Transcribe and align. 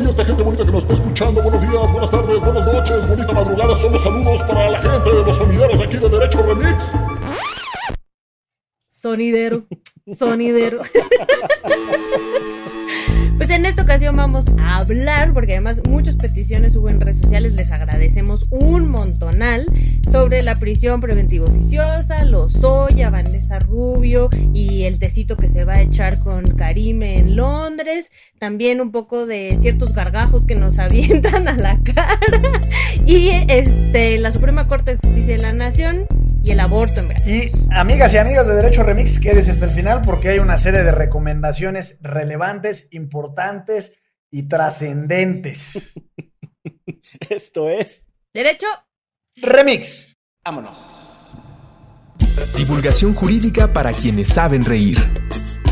y 0.00 0.08
esta 0.08 0.24
gente 0.24 0.42
bonita 0.42 0.64
que 0.64 0.72
nos 0.72 0.84
está 0.84 0.94
escuchando. 0.94 1.42
Buenos 1.42 1.60
días, 1.60 1.92
buenas 1.92 2.10
tardes, 2.10 2.40
buenas 2.40 2.64
noches, 2.64 3.06
bonita 3.06 3.32
madrugada. 3.32 3.74
Son 3.74 3.92
los 3.92 4.02
saludos 4.02 4.42
para 4.44 4.70
la 4.70 4.78
gente 4.78 5.10
de 5.10 5.22
los 5.22 5.36
sonideros 5.36 5.80
aquí 5.80 5.98
de 5.98 6.08
Derecho 6.08 6.42
Remix. 6.42 6.94
Sonidero, 8.88 9.66
sonidero. 10.16 10.82
En 13.52 13.66
esta 13.66 13.82
ocasión 13.82 14.16
vamos 14.16 14.46
a 14.58 14.78
hablar, 14.78 15.34
porque 15.34 15.52
además 15.52 15.82
muchas 15.86 16.16
peticiones 16.16 16.74
hubo 16.74 16.88
en 16.88 16.98
redes 16.98 17.18
sociales, 17.18 17.52
les 17.52 17.70
agradecemos 17.70 18.44
un 18.50 18.88
montonal 18.88 19.66
sobre 20.10 20.42
la 20.42 20.54
prisión 20.54 21.02
preventiva 21.02 21.44
oficiosa, 21.44 22.24
Lozoya, 22.24 23.10
Vanessa 23.10 23.58
Rubio 23.58 24.30
y 24.54 24.84
el 24.84 24.98
tecito 24.98 25.36
que 25.36 25.50
se 25.50 25.66
va 25.66 25.74
a 25.74 25.82
echar 25.82 26.18
con 26.20 26.44
Karime 26.44 27.18
en 27.18 27.36
Londres, 27.36 28.10
también 28.38 28.80
un 28.80 28.90
poco 28.90 29.26
de 29.26 29.54
ciertos 29.60 29.94
gargajos 29.94 30.46
que 30.46 30.54
nos 30.54 30.78
avientan 30.78 31.46
a 31.46 31.54
la 31.54 31.78
cara 31.84 32.18
y 33.04 33.32
este 33.48 34.18
la 34.18 34.32
Suprema 34.32 34.66
Corte 34.66 34.92
de 34.92 34.96
Justicia 34.96 35.36
de 35.36 35.42
la 35.42 35.52
Nación 35.52 36.06
y 36.42 36.50
el 36.50 36.58
aborto 36.58 37.00
en 37.00 37.08
verdad. 37.08 37.26
Y 37.26 37.52
amigas 37.70 38.12
y 38.14 38.16
amigos 38.16 38.46
de 38.46 38.56
Derecho 38.56 38.82
Remix, 38.82 39.20
quédese 39.20 39.52
hasta 39.52 39.66
el 39.66 39.70
final 39.70 40.00
porque 40.02 40.30
hay 40.30 40.38
una 40.40 40.58
serie 40.58 40.82
de 40.82 40.90
recomendaciones 40.90 41.98
relevantes, 42.02 42.88
importantes 42.90 43.41
y 44.30 44.48
trascendentes. 44.48 45.94
Esto 47.28 47.68
es 47.68 48.06
Derecho 48.32 48.66
Remix. 49.36 50.16
Vámonos. 50.44 51.32
Divulgación 52.56 53.14
jurídica 53.14 53.72
para 53.72 53.92
quienes 53.92 54.28
saben 54.28 54.64
reír. 54.64 54.98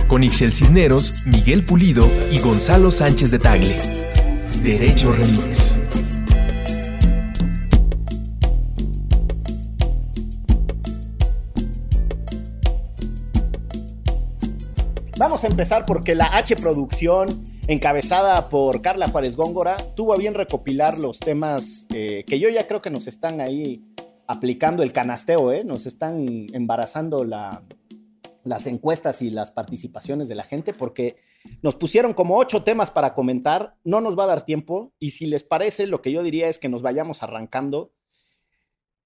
Con 0.08 0.22
Ixel 0.22 0.52
Cisneros, 0.52 1.24
Miguel 1.26 1.64
Pulido 1.64 2.08
y 2.30 2.38
Gonzalo 2.40 2.90
Sánchez 2.90 3.30
de 3.30 3.38
Tagle. 3.38 3.76
Derecho 4.62 5.12
Remix. 5.12 5.79
Vamos 15.20 15.44
a 15.44 15.48
empezar 15.48 15.82
porque 15.86 16.14
la 16.14 16.34
H 16.34 16.56
Producción, 16.56 17.42
encabezada 17.68 18.48
por 18.48 18.80
Carla 18.80 19.06
Juárez 19.06 19.36
Góngora, 19.36 19.76
tuvo 19.94 20.14
a 20.14 20.16
bien 20.16 20.32
recopilar 20.32 20.98
los 20.98 21.18
temas 21.18 21.86
eh, 21.92 22.24
que 22.26 22.38
yo 22.38 22.48
ya 22.48 22.66
creo 22.66 22.80
que 22.80 22.88
nos 22.88 23.06
están 23.06 23.42
ahí 23.42 23.84
aplicando 24.26 24.82
el 24.82 24.94
canasteo, 24.94 25.52
¿eh? 25.52 25.62
nos 25.62 25.84
están 25.84 26.46
embarazando 26.54 27.24
la, 27.24 27.62
las 28.44 28.66
encuestas 28.66 29.20
y 29.20 29.28
las 29.28 29.50
participaciones 29.50 30.26
de 30.28 30.36
la 30.36 30.42
gente 30.42 30.72
porque 30.72 31.16
nos 31.60 31.76
pusieron 31.76 32.14
como 32.14 32.38
ocho 32.38 32.64
temas 32.64 32.90
para 32.90 33.12
comentar, 33.12 33.76
no 33.84 34.00
nos 34.00 34.18
va 34.18 34.24
a 34.24 34.28
dar 34.28 34.46
tiempo 34.46 34.94
y 34.98 35.10
si 35.10 35.26
les 35.26 35.42
parece 35.42 35.86
lo 35.86 36.00
que 36.00 36.12
yo 36.12 36.22
diría 36.22 36.48
es 36.48 36.58
que 36.58 36.70
nos 36.70 36.80
vayamos 36.80 37.22
arrancando, 37.22 37.92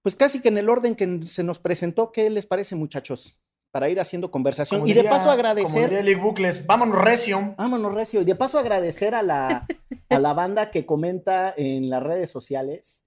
pues 0.01 0.15
casi 0.15 0.41
que 0.41 0.47
en 0.51 0.59
el 0.59 0.70
orden 0.70 0.95
que 0.95 1.27
se 1.27 1.42
nos 1.42 1.59
presentó, 1.59 2.12
¿qué 2.12 2.31
les 2.31 2.47
parece 2.47 2.77
muchachos? 2.77 3.41
Para 3.75 3.89
ir 3.89 3.98
haciendo 3.98 4.30
conversación. 4.30 4.83
Como 4.83 4.89
y 4.89 4.94
de 4.94 5.03
paso 5.03 5.33
agradecer. 5.33 5.89
Como 5.91 6.00
diría 6.00 6.17
Bucles, 6.22 6.64
vámonos 6.64 7.03
recio. 7.03 7.56
Vámonos, 7.58 7.92
Recio. 7.92 8.20
Y 8.20 8.25
de 8.25 8.36
paso 8.36 8.56
agradecer 8.61 9.17
a 9.17 9.22
la, 9.22 9.67
a 10.11 10.19
la 10.20 10.33
banda 10.33 10.70
que 10.70 10.86
comenta 10.86 11.53
en 11.56 11.91
las 11.91 12.00
redes 12.00 12.30
sociales, 12.30 13.05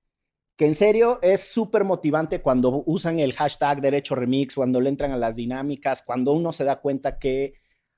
que 0.58 0.66
en 0.66 0.76
serio 0.76 1.20
es 1.22 1.40
súper 1.40 1.86
motivante 1.86 2.42
cuando 2.42 2.84
usan 2.86 3.20
el 3.20 3.32
hashtag 3.32 3.80
Derecho 3.80 4.14
Remix, 4.16 4.56
cuando 4.56 4.82
le 4.82 4.90
entran 4.90 5.14
a 5.14 5.18
las 5.18 5.38
dinámicas, 5.38 6.02
cuando 6.02 6.34
uno 6.34 6.52
se 6.52 6.66
da 6.66 6.82
cuenta 6.82 7.18
que 7.18 7.54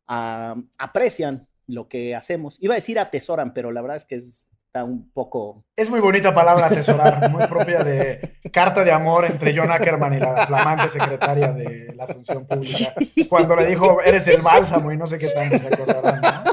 ah, 0.07 0.55
aprecian 0.77 1.47
lo 1.65 1.87
que 1.89 2.13
hacemos. 2.13 2.61
Iba 2.61 2.75
a 2.75 2.81
decir 2.81 2.99
atesoran, 2.99 3.51
pero 3.51 3.71
la 3.71 3.81
verdad 3.81 3.97
es 3.97 4.05
que 4.05 4.13
es- 4.17 4.47
está 4.79 4.83
un 4.83 5.11
poco... 5.11 5.65
Es 5.75 5.89
muy 5.89 5.99
bonita 5.99 6.33
palabra 6.33 6.67
atesorar, 6.67 7.29
muy 7.31 7.45
propia 7.47 7.83
de 7.83 8.39
carta 8.51 8.83
de 8.83 8.91
amor 8.91 9.25
entre 9.25 9.55
John 9.55 9.71
Ackerman 9.71 10.13
y 10.13 10.19
la 10.19 10.47
flamante 10.47 10.89
secretaria 10.89 11.51
de 11.51 11.93
la 11.95 12.07
función 12.07 12.45
pública. 12.45 12.93
Cuando 13.29 13.55
le 13.55 13.65
dijo, 13.65 14.01
eres 14.01 14.27
el 14.27 14.41
bálsamo 14.41 14.91
y 14.91 14.97
no 14.97 15.07
sé 15.07 15.17
qué 15.17 15.27
tanto 15.27 15.57
se 15.57 15.67
acordarán, 15.67 16.21
¿no? 16.21 16.43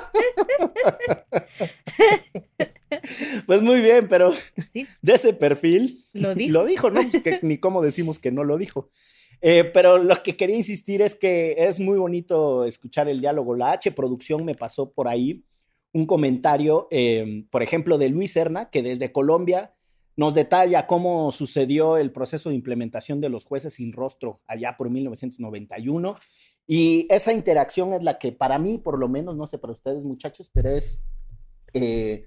Pues 3.46 3.62
muy 3.62 3.80
bien, 3.80 4.08
pero 4.08 4.32
de 5.02 5.14
ese 5.14 5.32
perfil... 5.32 6.04
Lo 6.12 6.34
dijo. 6.34 6.52
Lo 6.52 6.64
dijo, 6.64 6.90
¿no? 6.90 7.00
Pues 7.02 7.22
que 7.22 7.40
ni 7.42 7.58
cómo 7.58 7.82
decimos 7.82 8.18
que 8.18 8.32
no 8.32 8.44
lo 8.44 8.58
dijo. 8.58 8.90
Eh, 9.40 9.64
pero 9.64 9.98
lo 9.98 10.22
que 10.22 10.36
quería 10.36 10.56
insistir 10.56 11.02
es 11.02 11.14
que 11.14 11.54
es 11.58 11.78
muy 11.78 11.98
bonito 11.98 12.64
escuchar 12.64 13.08
el 13.08 13.20
diálogo. 13.20 13.54
La 13.54 13.72
H 13.72 13.92
Producción 13.92 14.44
me 14.44 14.54
pasó 14.54 14.90
por 14.92 15.08
ahí 15.08 15.44
un 15.96 16.04
comentario, 16.04 16.88
eh, 16.90 17.46
por 17.50 17.62
ejemplo, 17.62 17.96
de 17.96 18.10
Luis 18.10 18.32
Serna, 18.32 18.68
que 18.68 18.82
desde 18.82 19.12
Colombia 19.12 19.74
nos 20.14 20.34
detalla 20.34 20.86
cómo 20.86 21.32
sucedió 21.32 21.96
el 21.96 22.12
proceso 22.12 22.50
de 22.50 22.54
implementación 22.54 23.18
de 23.22 23.30
los 23.30 23.46
jueces 23.46 23.74
sin 23.74 23.94
rostro 23.94 24.42
allá 24.46 24.76
por 24.76 24.90
1991. 24.90 26.16
Y 26.66 27.06
esa 27.08 27.32
interacción 27.32 27.94
es 27.94 28.04
la 28.04 28.18
que 28.18 28.30
para 28.32 28.58
mí, 28.58 28.76
por 28.76 28.98
lo 28.98 29.08
menos, 29.08 29.36
no 29.36 29.46
sé 29.46 29.56
para 29.56 29.72
ustedes 29.72 30.04
muchachos, 30.04 30.50
pero 30.52 30.76
es 30.76 31.02
eh, 31.72 32.26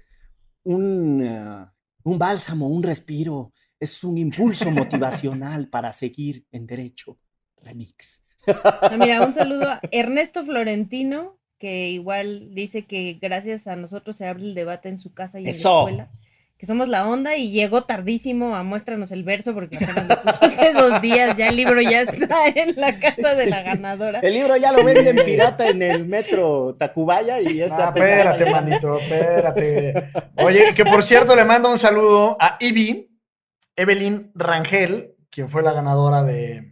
un, 0.64 1.22
eh, 1.22 1.66
un 2.02 2.18
bálsamo, 2.18 2.66
un 2.66 2.82
respiro, 2.82 3.52
es 3.78 4.02
un 4.02 4.18
impulso 4.18 4.68
motivacional 4.72 5.68
para 5.68 5.92
seguir 5.92 6.44
en 6.50 6.66
derecho. 6.66 7.20
Remix. 7.62 8.24
Ah, 8.48 8.96
mira, 8.98 9.24
un 9.24 9.32
saludo 9.32 9.68
a 9.68 9.80
Ernesto 9.92 10.44
Florentino, 10.44 11.39
que 11.60 11.90
igual 11.90 12.54
dice 12.54 12.86
que 12.86 13.18
gracias 13.20 13.66
a 13.66 13.76
nosotros 13.76 14.16
se 14.16 14.26
abre 14.26 14.42
el 14.44 14.54
debate 14.54 14.88
en 14.88 14.96
su 14.96 15.12
casa 15.12 15.38
y 15.38 15.42
en 15.42 15.50
Eso. 15.50 15.68
la 15.68 15.78
escuela. 15.78 16.10
Que 16.56 16.66
somos 16.66 16.88
la 16.88 17.08
onda 17.08 17.36
y 17.36 17.50
llegó 17.50 17.82
tardísimo 17.82 18.54
a 18.54 18.62
muéstranos 18.62 19.12
el 19.12 19.24
verso 19.24 19.54
porque 19.54 19.78
hace 20.40 20.72
dos 20.72 21.00
días. 21.02 21.36
Ya 21.36 21.48
el 21.48 21.56
libro 21.56 21.80
ya 21.82 22.02
está 22.02 22.48
en 22.54 22.74
la 22.80 22.98
casa 22.98 23.34
de 23.34 23.46
la 23.46 23.62
ganadora. 23.62 24.20
El 24.20 24.34
libro 24.34 24.56
ya 24.56 24.72
lo 24.72 24.84
venden 24.84 25.22
pirata 25.24 25.68
en 25.68 25.82
el 25.82 26.06
metro 26.06 26.76
Tacubaya 26.78 27.40
y 27.40 27.60
está. 27.60 27.88
Ah, 27.88 27.92
espérate, 27.94 28.50
manito, 28.50 28.98
espérate. 28.98 30.10
Oye, 30.36 30.74
que 30.74 30.84
por 30.84 31.02
cierto 31.02 31.36
le 31.36 31.44
mando 31.44 31.70
un 31.70 31.78
saludo 31.78 32.36
a 32.40 32.56
Ivy, 32.58 33.10
Evelyn 33.76 34.32
Rangel, 34.34 35.14
quien 35.30 35.48
fue 35.48 35.62
la 35.62 35.72
ganadora 35.72 36.22
de, 36.22 36.69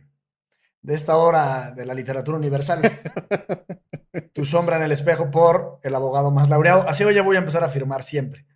de 0.83 0.95
esta 0.95 1.17
hora 1.17 1.71
de 1.73 1.85
la 1.87 1.95
literatura 1.95 2.39
universal. 2.39 2.81
Tu 4.33 4.45
sombra 4.45 4.77
en 4.77 4.83
el 4.83 4.93
espejo 4.93 5.31
por 5.31 5.79
el 5.83 5.95
abogado 5.95 6.31
más 6.31 6.49
laureado. 6.49 6.89
Así 6.89 7.05
ya 7.15 7.23
voy 7.23 7.37
a 7.37 7.41
empezar 7.41 7.63
a 7.63 7.69
firmar 7.69 8.03
siempre. 8.05 8.47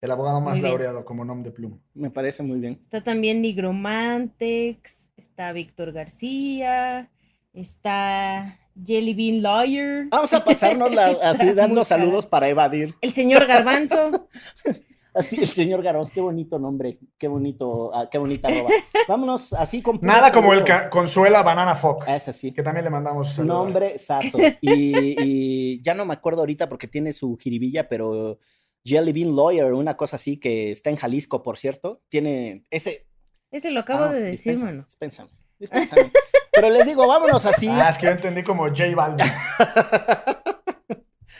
El 0.00 0.10
abogado 0.10 0.40
más 0.40 0.60
laureado 0.60 1.04
como 1.04 1.24
nombre 1.24 1.50
de 1.50 1.56
pluma. 1.56 1.78
Me 1.94 2.10
parece 2.10 2.42
muy 2.42 2.60
bien. 2.60 2.78
Está 2.80 3.02
también 3.02 3.40
Nigromantex, 3.40 5.10
está 5.16 5.52
Víctor 5.52 5.92
García, 5.92 7.10
está 7.52 8.58
Jelly 8.84 9.14
Bean 9.14 9.42
Lawyer. 9.42 10.06
Vamos 10.10 10.32
a 10.34 10.44
pasarnos 10.44 10.94
la- 10.94 11.06
así 11.22 11.52
dando 11.52 11.84
saludos 11.84 12.26
cara. 12.26 12.30
para 12.30 12.48
evadir. 12.48 12.94
El 13.00 13.12
señor 13.12 13.46
Garbanzo. 13.46 14.28
Así, 15.16 15.36
el 15.40 15.48
señor 15.48 15.82
Garros, 15.82 16.10
qué 16.10 16.20
bonito 16.20 16.58
nombre, 16.58 16.98
qué 17.18 17.26
bonito, 17.26 17.90
ah, 17.94 18.08
qué 18.10 18.18
bonita 18.18 18.48
roba. 18.50 18.68
Vámonos 19.08 19.52
así 19.54 19.80
con. 19.82 19.98
Nada 20.02 20.30
como 20.30 20.52
el 20.52 20.62
ca- 20.62 20.90
Consuela 20.90 21.42
Banana 21.42 21.74
Fock, 21.74 22.04
Ah, 22.06 22.16
Es 22.16 22.28
así. 22.28 22.52
que 22.52 22.62
también 22.62 22.84
le 22.84 22.90
mandamos 22.90 23.30
saludos. 23.32 23.64
nombre, 23.64 23.98
Sasso. 23.98 24.38
Y, 24.60 25.16
y 25.18 25.82
ya 25.82 25.94
no 25.94 26.04
me 26.04 26.12
acuerdo 26.14 26.40
ahorita 26.42 26.68
porque 26.68 26.86
tiene 26.86 27.12
su 27.12 27.36
jiribilla, 27.38 27.88
pero 27.88 28.38
Jelly 28.84 29.12
Bean 29.12 29.34
Lawyer, 29.34 29.72
una 29.72 29.96
cosa 29.96 30.16
así 30.16 30.38
que 30.38 30.70
está 30.70 30.90
en 30.90 30.96
Jalisco, 30.96 31.42
por 31.42 31.56
cierto, 31.58 32.02
tiene 32.08 32.64
ese. 32.70 33.06
Ese 33.50 33.70
lo 33.70 33.80
acabo 33.80 34.04
Ah, 34.04 34.08
de 34.12 34.20
decir, 34.20 34.32
dispénsame, 34.52 34.70
mano. 34.72 34.84
dispénsame, 34.84 35.30
dispénsame. 35.58 36.10
Pero 36.52 36.68
les 36.70 36.86
digo, 36.86 37.06
vámonos 37.06 37.44
así. 37.46 37.68
Ah, 37.70 37.88
es 37.90 37.96
que 37.98 38.06
yo 38.06 38.12
entendí 38.12 38.42
como 38.42 38.64
J 38.68 38.84
Balvin. 38.94 39.26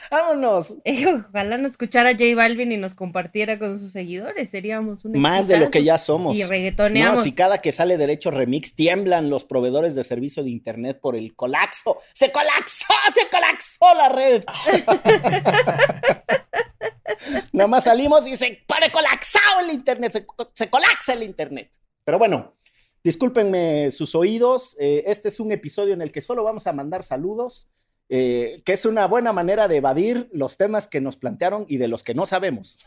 Vámonos. 0.09 0.75
Eh, 0.85 1.05
ojalá 1.29 1.57
nos 1.57 1.71
escuchara 1.71 2.11
J 2.11 2.23
Balvin 2.35 2.71
y 2.71 2.77
nos 2.77 2.93
compartiera 2.93 3.59
con 3.59 3.77
sus 3.79 3.91
seguidores. 3.91 4.49
Seríamos 4.49 5.05
un 5.05 5.19
Más 5.19 5.47
de 5.47 5.57
lo 5.57 5.69
que 5.69 5.83
ya 5.83 5.97
somos. 5.97 6.35
Y 6.35 6.43
reggaetoneamos. 6.43 7.17
No, 7.17 7.23
si 7.23 7.33
cada 7.33 7.59
que 7.59 7.71
sale 7.71 7.97
Derecho 7.97 8.31
Remix 8.31 8.75
tiemblan 8.75 9.29
los 9.29 9.43
proveedores 9.43 9.95
de 9.95 10.03
servicio 10.03 10.43
de 10.43 10.49
internet 10.49 10.99
por 11.01 11.15
el 11.15 11.35
colapso. 11.35 11.97
¡Se 12.13 12.31
colapsó! 12.31 12.85
¡Se 13.13 13.27
colapsó 13.29 13.93
la 13.95 14.09
red! 14.09 14.43
Nada 17.51 17.67
más 17.67 17.83
salimos 17.85 18.27
y 18.27 18.37
se 18.37 18.63
pone 18.67 18.91
colapsado 18.91 19.61
el 19.61 19.71
internet. 19.71 20.11
Se, 20.13 20.25
se 20.53 20.69
colapsa 20.69 21.13
el 21.13 21.23
internet. 21.23 21.71
Pero 22.03 22.19
bueno, 22.19 22.55
discúlpenme 23.03 23.91
sus 23.91 24.15
oídos. 24.15 24.75
eh, 24.79 25.03
este 25.07 25.29
es 25.29 25.39
un 25.39 25.51
episodio 25.51 25.93
en 25.93 26.01
el 26.01 26.11
que 26.11 26.21
solo 26.21 26.43
vamos 26.43 26.67
a 26.67 26.73
mandar 26.73 27.03
saludos. 27.03 27.67
Eh, 28.09 28.61
que 28.65 28.73
es 28.73 28.85
una 28.85 29.05
buena 29.07 29.33
manera 29.33 29.67
de 29.67 29.77
evadir 29.77 30.29
los 30.31 30.57
temas 30.57 30.87
que 30.87 31.01
nos 31.01 31.17
plantearon 31.17 31.65
y 31.67 31.77
de 31.77 31.87
los 31.87 32.03
que 32.03 32.13
no 32.13 32.25
sabemos. 32.25 32.79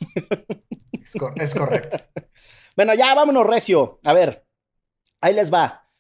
Es, 1.03 1.13
cor- 1.13 1.35
es 1.41 1.55
correcto. 1.55 1.97
Bueno, 2.77 2.95
ya 2.95 3.15
vámonos, 3.15 3.47
Recio. 3.47 4.01
A 4.07 4.13
ver, 4.15 4.47
ahí 5.21 5.35
les 5.35 5.53
va. 5.53 5.91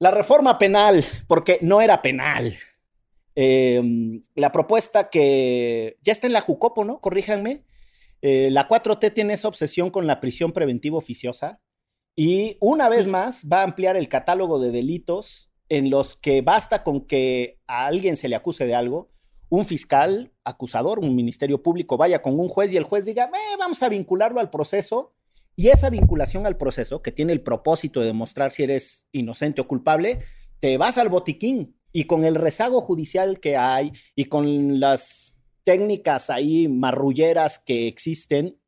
La 0.00 0.10
reforma 0.10 0.58
penal, 0.58 1.04
porque 1.28 1.58
no 1.60 1.80
era 1.80 2.02
penal. 2.02 2.52
Eh, 3.36 3.80
la 4.34 4.50
propuesta 4.50 5.08
que 5.10 5.98
ya 6.02 6.12
está 6.12 6.26
en 6.26 6.32
la 6.32 6.40
Jucopo, 6.40 6.84
¿no? 6.84 7.00
Corríjanme. 7.00 7.64
Eh, 8.22 8.48
la 8.50 8.66
4T 8.66 9.12
tiene 9.14 9.34
esa 9.34 9.46
obsesión 9.48 9.90
con 9.90 10.06
la 10.06 10.18
prisión 10.20 10.52
preventiva 10.52 10.96
oficiosa 10.96 11.60
y 12.16 12.56
una 12.60 12.88
vez 12.88 13.06
más 13.06 13.44
va 13.50 13.60
a 13.60 13.64
ampliar 13.64 13.96
el 13.96 14.08
catálogo 14.08 14.58
de 14.58 14.72
delitos 14.72 15.49
en 15.70 15.88
los 15.88 16.16
que 16.16 16.42
basta 16.42 16.82
con 16.82 17.06
que 17.06 17.58
a 17.66 17.86
alguien 17.86 18.16
se 18.16 18.28
le 18.28 18.36
acuse 18.36 18.66
de 18.66 18.74
algo, 18.74 19.08
un 19.48 19.64
fiscal 19.64 20.32
acusador, 20.44 20.98
un 20.98 21.14
ministerio 21.14 21.62
público 21.62 21.96
vaya 21.96 22.20
con 22.20 22.38
un 22.38 22.48
juez 22.48 22.72
y 22.72 22.76
el 22.76 22.84
juez 22.84 23.06
diga, 23.06 23.26
eh, 23.26 23.56
vamos 23.58 23.82
a 23.82 23.88
vincularlo 23.88 24.40
al 24.40 24.50
proceso 24.50 25.14
y 25.56 25.68
esa 25.68 25.90
vinculación 25.90 26.46
al 26.46 26.56
proceso, 26.56 27.02
que 27.02 27.12
tiene 27.12 27.32
el 27.32 27.42
propósito 27.42 28.00
de 28.00 28.06
demostrar 28.06 28.52
si 28.52 28.64
eres 28.64 29.08
inocente 29.12 29.60
o 29.60 29.68
culpable, 29.68 30.20
te 30.58 30.76
vas 30.76 30.98
al 30.98 31.08
botiquín 31.08 31.76
y 31.92 32.04
con 32.04 32.24
el 32.24 32.34
rezago 32.34 32.80
judicial 32.80 33.40
que 33.40 33.56
hay 33.56 33.92
y 34.14 34.26
con 34.26 34.80
las 34.80 35.34
técnicas 35.64 36.30
ahí 36.30 36.68
marrulleras 36.68 37.58
que 37.58 37.88
existen, 37.88 38.58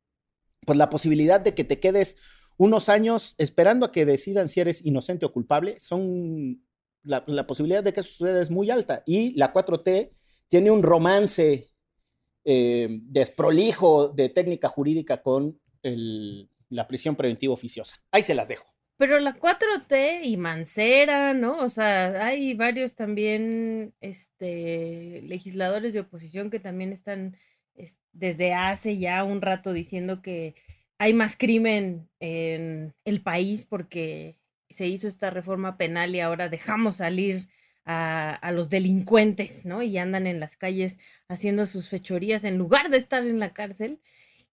pues 0.65 0.77
la 0.77 0.89
posibilidad 0.89 1.41
de 1.41 1.53
que 1.53 1.63
te 1.63 1.79
quedes 1.79 2.15
unos 2.57 2.87
años 2.87 3.35
esperando 3.37 3.85
a 3.85 3.91
que 3.91 4.05
decidan 4.05 4.47
si 4.47 4.61
eres 4.61 4.85
inocente 4.85 5.25
o 5.25 5.33
culpable, 5.33 5.79
son 5.79 6.61
la, 7.03 7.47
posibilidad 7.47 7.83
de 7.83 7.93
que 7.93 7.99
eso 7.99 8.09
suceda 8.09 8.41
es 8.41 8.51
muy 8.51 8.69
alta. 8.69 9.03
Y 9.05 9.37
la 9.37 9.53
4T 9.53 10.11
tiene 10.47 10.71
un 10.71 10.83
romance 10.83 11.71
eh, 12.45 12.87
desprolijo 13.03 14.09
de 14.09 14.29
técnica 14.29 14.69
jurídica 14.69 15.21
con 15.21 15.59
la 16.69 16.87
prisión 16.87 17.15
preventiva 17.15 17.53
oficiosa. 17.53 17.97
Ahí 18.11 18.23
se 18.23 18.35
las 18.35 18.47
dejo. 18.47 18.73
Pero 18.97 19.19
la 19.19 19.33
4T 19.35 20.21
y 20.23 20.37
Mancera, 20.37 21.33
¿no? 21.33 21.57
O 21.59 21.69
sea, 21.69 22.25
hay 22.25 22.53
varios 22.53 22.95
también 22.95 23.93
este, 24.01 25.21
legisladores 25.23 25.93
de 25.93 26.01
oposición 26.01 26.49
que 26.49 26.59
también 26.59 26.93
están 26.93 27.35
desde 28.11 28.53
hace 28.53 28.97
ya 28.99 29.23
un 29.23 29.41
rato 29.41 29.73
diciendo 29.73 30.21
que 30.21 30.55
hay 30.99 31.13
más 31.13 31.35
crimen 31.35 32.07
en 32.19 32.93
el 33.03 33.21
país 33.21 33.65
porque 33.65 34.37
se 34.73 34.87
hizo 34.87 35.07
esta 35.07 35.29
reforma 35.29 35.77
penal 35.77 36.15
y 36.15 36.19
ahora 36.19 36.49
dejamos 36.49 36.97
salir 36.97 37.47
a, 37.85 38.51
los 38.53 38.69
delincuentes, 38.69 39.65
¿no? 39.65 39.81
Y 39.81 39.97
andan 39.97 40.27
en 40.27 40.39
las 40.39 40.55
calles 40.55 40.97
haciendo 41.27 41.65
sus 41.65 41.89
fechorías 41.89 42.43
en 42.43 42.57
lugar 42.57 42.89
de 42.89 42.97
estar 42.97 43.23
en 43.23 43.39
la 43.39 43.53
cárcel. 43.53 43.99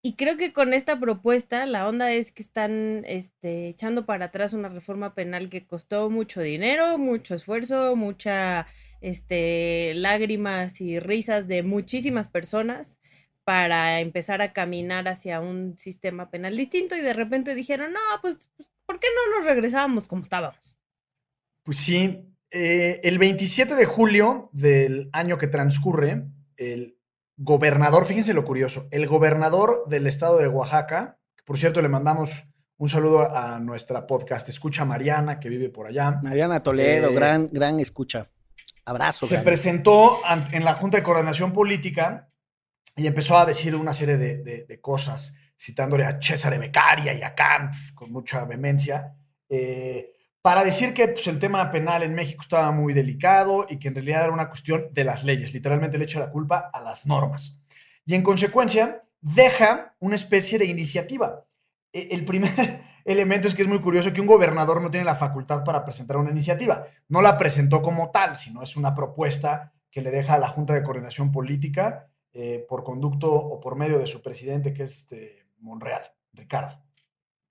Y 0.03 0.15
creo 0.17 0.37
que 0.37 0.53
con 0.53 0.73
esta 0.73 0.99
propuesta 0.99 1.67
la 1.67 1.87
onda 1.87 2.11
es 2.13 2.33
que 2.33 2.43
están 2.43 3.03
este, 3.07 3.69
echando 3.69 4.07
para 4.07 4.27
atrás 4.27 4.55
una 4.55 4.71
reforma 4.71 5.15
penal 5.15 5.51
que 5.51 5.67
costó 5.67 6.09
mucho 6.09 6.41
dinero, 6.41 6.97
mucho 6.99 7.35
esfuerzo, 7.35 7.97
mucha 7.97 8.67
este, 9.03 9.93
lágrimas 9.95 10.81
y 10.81 11.01
risas 11.01 11.49
de 11.49 11.63
muchísimas 11.63 12.29
personas 12.29 12.99
para 13.45 14.01
empezar 14.01 14.43
a 14.43 14.53
caminar 14.53 15.09
hacia 15.09 15.41
un 15.41 15.77
sistema 15.77 16.31
penal 16.31 16.57
distinto 16.57 16.97
y 16.97 17.01
de 17.01 17.13
repente 17.13 17.55
dijeron, 17.55 17.93
no, 17.93 18.01
pues, 18.23 18.49
pues 18.57 18.69
¿por 18.91 18.99
qué 18.99 19.07
no 19.15 19.39
nos 19.39 19.47
regresábamos 19.47 20.09
como 20.09 20.23
estábamos? 20.23 20.77
Pues 21.63 21.79
sí, 21.79 22.35
eh, 22.51 23.01
el 23.05 23.21
27 23.21 23.77
de 23.77 23.85
julio 23.85 24.51
del 24.53 25.09
año 25.13 25.39
que 25.39 25.47
transcurre, 25.47 26.25
el 26.57 26.99
gobernador, 27.37 28.05
fíjense 28.05 28.35
lo 28.35 28.45
curioso, 28.45 28.89
el 28.91 29.07
gobernador 29.07 29.85
del 29.87 30.09
estado 30.09 30.39
de 30.39 30.49
Oaxaca, 30.49 31.21
que 31.37 31.45
por 31.45 31.57
cierto 31.57 31.81
le 31.83 31.89
mandamos 31.89 32.49
un 32.79 32.89
saludo 32.89 33.33
a 33.33 33.61
nuestra 33.61 34.09
podcast 34.09 34.49
escucha 34.49 34.85
Mariana, 34.85 35.39
que 35.39 35.49
vive 35.49 35.69
por 35.69 35.87
allá. 35.87 36.19
Mariana 36.25 36.61
Toledo, 36.61 37.11
eh, 37.11 37.15
gran, 37.15 37.49
gran 37.53 37.79
escucha. 37.79 38.29
Abrazo. 38.85 39.29
Se 39.29 39.39
presentó 39.39 40.19
en 40.51 40.65
la 40.65 40.75
Junta 40.75 40.97
de 40.97 41.05
Coordinación 41.05 41.53
Política 41.53 42.33
y 42.97 43.07
empezó 43.07 43.39
a 43.39 43.47
decir 43.47 43.77
una 43.77 43.93
serie 43.93 44.17
de, 44.17 44.81
cosas, 44.81 45.37
citándole 45.61 46.07
a 46.07 46.19
César 46.21 46.59
Beccaria 46.59 47.13
y 47.13 47.23
a 47.23 47.35
Kant 47.35 47.75
con 47.95 48.11
mucha 48.11 48.45
vehemencia. 48.45 49.15
Eh, 49.49 50.15
para 50.41 50.65
decir 50.65 50.95
que 50.95 51.09
pues, 51.09 51.27
el 51.27 51.39
tema 51.39 51.71
penal 51.71 52.03
en 52.03 52.15
México 52.15 52.41
estaba 52.41 52.71
muy 52.71 52.95
delicado 52.95 53.67
y 53.69 53.79
que 53.79 53.89
en 53.89 53.95
realidad 53.95 54.25
era 54.25 54.33
una 54.33 54.49
cuestión 54.49 54.89
de 54.93 55.05
las 55.05 55.23
leyes. 55.23 55.53
Literalmente 55.53 55.99
le 55.99 56.05
echa 56.05 56.19
la 56.19 56.31
culpa 56.31 56.71
a 56.73 56.81
las 56.81 57.05
normas. 57.05 57.61
Y 58.07 58.15
en 58.15 58.23
consecuencia, 58.23 59.03
deja 59.21 59.95
una 60.01 60.15
especie 60.15 60.59
de 60.59 60.65
iniciativa. 60.65 61.45
E, 61.93 62.09
el 62.13 62.25
primer 62.25 62.83
elemento 63.05 63.47
es 63.47 63.55
que 63.55 63.63
es 63.63 63.69
muy 63.69 63.81
curioso 63.81 64.15
que 64.15 64.23
un 64.23 64.27
gobernador 64.27 64.81
no 64.81 64.91
tiene 64.91 65.05
la 65.05 65.15
facultad 65.15 65.63
para 65.63 65.85
presentar 65.85 66.17
una 66.17 66.31
iniciativa. 66.31 66.87
No 67.09 67.21
la 67.21 67.37
presentó 67.37 67.83
como 67.83 68.11
tal, 68.11 68.39
sino 68.39 68.63
es 68.63 68.77
una 68.77 68.95
propuesta 68.95 69.75
que 69.91 70.01
le 70.01 70.11
deja 70.11 70.35
a 70.35 70.39
la 70.39 70.49
Junta 70.49 70.73
de 70.73 70.83
Coordinación 70.83 71.31
Política 71.31 72.09
eh, 72.33 72.65
por 72.67 72.83
conducto 72.83 73.31
o 73.31 73.61
por 73.61 73.77
medio 73.77 73.99
de 73.99 74.07
su 74.07 74.23
presidente, 74.23 74.73
que 74.73 74.85
es 74.85 74.93
este 74.93 75.40
Monreal, 75.61 76.03
Ricardo, 76.33 76.83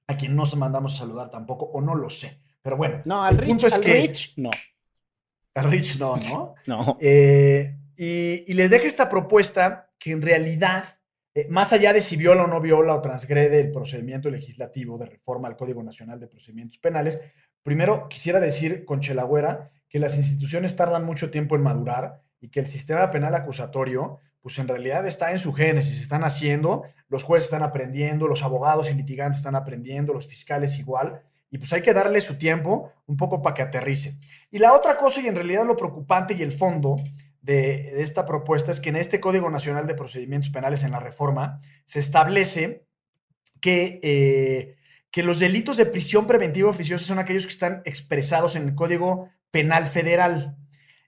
a 0.07 0.17
quien 0.17 0.35
no 0.35 0.45
se 0.45 0.57
mandamos 0.57 0.95
a 0.95 0.97
saludar 0.99 1.29
tampoco, 1.29 1.65
o 1.65 1.81
no 1.81 1.95
lo 1.95 2.09
sé. 2.09 2.41
Pero 2.61 2.77
bueno, 2.77 3.01
no, 3.05 3.23
al, 3.23 3.37
Rich, 3.37 3.63
es 3.63 3.83
Rich, 3.83 4.33
no. 4.37 4.51
Al 5.55 5.71
Rich 5.71 5.97
no, 5.99 6.15
¿no? 6.17 6.55
no. 6.67 6.97
Eh, 6.99 7.75
y, 7.95 8.53
les 8.53 8.69
deja 8.69 8.85
esta 8.85 9.09
propuesta 9.09 9.91
que 9.97 10.11
en 10.11 10.21
realidad, 10.21 10.85
eh, 11.33 11.47
más 11.49 11.73
allá 11.73 11.93
de 11.93 12.01
si 12.01 12.15
viola 12.15 12.43
o 12.43 12.47
no 12.47 12.61
viola 12.61 12.95
o 12.95 13.01
transgrede 13.01 13.59
el 13.59 13.71
procedimiento 13.71 14.29
legislativo 14.29 14.97
de 14.97 15.05
reforma 15.05 15.47
al 15.47 15.57
Código 15.57 15.83
Nacional 15.83 16.19
de 16.19 16.27
Procedimientos 16.27 16.77
Penales, 16.79 17.19
primero 17.63 18.07
quisiera 18.07 18.39
decir 18.39 18.85
con 18.85 19.01
Chelagüera 19.01 19.71
que 19.89 19.99
las 19.99 20.17
instituciones 20.17 20.75
tardan 20.75 21.05
mucho 21.05 21.31
tiempo 21.31 21.55
en 21.55 21.63
madurar 21.63 22.21
y 22.39 22.49
que 22.49 22.61
el 22.61 22.67
sistema 22.67 23.09
penal 23.11 23.35
acusatorio, 23.35 24.19
pues 24.41 24.57
en 24.59 24.67
realidad 24.67 25.05
está 25.05 25.31
en 25.31 25.39
su 25.39 25.53
génesis, 25.53 26.01
están 26.01 26.23
haciendo, 26.23 26.83
los 27.09 27.23
jueces 27.23 27.45
están 27.45 27.63
aprendiendo, 27.63 28.27
los 28.27 28.43
abogados 28.43 28.89
y 28.89 28.93
litigantes 28.93 29.37
están 29.37 29.55
aprendiendo, 29.55 30.13
los 30.13 30.27
fiscales 30.27 30.79
igual, 30.79 31.21
y 31.51 31.57
pues 31.57 31.73
hay 31.73 31.81
que 31.81 31.93
darle 31.93 32.21
su 32.21 32.37
tiempo 32.37 32.91
un 33.07 33.17
poco 33.17 33.41
para 33.41 33.55
que 33.55 33.61
aterrice. 33.63 34.17
Y 34.51 34.59
la 34.59 34.73
otra 34.73 34.97
cosa, 34.97 35.21
y 35.21 35.27
en 35.27 35.35
realidad 35.35 35.65
lo 35.65 35.75
preocupante 35.75 36.35
y 36.35 36.43
el 36.43 36.51
fondo 36.51 36.97
de, 37.41 38.01
esta 38.01 38.25
propuesta, 38.25 38.71
es 38.71 38.79
que 38.79 38.89
en 38.89 38.97
este 38.97 39.19
Código 39.19 39.49
Nacional 39.49 39.87
de 39.87 39.95
Procedimientos 39.95 40.51
Penales, 40.51 40.83
en 40.83 40.91
la 40.91 40.99
reforma, 40.99 41.59
se 41.85 41.99
establece 41.99 42.85
que, 43.59 43.99
eh, 44.03 44.77
que 45.11 45.23
los 45.23 45.39
delitos 45.39 45.75
de 45.77 45.87
prisión 45.87 46.27
preventiva 46.27 46.69
oficiosa 46.69 47.05
son 47.05 47.19
aquellos 47.19 47.45
que 47.45 47.53
están 47.53 47.81
expresados 47.85 48.55
en 48.55 48.63
el 48.63 48.75
Código 48.75 49.29
Penal 49.51 49.87
Federal. 49.87 50.55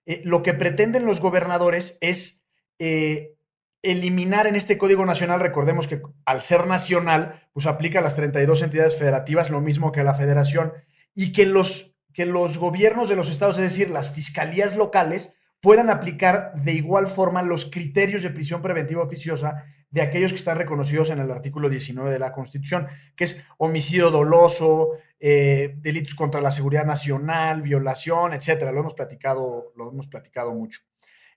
Eh, 0.07 0.21
lo 0.25 0.41
que 0.41 0.55
pretenden 0.55 1.05
los 1.05 1.21
gobernadores 1.21 1.99
es 2.01 2.40
eh, 2.83 3.35
eliminar 3.83 4.47
en 4.47 4.55
este 4.55 4.79
Código 4.79 5.05
Nacional, 5.05 5.39
recordemos 5.39 5.87
que 5.87 6.01
al 6.25 6.41
ser 6.41 6.65
nacional, 6.65 7.47
pues 7.53 7.67
aplica 7.67 7.99
a 7.99 8.01
las 8.01 8.15
32 8.15 8.63
entidades 8.63 8.97
federativas 8.97 9.51
lo 9.51 9.61
mismo 9.61 9.91
que 9.91 9.99
a 9.99 10.03
la 10.03 10.15
federación, 10.15 10.73
y 11.13 11.31
que 11.31 11.45
los, 11.45 11.95
que 12.11 12.25
los 12.25 12.57
gobiernos 12.57 13.07
de 13.07 13.15
los 13.15 13.29
estados, 13.29 13.59
es 13.59 13.69
decir, 13.69 13.91
las 13.91 14.09
fiscalías 14.09 14.75
locales, 14.75 15.35
puedan 15.59 15.91
aplicar 15.91 16.53
de 16.55 16.73
igual 16.73 17.05
forma 17.05 17.43
los 17.43 17.69
criterios 17.69 18.23
de 18.23 18.31
prisión 18.31 18.63
preventiva 18.63 19.03
oficiosa 19.03 19.63
de 19.91 20.01
aquellos 20.01 20.31
que 20.31 20.39
están 20.39 20.57
reconocidos 20.57 21.11
en 21.11 21.19
el 21.19 21.29
artículo 21.29 21.69
19 21.69 22.11
de 22.11 22.17
la 22.17 22.31
Constitución, 22.31 22.87
que 23.15 23.25
es 23.25 23.43
homicidio 23.59 24.09
doloso, 24.09 24.93
eh, 25.19 25.75
delitos 25.77 26.15
contra 26.15 26.41
la 26.41 26.49
seguridad 26.49 26.85
nacional, 26.85 27.61
violación, 27.61 28.33
etcétera. 28.33 28.71
Lo 28.71 28.79
hemos 28.79 28.95
platicado, 28.95 29.71
lo 29.75 29.89
hemos 29.89 30.07
platicado 30.07 30.55
mucho. 30.55 30.81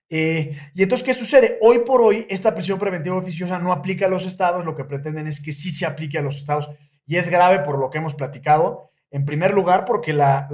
Eh, 0.09 0.55
y 0.73 0.83
entonces, 0.83 1.05
¿qué 1.05 1.13
sucede? 1.13 1.57
Hoy 1.61 1.79
por 1.79 2.01
hoy, 2.01 2.25
esta 2.29 2.53
prisión 2.53 2.79
preventiva 2.79 3.15
oficiosa 3.15 3.59
no 3.59 3.71
aplica 3.71 4.05
a 4.05 4.09
los 4.09 4.25
estados, 4.25 4.65
lo 4.65 4.75
que 4.75 4.83
pretenden 4.83 5.27
es 5.27 5.41
que 5.41 5.51
sí 5.51 5.71
se 5.71 5.85
aplique 5.85 6.17
a 6.17 6.21
los 6.21 6.37
estados. 6.37 6.69
Y 7.07 7.17
es 7.17 7.29
grave 7.29 7.59
por 7.59 7.79
lo 7.79 7.89
que 7.89 7.97
hemos 7.99 8.15
platicado. 8.15 8.91
En 9.11 9.25
primer 9.25 9.53
lugar, 9.53 9.85
porque 9.85 10.13
la, 10.13 10.47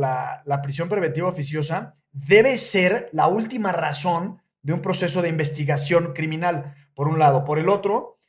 la 0.46 0.62
prisión 0.62 0.90
preventiva 0.90 1.28
oficiosa 1.28 1.96
debe 2.12 2.58
ser 2.58 3.10
la 3.14 3.28
última 3.28 3.72
razón 3.72 4.42
de 4.62 4.74
un 4.74 4.82
proceso 4.82 5.22
de 5.22 5.30
investigación 5.30 6.14
criminal, 6.14 6.76
por 6.94 7.08
un 7.08 7.20
lado. 7.20 7.44
Por 7.44 7.58
el 7.58 7.70
otro, 7.70 8.20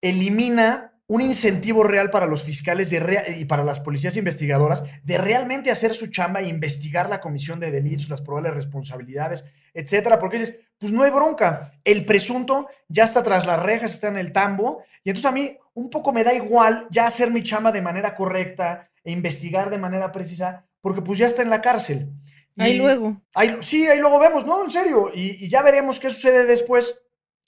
elimina 0.00 0.95
un 1.08 1.20
incentivo 1.20 1.84
real 1.84 2.10
para 2.10 2.26
los 2.26 2.42
fiscales 2.42 2.92
y 2.92 3.44
para 3.44 3.62
las 3.62 3.78
policías 3.78 4.16
investigadoras 4.16 4.82
de 5.04 5.18
realmente 5.18 5.70
hacer 5.70 5.94
su 5.94 6.08
chamba 6.08 6.40
e 6.40 6.48
investigar 6.48 7.08
la 7.08 7.20
comisión 7.20 7.60
de 7.60 7.70
delitos, 7.70 8.08
las 8.08 8.22
probables 8.22 8.54
responsabilidades, 8.54 9.44
etcétera, 9.72 10.18
porque 10.18 10.38
dices, 10.38 10.58
pues 10.78 10.92
no 10.92 11.04
hay 11.04 11.12
bronca, 11.12 11.72
el 11.84 12.04
presunto 12.04 12.68
ya 12.88 13.04
está 13.04 13.22
tras 13.22 13.46
las 13.46 13.62
rejas, 13.62 13.92
está 13.92 14.08
en 14.08 14.18
el 14.18 14.32
tambo, 14.32 14.82
y 15.04 15.10
entonces 15.10 15.28
a 15.28 15.32
mí 15.32 15.56
un 15.74 15.90
poco 15.90 16.12
me 16.12 16.24
da 16.24 16.34
igual 16.34 16.88
ya 16.90 17.06
hacer 17.06 17.30
mi 17.30 17.42
chamba 17.42 17.70
de 17.70 17.82
manera 17.82 18.16
correcta 18.16 18.90
e 19.04 19.12
investigar 19.12 19.70
de 19.70 19.78
manera 19.78 20.10
precisa, 20.10 20.66
porque 20.80 21.02
pues 21.02 21.20
ya 21.20 21.26
está 21.26 21.42
en 21.42 21.50
la 21.50 21.60
cárcel. 21.60 22.10
ahí 22.58 22.78
luego. 22.78 23.22
Ahí, 23.34 23.58
sí, 23.60 23.86
ahí 23.86 24.00
luego 24.00 24.18
vemos, 24.18 24.44
¿no? 24.44 24.64
En 24.64 24.70
serio, 24.70 25.12
y, 25.14 25.44
y 25.44 25.48
ya 25.48 25.62
veremos 25.62 26.00
qué 26.00 26.10
sucede 26.10 26.46
después. 26.46 27.04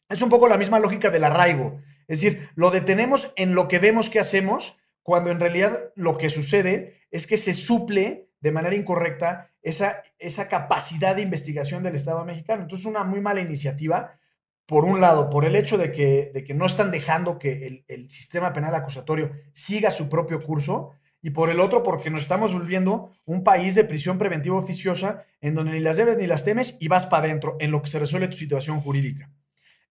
Es 0.08 0.22
un 0.22 0.30
poco 0.30 0.48
la 0.48 0.56
misma 0.56 0.78
lógica 0.78 1.10
del 1.10 1.24
arraigo. 1.24 1.80
Es 2.08 2.20
decir, 2.20 2.48
lo 2.54 2.70
detenemos 2.70 3.32
en 3.36 3.54
lo 3.54 3.68
que 3.68 3.78
vemos 3.78 4.10
que 4.10 4.18
hacemos, 4.18 4.78
cuando 5.02 5.30
en 5.30 5.38
realidad 5.40 5.92
lo 5.94 6.18
que 6.18 6.30
sucede 6.30 7.00
es 7.10 7.26
que 7.26 7.36
se 7.36 7.54
suple 7.54 8.28
de 8.40 8.52
manera 8.52 8.74
incorrecta 8.74 9.50
esa, 9.62 10.02
esa 10.18 10.48
capacidad 10.48 11.14
de 11.14 11.22
investigación 11.22 11.82
del 11.82 11.94
Estado 11.94 12.24
mexicano. 12.24 12.62
Entonces, 12.62 12.86
una 12.86 13.04
muy 13.04 13.20
mala 13.20 13.40
iniciativa 13.40 14.18
por 14.66 14.84
un 14.84 15.00
lado, 15.00 15.30
por 15.30 15.44
el 15.44 15.56
hecho 15.56 15.78
de 15.78 15.92
que, 15.92 16.30
de 16.34 16.44
que 16.44 16.54
no 16.54 16.66
están 16.66 16.90
dejando 16.90 17.38
que 17.38 17.66
el, 17.66 17.84
el 17.88 18.10
sistema 18.10 18.52
penal 18.52 18.74
acusatorio 18.74 19.32
siga 19.52 19.90
su 19.90 20.08
propio 20.08 20.40
curso, 20.40 20.92
y 21.20 21.30
por 21.30 21.50
el 21.50 21.60
otro, 21.60 21.82
porque 21.82 22.10
nos 22.10 22.22
estamos 22.22 22.52
volviendo 22.52 23.12
un 23.24 23.42
país 23.42 23.74
de 23.74 23.84
prisión 23.84 24.18
preventiva 24.18 24.56
oficiosa 24.56 25.24
en 25.40 25.54
donde 25.54 25.72
ni 25.72 25.80
las 25.80 25.96
debes 25.96 26.16
ni 26.16 26.26
las 26.26 26.44
temes 26.44 26.76
y 26.80 26.88
vas 26.88 27.06
para 27.06 27.24
adentro 27.24 27.56
en 27.58 27.70
lo 27.70 27.82
que 27.82 27.88
se 27.88 27.98
resuelve 27.98 28.28
tu 28.28 28.36
situación 28.36 28.80
jurídica. 28.80 29.30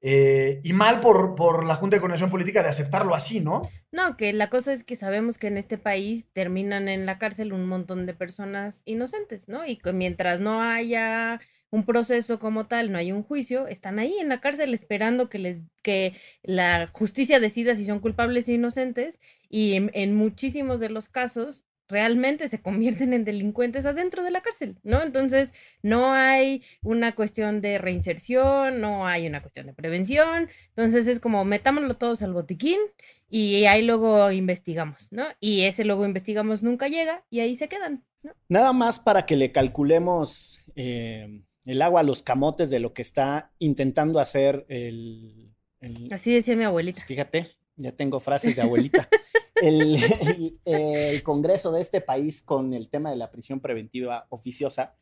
Eh, 0.02 0.60
y 0.64 0.74
mal 0.74 1.00
por, 1.00 1.34
por 1.36 1.66
la 1.66 1.76
Junta 1.76 1.96
de 1.96 2.02
Coordinación 2.02 2.30
Política 2.30 2.62
de 2.62 2.70
aceptarlo 2.70 3.16
así, 3.16 3.40
¿no? 3.40 3.62
No, 3.92 4.16
que 4.16 4.32
la 4.32 4.50
cosa 4.50 4.72
es 4.72 4.84
que 4.84 4.96
sabemos 4.96 5.38
que 5.38 5.48
en 5.48 5.58
este 5.58 5.78
país 5.78 6.28
terminan 6.34 6.88
en 6.88 7.06
la 7.06 7.18
cárcel 7.18 7.52
un 7.52 7.68
montón 7.68 8.06
de 8.06 8.14
personas 8.14 8.84
inocentes, 8.86 9.48
¿no? 9.48 9.66
Y 9.66 9.78
que 9.78 9.94
mientras 9.94 10.40
no 10.40 10.62
haya 10.62 11.40
un 11.70 11.86
proceso 11.86 12.40
como 12.40 12.68
tal, 12.68 12.92
no 12.92 12.98
hay 12.98 13.12
un 13.12 13.24
juicio, 13.24 13.68
están 13.68 14.00
ahí 14.00 14.16
en 14.20 14.30
la 14.30 14.40
cárcel 14.40 14.74
esperando 14.74 15.30
que 15.30 15.40
les 15.40 15.64
que 15.82 16.14
la 16.44 16.88
justicia 16.94 17.40
decida 17.40 17.76
si 17.76 17.86
son 17.86 18.00
culpables 18.00 18.48
o 18.48 18.52
inocentes 18.52 19.20
y 19.50 19.76
en 19.76 20.16
muchísimos 20.16 20.80
de 20.80 20.90
los 20.90 21.10
casos 21.10 21.67
realmente 21.88 22.48
se 22.50 22.62
convierten 22.62 23.14
en 23.14 23.24
delincuentes 23.24 23.86
adentro 23.86 24.24
de 24.24 24.32
la 24.32 24.42
cárcel, 24.42 24.78
¿no? 24.84 25.02
Entonces, 25.02 25.54
no 25.82 26.14
hay 26.14 26.64
una 26.82 27.16
cuestión 27.16 27.62
de 27.62 27.78
reinserción, 27.78 28.82
no 28.82 29.08
hay 29.08 29.28
una 29.28 29.42
cuestión 29.42 29.68
de 29.68 29.74
prevención, 29.74 30.50
entonces 30.70 31.08
es 31.08 31.20
como 31.20 31.46
metámoslo 31.46 31.96
todos 31.96 32.22
al 32.22 32.34
botiquín 32.34 32.80
y 33.30 33.66
ahí 33.66 33.84
luego 33.84 34.32
investigamos, 34.32 35.08
¿no? 35.12 35.26
Y 35.40 35.62
ese 35.62 35.86
luego 35.86 36.06
investigamos 36.06 36.64
nunca 36.64 36.88
llega 36.88 37.26
y 37.30 37.40
ahí 37.40 37.56
se 37.56 37.68
quedan, 37.68 38.06
¿no? 38.24 38.34
Nada 38.50 38.74
más 38.74 39.00
para 39.00 39.26
que 39.26 39.36
le 39.36 39.52
calculemos 39.52 40.66
eh, 40.76 41.42
el 41.66 41.82
agua 41.82 42.02
a 42.02 42.04
los 42.04 42.24
camotes 42.24 42.70
de 42.70 42.80
lo 42.80 42.94
que 42.94 43.02
está 43.02 43.52
intentando 43.60 44.20
hacer 44.20 44.66
el... 44.70 45.54
el 45.82 46.08
Así 46.12 46.34
decía 46.34 46.56
mi 46.56 46.64
abuelita. 46.64 47.04
fíjate, 47.06 47.57
ya 47.78 47.92
tengo 47.94 48.20
frases 48.20 48.56
de 48.58 48.62
abuelita. 48.64 49.08
el, 49.56 49.96
el- 49.96 50.60
el 50.66 51.24
Congreso 51.24 51.72
de 51.72 51.82
este 51.82 52.02
país 52.02 52.42
con 52.42 52.74
el 52.74 52.90
tema 52.90 53.10
de 53.10 53.16
la 53.16 53.32
prisión 53.32 53.60
preventiva 53.60 54.28
oficiosa, 54.30 54.96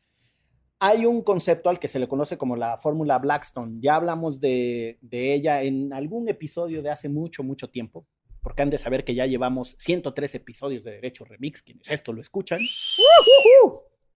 hay 0.78 1.06
un 1.06 1.22
concepto 1.22 1.70
al 1.70 1.78
que 1.78 1.88
se 1.88 1.98
le 1.98 2.06
conoce 2.08 2.36
como 2.38 2.54
la 2.54 2.76
fórmula 2.76 3.18
Blackstone. 3.18 3.78
Ya 3.80 3.96
hablamos 3.96 4.40
de, 4.40 4.98
de 5.00 5.32
ella 5.34 5.62
en 5.62 5.92
algún 5.92 6.28
episodio 6.28 6.82
de 6.82 6.90
hace 6.90 7.08
mucho, 7.08 7.42
mucho 7.42 7.70
tiempo, 7.70 8.06
porque 8.42 8.62
han 8.62 8.70
de 8.70 8.78
saber 8.78 9.02
que 9.04 9.14
ya 9.14 9.24
llevamos 9.26 9.74
103 9.78 10.34
episodios 10.34 10.84
de 10.84 10.92
Derecho 10.92 11.24
Remix, 11.24 11.62
quienes 11.62 11.90
esto 11.90 12.12
lo 12.12 12.20
escuchan. 12.20 12.60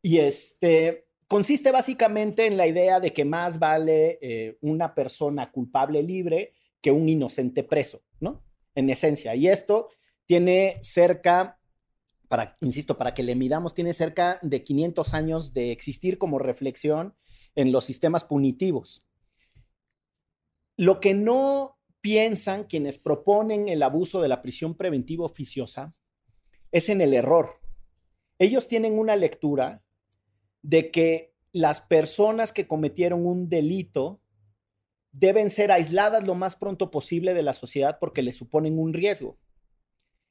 Y 0.02 0.18
este 0.18 1.06
consiste 1.28 1.70
básicamente 1.70 2.46
en 2.46 2.56
la 2.56 2.66
idea 2.66 2.98
de 3.00 3.12
que 3.12 3.24
más 3.24 3.58
vale 3.58 4.18
eh, 4.20 4.58
una 4.62 4.94
persona 4.94 5.50
culpable 5.52 6.02
libre 6.02 6.52
que 6.80 6.90
un 6.90 7.08
inocente 7.08 7.62
preso, 7.62 8.02
¿no? 8.18 8.42
En 8.80 8.88
esencia. 8.88 9.34
Y 9.34 9.46
esto 9.46 9.90
tiene 10.24 10.78
cerca, 10.80 11.60
para, 12.28 12.56
insisto, 12.62 12.96
para 12.96 13.12
que 13.12 13.22
le 13.22 13.34
midamos, 13.34 13.74
tiene 13.74 13.92
cerca 13.92 14.38
de 14.40 14.64
500 14.64 15.12
años 15.12 15.52
de 15.52 15.70
existir 15.70 16.16
como 16.16 16.38
reflexión 16.38 17.14
en 17.54 17.72
los 17.72 17.84
sistemas 17.84 18.24
punitivos. 18.24 19.06
Lo 20.76 20.98
que 20.98 21.12
no 21.12 21.78
piensan 22.00 22.64
quienes 22.64 22.96
proponen 22.96 23.68
el 23.68 23.82
abuso 23.82 24.22
de 24.22 24.28
la 24.28 24.40
prisión 24.40 24.74
preventiva 24.74 25.26
oficiosa 25.26 25.94
es 26.72 26.88
en 26.88 27.02
el 27.02 27.12
error. 27.12 27.60
Ellos 28.38 28.66
tienen 28.66 28.98
una 28.98 29.16
lectura 29.16 29.84
de 30.62 30.90
que 30.90 31.34
las 31.52 31.82
personas 31.82 32.52
que 32.52 32.66
cometieron 32.66 33.26
un 33.26 33.50
delito 33.50 34.22
deben 35.12 35.50
ser 35.50 35.72
aisladas 35.72 36.24
lo 36.24 36.34
más 36.34 36.56
pronto 36.56 36.90
posible 36.90 37.34
de 37.34 37.42
la 37.42 37.54
sociedad 37.54 37.98
porque 37.98 38.22
le 38.22 38.32
suponen 38.32 38.78
un 38.78 38.92
riesgo. 38.92 39.38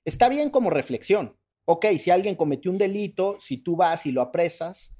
Está 0.05 0.29
bien 0.29 0.49
como 0.49 0.69
reflexión. 0.69 1.37
Ok, 1.65 1.85
si 1.97 2.09
alguien 2.09 2.35
cometió 2.35 2.71
un 2.71 2.77
delito, 2.77 3.37
si 3.39 3.57
tú 3.57 3.75
vas 3.75 4.05
y 4.05 4.11
lo 4.11 4.21
apresas, 4.21 4.97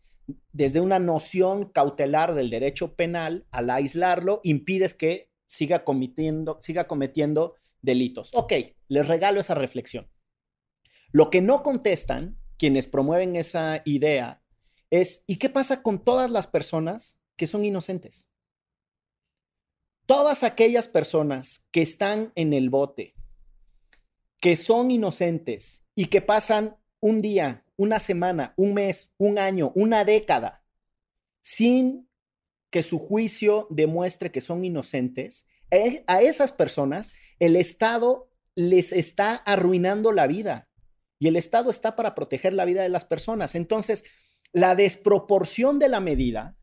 desde 0.52 0.82
una 0.82 1.00
noción 1.00 1.66
cautelar 1.72 2.36
del 2.36 2.50
derecho 2.50 2.96
penal, 2.96 3.48
al 3.52 3.70
aislarlo, 3.70 4.42
impides 4.44 4.94
que 4.94 5.32
siga 5.48 5.84
cometiendo, 5.84 6.60
siga 6.62 6.88
cometiendo 6.88 7.56
delitos. 7.82 8.30
Ok, 8.34 8.54
les 8.88 9.08
regalo 9.08 9.40
esa 9.40 9.56
reflexión. 9.56 10.08
Lo 11.12 11.32
que 11.32 11.42
no 11.42 11.64
contestan 11.64 12.38
quienes 12.58 12.86
promueven 12.86 13.36
esa 13.36 13.82
idea 13.86 14.44
es, 14.92 15.24
¿y 15.26 15.38
qué 15.38 15.50
pasa 15.50 15.82
con 15.82 16.04
todas 16.04 16.30
las 16.30 16.46
personas 16.46 17.20
que 17.36 17.48
son 17.48 17.66
inocentes? 17.66 18.30
Todas 20.10 20.42
aquellas 20.42 20.88
personas 20.88 21.68
que 21.70 21.84
están 21.84 22.32
en 22.34 22.54
el 22.54 22.72
bote, 22.72 23.14
que 24.42 24.58
son 24.58 24.90
inocentes 24.90 25.84
y 25.94 26.06
que 26.06 26.20
pasan 26.20 26.78
un 27.00 27.22
día, 27.22 27.64
una 27.78 28.00
semana, 28.00 28.56
un 28.58 28.74
mes, 28.74 29.14
un 29.20 29.38
año, 29.38 29.72
una 29.76 30.06
década, 30.06 30.66
sin 31.44 32.10
que 32.72 32.82
su 32.82 32.98
juicio 32.98 33.68
demuestre 33.70 34.32
que 34.32 34.42
son 34.42 34.66
inocentes, 34.66 35.46
e- 35.70 36.04
a 36.08 36.24
esas 36.24 36.54
personas 36.54 37.12
el 37.38 37.56
Estado 37.56 38.32
les 38.56 38.94
está 38.94 39.36
arruinando 39.36 40.12
la 40.12 40.26
vida 40.26 40.72
y 41.20 41.28
el 41.28 41.36
Estado 41.36 41.70
está 41.70 41.96
para 41.96 42.16
proteger 42.16 42.54
la 42.54 42.66
vida 42.66 42.82
de 42.82 42.90
las 42.90 43.06
personas. 43.06 43.54
Entonces, 43.54 44.06
la 44.54 44.74
desproporción 44.74 45.78
de 45.78 45.90
la 45.90 46.00
medida, 46.00 46.58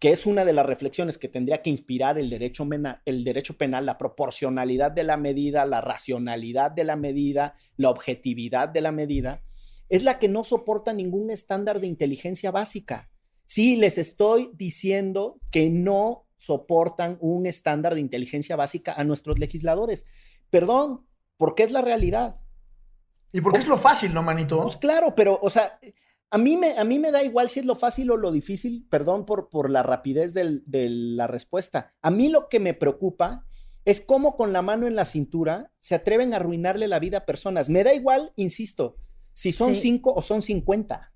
que 0.00 0.10
es 0.10 0.24
una 0.24 0.46
de 0.46 0.54
las 0.54 0.64
reflexiones 0.64 1.18
que 1.18 1.28
tendría 1.28 1.60
que 1.60 1.68
inspirar 1.70 2.18
el 2.18 2.30
derecho, 2.30 2.64
mena- 2.64 3.02
el 3.04 3.22
derecho 3.22 3.58
penal, 3.58 3.84
la 3.84 3.98
proporcionalidad 3.98 4.90
de 4.90 5.04
la 5.04 5.18
medida, 5.18 5.66
la 5.66 5.82
racionalidad 5.82 6.70
de 6.70 6.84
la 6.84 6.96
medida, 6.96 7.54
la 7.76 7.90
objetividad 7.90 8.70
de 8.70 8.80
la 8.80 8.92
medida, 8.92 9.42
es 9.90 10.02
la 10.02 10.18
que 10.18 10.28
no 10.28 10.42
soporta 10.42 10.94
ningún 10.94 11.30
estándar 11.30 11.80
de 11.80 11.86
inteligencia 11.86 12.50
básica. 12.50 13.10
Sí, 13.44 13.76
les 13.76 13.98
estoy 13.98 14.50
diciendo 14.54 15.38
que 15.50 15.68
no 15.68 16.26
soportan 16.38 17.18
un 17.20 17.44
estándar 17.44 17.94
de 17.94 18.00
inteligencia 18.00 18.56
básica 18.56 18.94
a 18.94 19.04
nuestros 19.04 19.38
legisladores. 19.38 20.06
Perdón, 20.48 21.06
porque 21.36 21.64
es 21.64 21.72
la 21.72 21.82
realidad. 21.82 22.40
Y 23.32 23.42
porque 23.42 23.58
es 23.58 23.68
lo 23.68 23.76
fácil, 23.76 24.14
¿no, 24.14 24.22
manito? 24.22 24.62
Pues 24.62 24.78
claro, 24.78 25.14
pero, 25.14 25.38
o 25.42 25.50
sea, 25.50 25.78
a 26.30 26.38
mí 26.38 26.56
me, 26.56 26.72
a 26.78 26.84
mí 26.84 26.98
me 26.98 27.10
da 27.10 27.22
igual 27.24 27.48
si 27.48 27.60
es 27.60 27.66
lo 27.66 27.74
fácil 27.74 28.10
o 28.10 28.16
lo 28.16 28.30
difícil, 28.32 28.86
perdón 28.88 29.26
por, 29.26 29.48
por 29.48 29.68
la 29.70 29.82
rapidez 29.82 30.32
del- 30.34 30.62
de 30.66 30.88
la 30.90 31.26
respuesta. 31.26 31.94
A 32.02 32.10
mí 32.10 32.28
lo 32.28 32.48
que 32.48 32.60
me 32.60 32.74
preocupa 32.74 33.46
es 33.84 34.00
cómo 34.00 34.36
con 34.36 34.52
la 34.52 34.62
mano 34.62 34.86
en 34.86 34.94
la 34.94 35.04
cintura 35.04 35.72
se 35.80 35.94
atreven 35.94 36.32
a 36.32 36.36
arruinarle 36.36 36.86
la 36.86 36.98
vida 36.98 37.18
a 37.18 37.26
personas. 37.26 37.68
Me 37.68 37.82
da 37.82 37.94
igual, 37.94 38.32
insisto, 38.36 38.96
si 39.34 39.52
son 39.52 39.74
Sí. 39.74 39.80
cinco 39.82 40.12
o 40.14 40.22
son 40.22 40.42
50. 40.42 41.12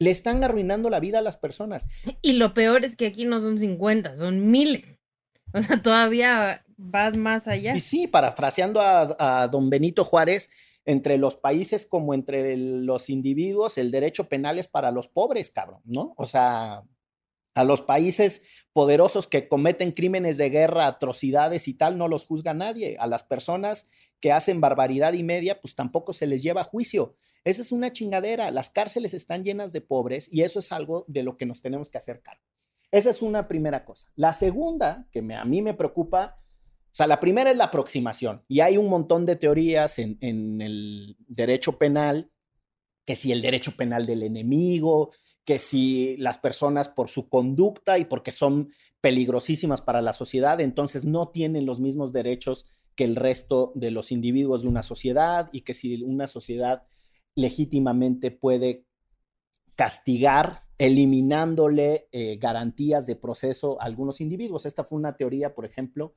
Le 0.00 0.10
están 0.10 0.42
arruinando 0.44 0.90
la 0.90 1.00
vida 1.00 1.18
a 1.18 1.22
las 1.22 1.36
personas. 1.36 1.86
Y 2.22 2.32
lo 2.34 2.54
peor 2.54 2.84
es 2.84 2.96
que 2.96 3.06
aquí 3.06 3.24
no 3.24 3.40
son 3.40 3.58
50, 3.58 4.16
son 4.16 4.50
miles. 4.50 4.84
O 5.52 5.60
sea, 5.60 5.80
todavía 5.80 6.64
vas 6.76 7.16
más 7.16 7.48
allá. 7.48 7.74
Y 7.74 7.80
sí, 7.80 8.06
parafraseando 8.06 8.80
a, 8.80 9.42
a 9.42 9.48
don 9.48 9.70
Benito 9.70 10.04
Juárez, 10.04 10.50
entre 10.88 11.18
los 11.18 11.36
países 11.36 11.84
como 11.84 12.14
entre 12.14 12.56
los 12.56 13.10
individuos, 13.10 13.76
el 13.76 13.90
derecho 13.90 14.30
penal 14.30 14.58
es 14.58 14.68
para 14.68 14.90
los 14.90 15.06
pobres, 15.06 15.50
cabrón, 15.50 15.82
¿no? 15.84 16.14
O 16.16 16.24
sea, 16.24 16.82
a 17.54 17.64
los 17.64 17.82
países 17.82 18.40
poderosos 18.72 19.26
que 19.26 19.48
cometen 19.48 19.92
crímenes 19.92 20.38
de 20.38 20.48
guerra, 20.48 20.86
atrocidades 20.86 21.68
y 21.68 21.74
tal, 21.74 21.98
no 21.98 22.08
los 22.08 22.24
juzga 22.24 22.54
nadie. 22.54 22.96
A 23.00 23.06
las 23.06 23.22
personas 23.22 23.90
que 24.18 24.32
hacen 24.32 24.62
barbaridad 24.62 25.12
y 25.12 25.22
media, 25.22 25.60
pues 25.60 25.74
tampoco 25.74 26.14
se 26.14 26.26
les 26.26 26.42
lleva 26.42 26.62
a 26.62 26.64
juicio. 26.64 27.16
Esa 27.44 27.60
es 27.60 27.70
una 27.70 27.92
chingadera. 27.92 28.50
Las 28.50 28.70
cárceles 28.70 29.12
están 29.12 29.44
llenas 29.44 29.74
de 29.74 29.82
pobres 29.82 30.32
y 30.32 30.40
eso 30.40 30.60
es 30.60 30.72
algo 30.72 31.04
de 31.06 31.22
lo 31.22 31.36
que 31.36 31.44
nos 31.44 31.60
tenemos 31.60 31.90
que 31.90 31.98
hacer 31.98 32.22
cargo. 32.22 32.42
Esa 32.90 33.10
es 33.10 33.20
una 33.20 33.46
primera 33.46 33.84
cosa. 33.84 34.08
La 34.14 34.32
segunda, 34.32 35.06
que 35.12 35.18
a 35.34 35.44
mí 35.44 35.60
me 35.60 35.74
preocupa, 35.74 36.40
o 36.92 36.96
sea, 36.98 37.06
la 37.06 37.20
primera 37.20 37.50
es 37.50 37.56
la 37.56 37.64
aproximación 37.64 38.42
y 38.48 38.60
hay 38.60 38.76
un 38.76 38.88
montón 38.88 39.24
de 39.24 39.36
teorías 39.36 39.98
en, 39.98 40.18
el 40.60 41.16
derecho 41.28 41.78
penal, 41.78 42.30
que 43.04 43.16
si 43.16 43.32
el 43.32 43.40
derecho 43.40 43.76
penal 43.76 44.04
del 44.04 44.22
enemigo, 44.22 45.10
que 45.44 45.58
si 45.58 46.16
las 46.18 46.38
personas 46.38 46.88
por 46.88 47.08
su 47.08 47.28
conducta 47.28 47.98
y 47.98 48.04
porque 48.04 48.32
son 48.32 48.70
peligrosísimas 49.00 49.80
para 49.80 50.02
la 50.02 50.12
sociedad, 50.12 50.60
entonces 50.60 51.04
no 51.04 51.28
tienen 51.28 51.66
los 51.66 51.80
mismos 51.80 52.12
derechos 52.12 52.66
que 52.96 53.04
el 53.04 53.16
resto 53.16 53.72
de 53.76 53.92
los 53.92 54.10
individuos 54.10 54.62
de 54.62 54.68
una 54.68 54.82
sociedad 54.82 55.48
y 55.52 55.60
que 55.60 55.74
si 55.74 56.02
una 56.02 56.26
sociedad 56.26 56.82
legítimamente 57.36 58.32
puede 58.32 58.84
castigar 59.76 60.64
eliminándole 60.78 62.08
eh, 62.10 62.36
garantías 62.36 63.06
de 63.06 63.14
proceso 63.14 63.80
a 63.80 63.84
algunos 63.84 64.20
individuos. 64.20 64.66
Esta 64.66 64.84
fue 64.84 64.98
una 64.98 65.16
teoría, 65.16 65.54
por 65.54 65.64
ejemplo, 65.64 66.16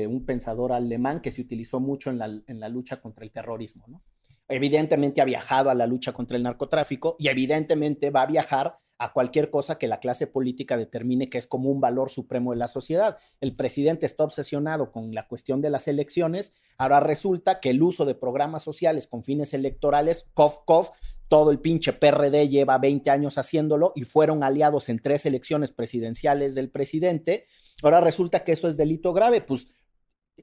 de 0.00 0.06
un 0.06 0.24
pensador 0.24 0.72
alemán 0.72 1.20
que 1.20 1.30
se 1.30 1.40
utilizó 1.40 1.80
mucho 1.80 2.10
en 2.10 2.18
la, 2.18 2.26
en 2.26 2.60
la 2.60 2.68
lucha 2.68 3.00
contra 3.00 3.24
el 3.24 3.32
terrorismo. 3.32 3.84
¿no? 3.88 4.02
Evidentemente 4.48 5.20
ha 5.20 5.24
viajado 5.24 5.70
a 5.70 5.74
la 5.74 5.86
lucha 5.86 6.12
contra 6.12 6.36
el 6.36 6.42
narcotráfico 6.42 7.16
y 7.18 7.28
evidentemente 7.28 8.10
va 8.10 8.22
a 8.22 8.26
viajar 8.26 8.78
a 8.98 9.12
cualquier 9.12 9.50
cosa 9.50 9.78
que 9.78 9.88
la 9.88 10.00
clase 10.00 10.26
política 10.26 10.76
determine 10.76 11.28
que 11.28 11.38
es 11.38 11.46
como 11.46 11.70
un 11.70 11.80
valor 11.80 12.10
supremo 12.10 12.52
de 12.52 12.58
la 12.58 12.68
sociedad. 12.68 13.18
El 13.40 13.54
presidente 13.54 14.06
está 14.06 14.24
obsesionado 14.24 14.90
con 14.90 15.14
la 15.14 15.28
cuestión 15.28 15.60
de 15.60 15.70
las 15.70 15.88
elecciones, 15.88 16.54
ahora 16.78 17.00
resulta 17.00 17.60
que 17.60 17.70
el 17.70 17.82
uso 17.82 18.04
de 18.04 18.14
programas 18.14 18.62
sociales 18.62 19.06
con 19.06 19.22
fines 19.22 19.52
electorales, 19.52 20.30
cof, 20.32 20.58
cof, 20.64 20.90
todo 21.28 21.50
el 21.50 21.60
pinche 21.60 21.92
PRD 21.92 22.48
lleva 22.48 22.78
20 22.78 23.10
años 23.10 23.36
haciéndolo 23.36 23.92
y 23.96 24.04
fueron 24.04 24.42
aliados 24.42 24.88
en 24.88 24.98
tres 24.98 25.26
elecciones 25.26 25.72
presidenciales 25.72 26.54
del 26.54 26.70
presidente, 26.70 27.46
ahora 27.82 28.00
resulta 28.00 28.44
que 28.44 28.52
eso 28.52 28.68
es 28.68 28.76
delito 28.76 29.12
grave, 29.12 29.40
pues 29.40 29.66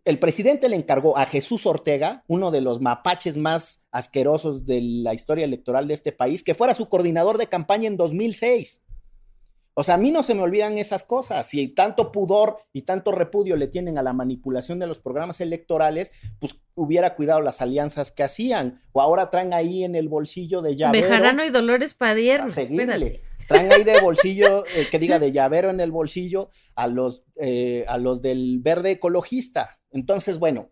el 0.05 0.19
presidente 0.19 0.69
le 0.69 0.75
encargó 0.75 1.17
a 1.17 1.25
Jesús 1.25 1.65
Ortega, 1.65 2.23
uno 2.27 2.51
de 2.51 2.61
los 2.61 2.81
mapaches 2.81 3.37
más 3.37 3.85
asquerosos 3.91 4.65
de 4.65 4.81
la 4.81 5.13
historia 5.13 5.45
electoral 5.45 5.87
de 5.87 5.93
este 5.93 6.11
país, 6.11 6.43
que 6.43 6.55
fuera 6.55 6.73
su 6.73 6.89
coordinador 6.89 7.37
de 7.37 7.47
campaña 7.47 7.87
en 7.87 7.97
2006. 7.97 8.81
O 9.75 9.83
sea, 9.83 9.95
a 9.95 9.97
mí 9.97 10.11
no 10.11 10.21
se 10.21 10.35
me 10.35 10.43
olvidan 10.43 10.77
esas 10.77 11.03
cosas. 11.03 11.47
Si 11.47 11.67
tanto 11.67 12.11
pudor 12.11 12.57
y 12.73 12.83
tanto 12.83 13.11
repudio 13.11 13.55
le 13.55 13.67
tienen 13.67 13.97
a 13.97 14.03
la 14.03 14.13
manipulación 14.13 14.77
de 14.77 14.85
los 14.85 14.99
programas 14.99 15.41
electorales, 15.41 16.11
pues 16.39 16.61
hubiera 16.75 17.13
cuidado 17.13 17.41
las 17.41 17.61
alianzas 17.61 18.11
que 18.11 18.23
hacían. 18.23 18.81
O 18.91 19.01
ahora 19.01 19.31
traen 19.31 19.53
ahí 19.53 19.83
en 19.83 19.95
el 19.95 20.09
bolsillo 20.09 20.61
de 20.61 20.75
llavero. 20.75 21.07
Bejarano 21.07 21.43
y 21.43 21.49
Dolores 21.49 21.95
Padierno. 21.95 22.49
Traen 23.47 23.73
ahí 23.73 23.83
de 23.83 23.99
bolsillo, 23.99 24.63
eh, 24.75 24.87
que 24.91 24.99
diga 24.99 25.17
de 25.17 25.31
llavero 25.31 25.71
en 25.71 25.79
el 25.79 25.91
bolsillo, 25.91 26.49
a 26.75 26.87
los, 26.87 27.25
eh, 27.35 27.83
a 27.87 27.97
los 27.97 28.21
del 28.21 28.59
verde 28.61 28.91
ecologista. 28.91 29.79
Entonces, 29.93 30.39
bueno, 30.39 30.71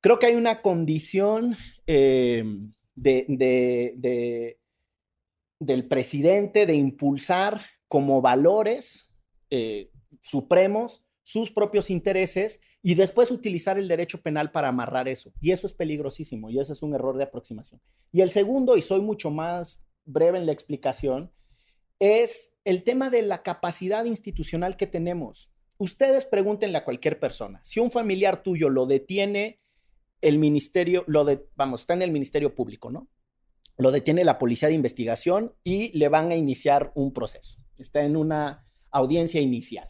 creo 0.00 0.18
que 0.18 0.26
hay 0.26 0.34
una 0.34 0.60
condición 0.60 1.56
eh, 1.86 2.44
de, 2.94 4.58
del 5.58 5.88
presidente 5.88 6.66
de 6.66 6.74
impulsar 6.74 7.60
como 7.88 8.20
valores 8.20 9.10
eh, 9.50 9.90
supremos 10.22 11.04
sus 11.22 11.50
propios 11.50 11.90
intereses 11.90 12.60
y 12.82 12.96
después 12.96 13.30
utilizar 13.30 13.78
el 13.78 13.88
derecho 13.88 14.20
penal 14.20 14.50
para 14.50 14.68
amarrar 14.68 15.08
eso. 15.08 15.32
Y 15.40 15.52
eso 15.52 15.66
es 15.66 15.72
peligrosísimo 15.72 16.50
y 16.50 16.58
ese 16.58 16.72
es 16.72 16.82
un 16.82 16.94
error 16.94 17.16
de 17.16 17.24
aproximación. 17.24 17.80
Y 18.12 18.20
el 18.20 18.30
segundo, 18.30 18.76
y 18.76 18.82
soy 18.82 19.00
mucho 19.00 19.30
más 19.30 19.86
breve 20.04 20.38
en 20.38 20.46
la 20.46 20.52
explicación, 20.52 21.32
es 21.98 22.58
el 22.64 22.82
tema 22.82 23.08
de 23.10 23.22
la 23.22 23.42
capacidad 23.42 24.04
institucional 24.04 24.76
que 24.76 24.86
tenemos. 24.86 25.50
Ustedes 25.78 26.24
pregúntenle 26.24 26.78
a 26.78 26.84
cualquier 26.84 27.18
persona, 27.18 27.60
si 27.64 27.80
un 27.80 27.90
familiar 27.90 28.42
tuyo 28.42 28.68
lo 28.68 28.86
detiene 28.86 29.60
el 30.20 30.38
ministerio, 30.38 31.04
lo 31.06 31.24
de, 31.24 31.48
vamos, 31.56 31.80
está 31.80 31.94
en 31.94 32.02
el 32.02 32.10
ministerio 32.10 32.54
público, 32.54 32.90
¿no? 32.90 33.08
Lo 33.76 33.90
detiene 33.90 34.24
la 34.24 34.38
policía 34.38 34.68
de 34.68 34.74
investigación 34.74 35.54
y 35.64 35.96
le 35.98 36.08
van 36.08 36.30
a 36.30 36.36
iniciar 36.36 36.92
un 36.94 37.12
proceso. 37.12 37.58
Está 37.76 38.04
en 38.04 38.16
una 38.16 38.66
audiencia 38.90 39.40
inicial. 39.40 39.88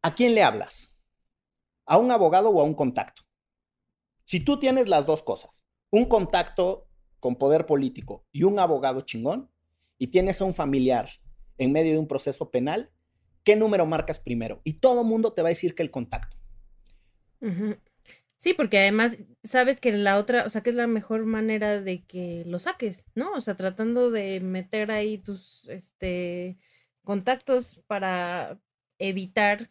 ¿A 0.00 0.14
quién 0.14 0.34
le 0.34 0.42
hablas? 0.42 0.96
¿A 1.84 1.98
un 1.98 2.10
abogado 2.10 2.48
o 2.48 2.60
a 2.60 2.64
un 2.64 2.74
contacto? 2.74 3.22
Si 4.24 4.40
tú 4.40 4.58
tienes 4.58 4.88
las 4.88 5.06
dos 5.06 5.22
cosas, 5.22 5.64
un 5.90 6.06
contacto 6.06 6.88
con 7.20 7.36
poder 7.36 7.66
político 7.66 8.26
y 8.32 8.44
un 8.44 8.58
abogado 8.58 9.02
chingón, 9.02 9.50
y 9.98 10.08
tienes 10.08 10.40
a 10.40 10.44
un 10.44 10.54
familiar 10.54 11.08
en 11.58 11.72
medio 11.72 11.92
de 11.92 11.98
un 11.98 12.06
proceso 12.06 12.50
penal, 12.50 12.92
¿qué 13.44 13.56
número 13.56 13.86
marcas 13.86 14.18
primero? 14.18 14.60
Y 14.64 14.74
todo 14.74 15.04
mundo 15.04 15.32
te 15.32 15.42
va 15.42 15.48
a 15.48 15.50
decir 15.50 15.74
que 15.74 15.82
el 15.82 15.90
contacto. 15.90 16.36
Sí, 18.36 18.54
porque 18.54 18.78
además 18.78 19.18
sabes 19.42 19.80
que 19.80 19.92
la 19.92 20.16
otra, 20.16 20.44
o 20.46 20.50
sea, 20.50 20.62
que 20.62 20.70
es 20.70 20.76
la 20.76 20.86
mejor 20.86 21.24
manera 21.24 21.80
de 21.80 22.04
que 22.04 22.44
lo 22.46 22.58
saques, 22.60 23.06
¿no? 23.14 23.32
O 23.32 23.40
sea, 23.40 23.56
tratando 23.56 24.10
de 24.10 24.38
meter 24.40 24.90
ahí 24.90 25.18
tus 25.18 25.68
este 25.68 26.56
contactos 27.02 27.82
para 27.86 28.60
evitar 28.98 29.70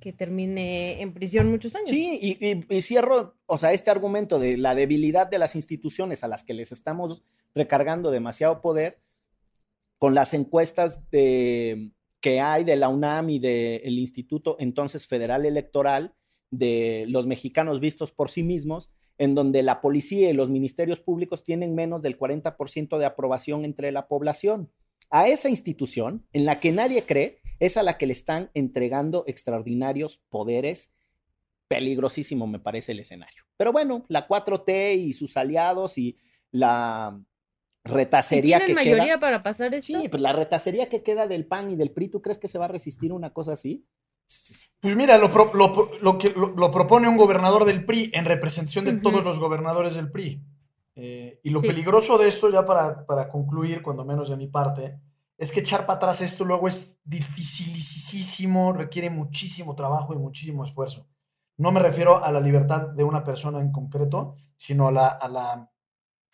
que 0.00 0.12
termine 0.12 1.00
en 1.00 1.12
prisión 1.12 1.48
muchos 1.48 1.76
años. 1.76 1.90
Sí, 1.90 2.18
y, 2.20 2.74
y, 2.74 2.82
cierro, 2.82 3.36
o 3.46 3.58
sea, 3.58 3.72
este 3.72 3.90
argumento 3.90 4.38
de 4.38 4.56
la 4.56 4.74
debilidad 4.74 5.28
de 5.28 5.38
las 5.38 5.54
instituciones 5.54 6.24
a 6.24 6.28
las 6.28 6.42
que 6.42 6.54
les 6.54 6.72
estamos 6.72 7.22
recargando 7.54 8.10
demasiado 8.10 8.62
poder 8.62 8.98
con 9.98 10.14
las 10.14 10.34
encuestas 10.34 11.08
de, 11.10 11.92
que 12.22 12.40
hay 12.40 12.64
de 12.64 12.76
la 12.76 12.88
UNAM 12.88 13.28
y 13.28 13.38
del 13.40 13.98
Instituto 13.98 14.56
entonces 14.60 15.06
Federal 15.06 15.44
Electoral 15.44 16.14
de 16.50 17.04
los 17.08 17.26
mexicanos 17.26 17.80
vistos 17.80 18.12
por 18.12 18.30
sí 18.30 18.44
mismos, 18.44 18.90
en 19.18 19.34
donde 19.34 19.62
la 19.62 19.80
policía 19.80 20.30
y 20.30 20.34
los 20.34 20.48
ministerios 20.48 21.00
públicos 21.00 21.44
tienen 21.44 21.74
menos 21.74 22.00
del 22.00 22.18
40% 22.18 22.98
de 22.98 23.04
aprobación 23.04 23.64
entre 23.64 23.90
la 23.90 24.06
población. 24.06 24.70
A 25.10 25.28
esa 25.28 25.48
institución, 25.48 26.26
en 26.32 26.44
la 26.44 26.60
que 26.60 26.70
nadie 26.70 27.02
cree, 27.02 27.40
es 27.58 27.76
a 27.76 27.82
la 27.82 27.98
que 27.98 28.06
le 28.06 28.12
están 28.12 28.50
entregando 28.54 29.24
extraordinarios 29.26 30.22
poderes. 30.28 30.94
Peligrosísimo 31.68 32.46
me 32.46 32.60
parece 32.60 32.92
el 32.92 33.00
escenario. 33.00 33.42
Pero 33.56 33.72
bueno, 33.72 34.04
la 34.08 34.28
4T 34.28 34.96
y 34.96 35.12
sus 35.12 35.36
aliados 35.36 35.98
y 35.98 36.18
la 36.50 37.20
retacería 37.84 38.64
que 38.64 38.74
mayoría 38.74 39.18
para 39.18 39.42
pasar 39.42 39.74
esto? 39.74 39.98
Sí, 39.98 40.08
pues 40.08 40.22
la 40.22 40.32
retacería 40.32 40.88
que 40.88 41.02
queda 41.02 41.26
del 41.26 41.46
PAN 41.46 41.70
y 41.70 41.76
del 41.76 41.90
PRI, 41.90 42.08
¿tú 42.08 42.22
crees 42.22 42.38
que 42.38 42.48
se 42.48 42.58
va 42.58 42.66
a 42.66 42.68
resistir 42.68 43.12
una 43.12 43.32
cosa 43.32 43.52
así? 43.52 43.86
Pues 44.80 44.96
mira, 44.96 45.18
lo, 45.18 45.28
lo, 46.00 46.18
que, 46.18 46.30
lo, 46.30 46.70
propone 46.70 47.08
un 47.08 47.16
gobernador 47.16 47.64
del 47.64 47.84
PRI 47.84 48.10
en 48.14 48.24
representación 48.24 48.84
de 48.84 48.94
todos 48.94 49.22
los 49.22 49.38
gobernadores 49.38 49.94
del 49.94 50.10
PRI. 50.10 50.42
Eh, 50.94 51.40
y 51.42 51.50
lo 51.50 51.60
peligroso 51.60 52.18
de 52.18 52.28
esto, 52.28 52.50
ya 52.50 52.64
para, 52.64 53.06
para, 53.06 53.28
concluir, 53.28 53.82
cuando 53.82 54.04
menos 54.04 54.30
de 54.30 54.36
mi 54.36 54.48
parte, 54.48 54.98
es 55.38 55.52
que 55.52 55.60
echar 55.60 55.86
para 55.86 55.98
atrás 55.98 56.20
esto 56.20 56.44
luego 56.44 56.68
es 56.68 57.00
dificilísimo, 57.04 58.72
requiere 58.72 59.10
muchísimo 59.10 59.74
trabajo 59.74 60.14
y 60.14 60.16
muchísimo 60.16 60.64
esfuerzo. 60.64 61.06
No 61.58 61.70
me 61.70 61.80
refiero 61.80 62.24
a 62.24 62.32
la 62.32 62.40
libertad 62.40 62.88
de 62.88 63.04
una 63.04 63.22
persona 63.22 63.60
en 63.60 63.70
concreto, 63.70 64.34
sino 64.56 64.88
a 64.88 64.92
la, 64.92 65.08
a 65.08 65.28
la 65.28 65.71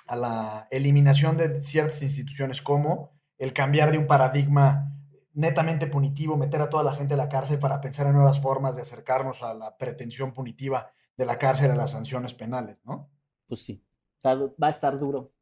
a 0.09 0.17
la 0.17 0.69
eliminación 0.71 1.37
de 1.37 1.61
ciertas 1.61 2.03
instituciones 2.03 2.63
como 2.63 3.13
el 3.37 3.53
cambiar 3.53 3.93
de 3.93 3.99
un 3.99 4.07
paradigma 4.07 4.93
netamente 5.35 5.87
punitivo, 5.87 6.37
meter 6.37 6.61
a 6.61 6.71
toda 6.71 6.83
la 6.83 6.95
gente 6.95 7.15
a 7.15 7.17
la 7.17 7.29
cárcel 7.29 7.59
para 7.59 7.81
pensar 7.81 8.07
en 8.09 8.15
nuevas 8.15 8.41
formas 8.41 8.75
de 8.75 8.83
acercarnos 8.83 9.43
a 9.43 9.55
la 9.55 9.77
pretensión 9.77 10.33
punitiva 10.33 10.91
de 11.17 11.27
la 11.27 11.39
cárcel 11.39 11.71
a 11.71 11.77
las 11.77 11.93
sanciones 11.93 12.35
penales, 12.35 12.81
¿no? 12.85 13.11
Pues 13.47 13.63
sí, 13.63 13.85
va 14.25 14.67
a 14.67 14.71
estar 14.71 14.99
duro. 14.99 15.33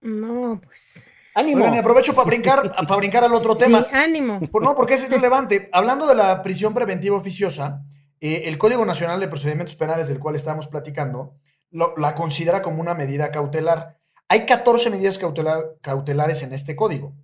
No, 0.00 0.60
pues. 0.62 1.06
Ánimo. 1.34 1.64
aprovecho 1.64 2.14
para 2.14 2.26
brincar, 2.26 2.74
para 2.74 2.96
brincar 2.96 3.24
al 3.24 3.34
otro 3.34 3.56
tema. 3.56 3.82
Sí, 3.82 3.88
ánimo. 3.92 4.40
Pues 4.40 4.64
no, 4.64 4.74
porque 4.74 4.94
es 4.94 5.08
relevante. 5.08 5.68
Hablando 5.72 6.06
de 6.06 6.14
la 6.14 6.42
prisión 6.42 6.74
preventiva 6.74 7.16
oficiosa, 7.16 7.84
eh, 8.20 8.42
el 8.46 8.58
Código 8.58 8.84
Nacional 8.84 9.18
de 9.20 9.28
Procedimientos 9.28 9.74
Penales 9.74 10.08
del 10.08 10.18
cual 10.18 10.36
estamos 10.36 10.66
platicando 10.66 11.34
la 11.70 12.14
considera 12.14 12.60
como 12.60 12.80
una 12.80 12.94
medida 12.94 13.30
cautelar. 13.30 13.98
Hay 14.28 14.46
14 14.46 14.90
medidas 14.90 15.18
cautelares 15.80 16.42
en 16.42 16.52
este 16.52 16.74
código. 16.74 17.14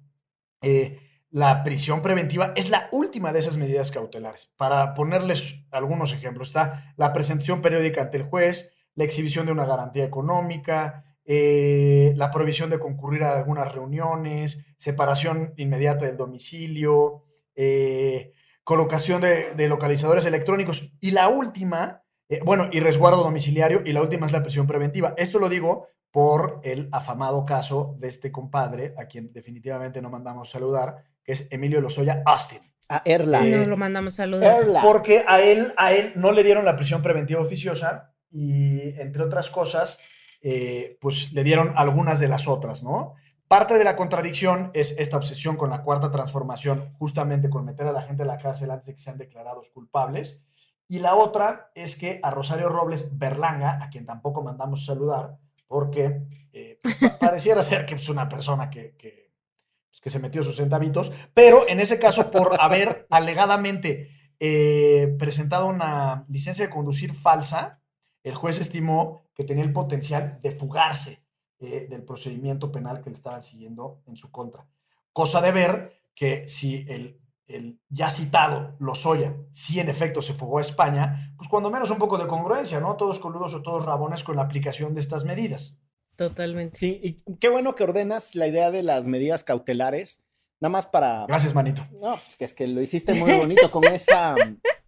Eh, 0.62 1.00
la 1.30 1.62
prisión 1.62 2.00
preventiva 2.00 2.52
es 2.56 2.70
la 2.70 2.88
última 2.92 3.32
de 3.32 3.40
esas 3.40 3.56
medidas 3.56 3.90
cautelares. 3.90 4.52
Para 4.56 4.94
ponerles 4.94 5.66
algunos 5.70 6.12
ejemplos, 6.14 6.48
está 6.48 6.94
la 6.96 7.12
presentación 7.12 7.60
periódica 7.60 8.02
ante 8.02 8.16
el 8.16 8.22
juez, 8.24 8.72
la 8.94 9.04
exhibición 9.04 9.46
de 9.46 9.52
una 9.52 9.66
garantía 9.66 10.04
económica, 10.04 11.04
eh, 11.24 12.14
la 12.16 12.30
prohibición 12.30 12.70
de 12.70 12.78
concurrir 12.78 13.24
a 13.24 13.36
algunas 13.36 13.72
reuniones, 13.72 14.64
separación 14.78 15.52
inmediata 15.56 16.06
del 16.06 16.16
domicilio, 16.16 17.24
eh, 17.54 18.32
colocación 18.64 19.20
de, 19.20 19.68
localizadores 19.68 20.24
electrónicos 20.24 20.92
y 21.00 21.10
la 21.10 21.28
última, 21.28 22.04
bueno, 22.44 22.68
y 22.72 22.80
resguardo 22.80 23.22
domiciliario 23.22 23.82
y 23.84 23.92
la 23.92 24.02
última 24.02 24.26
es 24.26 24.32
la 24.32 24.42
prisión 24.42 24.66
preventiva. 24.66 25.14
Esto 25.16 25.38
lo 25.38 25.48
digo 25.48 25.88
por 26.10 26.60
el 26.64 26.88
afamado 26.92 27.44
caso 27.44 27.94
de 27.98 28.08
este 28.08 28.32
compadre, 28.32 28.94
a 28.96 29.06
quien 29.06 29.32
definitivamente 29.32 30.00
no 30.00 30.10
mandamos 30.10 30.50
saludar, 30.50 31.04
que 31.22 31.32
es 31.32 31.46
Emilio 31.50 31.80
Lozoya 31.80 32.22
Austin. 32.24 32.60
A 32.88 33.02
Erla. 33.04 33.42
no 33.42 33.66
lo 33.66 33.76
mandamos 33.76 34.14
saludar. 34.14 34.82
Porque 34.82 35.24
a 35.28 35.40
él, 35.42 35.74
a 35.76 35.92
él 35.92 36.12
no 36.16 36.32
le 36.32 36.42
dieron 36.42 36.64
la 36.64 36.74
prisión 36.74 37.02
preventiva 37.02 37.40
oficiosa 37.40 38.14
y, 38.30 38.98
entre 38.98 39.22
otras 39.22 39.50
cosas, 39.50 39.98
eh, 40.40 40.96
pues 41.00 41.32
le 41.32 41.44
dieron 41.44 41.74
algunas 41.76 42.18
de 42.20 42.28
las 42.28 42.48
otras, 42.48 42.82
¿no? 42.82 43.14
Parte 43.46 43.76
de 43.76 43.84
la 43.84 43.96
contradicción 43.96 44.70
es 44.74 44.98
esta 44.98 45.16
obsesión 45.16 45.56
con 45.56 45.70
la 45.70 45.82
cuarta 45.82 46.10
transformación, 46.10 46.90
justamente 46.92 47.48
con 47.48 47.64
meter 47.64 47.86
a 47.86 47.92
la 47.92 48.02
gente 48.02 48.22
a 48.22 48.26
la 48.26 48.36
cárcel 48.36 48.70
antes 48.70 48.86
de 48.86 48.94
que 48.94 49.02
sean 49.02 49.18
declarados 49.18 49.70
culpables. 49.70 50.42
Y 50.86 50.98
la 51.00 51.14
otra 51.14 51.70
es 51.74 51.96
que 51.96 52.20
a 52.22 52.30
Rosario 52.30 52.68
Robles 52.68 53.18
Berlanga, 53.18 53.78
a 53.82 53.90
quien 53.90 54.06
tampoco 54.06 54.42
mandamos 54.42 54.84
saludar, 54.84 55.38
porque 55.68 56.22
eh, 56.52 56.80
pareciera 57.20 57.62
ser 57.62 57.86
que 57.86 57.94
es 57.94 58.08
una 58.08 58.28
persona 58.28 58.68
que, 58.70 58.96
pues, 58.98 60.00
que, 60.00 60.10
se 60.10 60.18
metió 60.18 60.42
sus 60.42 60.56
centavitos, 60.56 61.12
pero 61.34 61.68
en 61.68 61.78
ese 61.78 61.98
caso 61.98 62.30
por 62.30 62.56
haber 62.58 63.06
alegadamente 63.10 64.10
eh, 64.40 65.14
presentado 65.18 65.66
una 65.66 66.24
licencia 66.28 66.64
de 66.64 66.72
conducir 66.72 67.12
falsa, 67.12 67.82
el 68.24 68.34
juez 68.34 68.60
estimó 68.60 69.30
que 69.34 69.44
tenía 69.44 69.64
el 69.64 69.72
potencial 69.72 70.40
de 70.42 70.50
fugarse 70.50 71.24
eh, 71.60 71.86
del 71.88 72.04
procedimiento 72.04 72.72
penal 72.72 73.02
que 73.02 73.10
le 73.10 73.16
estaban 73.16 73.42
siguiendo 73.42 74.02
en 74.06 74.16
su 74.16 74.30
contra. 74.30 74.66
Cosa 75.12 75.40
de 75.40 75.52
ver 75.52 76.02
que 76.14 76.48
si 76.48 76.86
el, 76.88 77.20
el 77.48 77.80
ya 77.88 78.10
citado 78.10 78.76
Lozoya, 78.78 79.34
si 79.50 79.80
en 79.80 79.88
efecto 79.88 80.22
se 80.22 80.34
fugó 80.34 80.58
a 80.58 80.60
España, 80.60 81.34
pues 81.36 81.48
cuando 81.48 81.70
menos 81.70 81.90
un 81.90 81.98
poco 81.98 82.18
de 82.18 82.26
congruencia, 82.26 82.78
¿no? 82.78 82.96
Todos 82.96 83.18
coludos 83.18 83.54
o 83.54 83.62
todos 83.62 83.84
rabones 83.84 84.22
con 84.22 84.36
la 84.36 84.42
aplicación 84.42 84.94
de 84.94 85.00
estas 85.00 85.24
medidas. 85.24 85.80
Totalmente. 86.16 86.76
Sí, 86.76 87.00
y 87.02 87.36
qué 87.36 87.48
bueno 87.48 87.74
que 87.74 87.84
ordenas 87.84 88.34
la 88.34 88.46
idea 88.46 88.70
de 88.70 88.82
las 88.82 89.08
medidas 89.08 89.44
cautelares, 89.44 90.20
nada 90.60 90.70
más 90.70 90.86
para... 90.86 91.26
Gracias, 91.26 91.54
manito. 91.54 91.86
No, 91.92 92.12
pues 92.16 92.36
que 92.36 92.44
es 92.44 92.52
que 92.52 92.66
lo 92.66 92.82
hiciste 92.82 93.14
muy 93.14 93.32
bonito 93.32 93.70
con 93.70 93.84
esa 93.84 94.34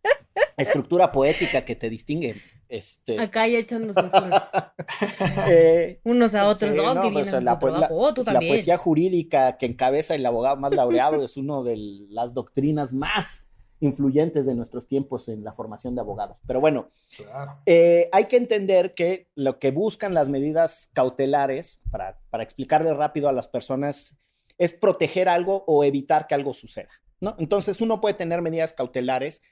estructura 0.56 1.12
poética 1.12 1.64
que 1.64 1.76
te 1.76 1.88
distingue. 1.88 2.42
Este, 2.70 3.20
Acá 3.20 3.48
ya 3.48 3.58
echándose 3.58 4.00
flores. 4.08 4.40
eh, 5.48 6.00
Unos 6.04 6.34
a 6.36 6.48
otros. 6.48 6.72
Sí, 6.72 6.78
oh, 6.78 6.94
no, 6.94 7.12
pues, 7.12 7.32
la, 7.42 7.58
trabajo. 7.58 7.88
Oh, 7.96 8.14
tú 8.14 8.22
la 8.24 8.32
también. 8.32 8.52
poesía 8.54 8.76
jurídica 8.78 9.56
que 9.58 9.66
encabeza 9.66 10.14
el 10.14 10.24
abogado 10.24 10.56
más 10.56 10.72
laureado 10.74 11.22
es 11.24 11.36
una 11.36 11.62
de 11.62 11.76
las 12.10 12.32
doctrinas 12.32 12.92
más 12.92 13.48
influyentes 13.80 14.46
de 14.46 14.54
nuestros 14.54 14.86
tiempos 14.86 15.28
en 15.28 15.42
la 15.42 15.52
formación 15.52 15.94
de 15.96 16.02
abogados. 16.02 16.38
Pero 16.46 16.60
bueno, 16.60 16.90
Claro. 17.16 17.58
eh, 17.66 18.08
hay 18.12 18.26
que 18.26 18.36
entender 18.36 18.94
que 18.94 19.28
lo 19.34 19.58
que 19.58 19.72
buscan 19.72 20.14
las 20.14 20.28
medidas 20.28 20.90
cautelares, 20.92 21.82
para, 21.90 22.20
para 22.30 22.44
explicarle 22.44 22.94
rápido 22.94 23.28
a 23.28 23.32
las 23.32 23.48
personas, 23.48 24.18
es 24.58 24.74
proteger 24.74 25.28
algo 25.28 25.64
o 25.66 25.82
evitar 25.82 26.26
que 26.28 26.34
algo 26.36 26.52
suceda. 26.52 26.90
¿no? 27.20 27.34
Entonces 27.38 27.80
uno 27.80 28.00
puede 28.00 28.14
tener 28.14 28.42
medidas 28.42 28.74
cautelares 28.74 29.42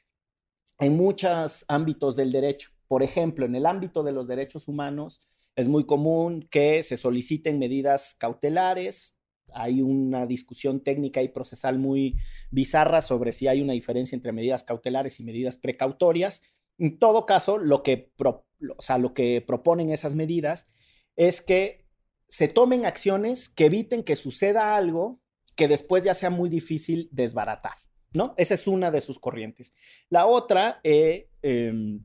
en 0.78 0.96
muchos 0.96 1.64
ámbitos 1.66 2.14
del 2.14 2.30
derecho. 2.30 2.70
Por 2.88 3.02
ejemplo, 3.02 3.46
en 3.46 3.54
el 3.54 3.66
ámbito 3.66 4.02
de 4.02 4.12
los 4.12 4.26
derechos 4.26 4.66
humanos 4.66 5.20
es 5.56 5.68
muy 5.68 5.86
común 5.86 6.48
que 6.50 6.82
se 6.82 6.96
soliciten 6.96 7.58
medidas 7.58 8.14
cautelares. 8.18 9.16
Hay 9.52 9.80
una 9.82 10.26
discusión 10.26 10.82
técnica 10.82 11.22
y 11.22 11.28
procesal 11.28 11.78
muy 11.78 12.16
bizarra 12.50 13.00
sobre 13.00 13.32
si 13.32 13.46
hay 13.46 13.60
una 13.62 13.72
diferencia 13.72 14.16
entre 14.16 14.32
medidas 14.32 14.64
cautelares 14.64 15.20
y 15.20 15.24
medidas 15.24 15.56
precautorias. 15.56 16.42
En 16.78 16.98
todo 16.98 17.26
caso, 17.26 17.58
lo 17.58 17.82
que, 17.82 18.12
pro- 18.16 18.46
lo 18.58 19.14
que 19.14 19.42
proponen 19.46 19.90
esas 19.90 20.14
medidas 20.14 20.68
es 21.16 21.40
que 21.40 21.86
se 22.28 22.46
tomen 22.48 22.84
acciones 22.86 23.48
que 23.48 23.66
eviten 23.66 24.04
que 24.04 24.16
suceda 24.16 24.76
algo 24.76 25.20
que 25.56 25.66
después 25.66 26.04
ya 26.04 26.14
sea 26.14 26.30
muy 26.30 26.48
difícil 26.48 27.08
desbaratar, 27.10 27.72
¿no? 28.12 28.34
Esa 28.36 28.54
es 28.54 28.68
una 28.68 28.90
de 28.92 29.00
sus 29.00 29.18
corrientes. 29.18 29.72
La 30.08 30.26
otra 30.26 30.78
eh, 30.84 31.30
em, 31.42 32.04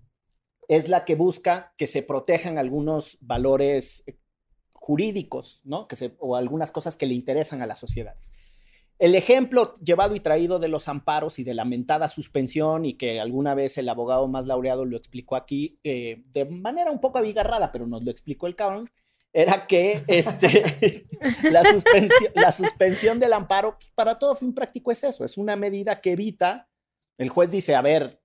es 0.68 0.90
la 0.90 1.06
que 1.06 1.16
busca 1.16 1.74
que 1.78 1.88
se 1.88 2.04
protejan 2.04 2.58
algunos 2.58 3.18
valores 3.22 4.04
eh, 4.08 4.18
jurídicos, 4.74 5.62
¿no? 5.64 5.88
Que 5.88 5.96
se, 5.96 6.16
o 6.20 6.36
algunas 6.36 6.72
cosas 6.72 6.96
que 6.96 7.06
le 7.06 7.14
interesan 7.14 7.62
a 7.62 7.68
las 7.68 7.80
sociedades. 7.80 8.32
El 9.00 9.16
ejemplo 9.16 9.74
llevado 9.84 10.16
y 10.16 10.20
traído 10.20 10.60
de 10.60 10.68
los 10.68 10.88
amparos 10.88 11.40
y 11.40 11.44
de 11.44 11.54
lamentada 11.54 12.08
suspensión 12.08 12.86
y 12.86 12.94
que 12.94 13.20
alguna 13.20 13.56
vez 13.56 13.78
el 13.78 13.90
abogado 13.90 14.28
más 14.28 14.46
laureado 14.46 14.86
lo 14.86 14.96
explicó 14.96 15.36
aquí 15.36 15.80
eh, 15.84 16.24
de 16.32 16.46
manera 16.46 16.92
un 16.92 17.00
poco 17.00 17.18
abigarrada, 17.18 17.72
pero 17.72 17.86
nos 17.86 18.04
lo 18.04 18.12
explicó 18.12 18.48
el 18.48 18.56
cabrón, 18.56 18.90
era 19.34 19.68
que 19.68 20.04
este, 20.08 21.08
la, 21.52 22.52
suspensión, 22.52 23.20
del 23.20 23.34
amparo, 23.34 23.76
pues, 23.78 23.90
para 23.90 24.20
todo 24.20 24.36
fin 24.36 24.54
práctico 24.54 24.92
es 24.92 25.04
eso, 25.04 25.26
es 25.26 25.38
una 25.38 25.56
medida 25.56 26.00
que 26.00 26.12
evita, 26.12 26.70
el 27.18 27.30
juez 27.30 27.52
dice, 27.52 27.76
a 27.76 27.82
ver, 27.82 28.23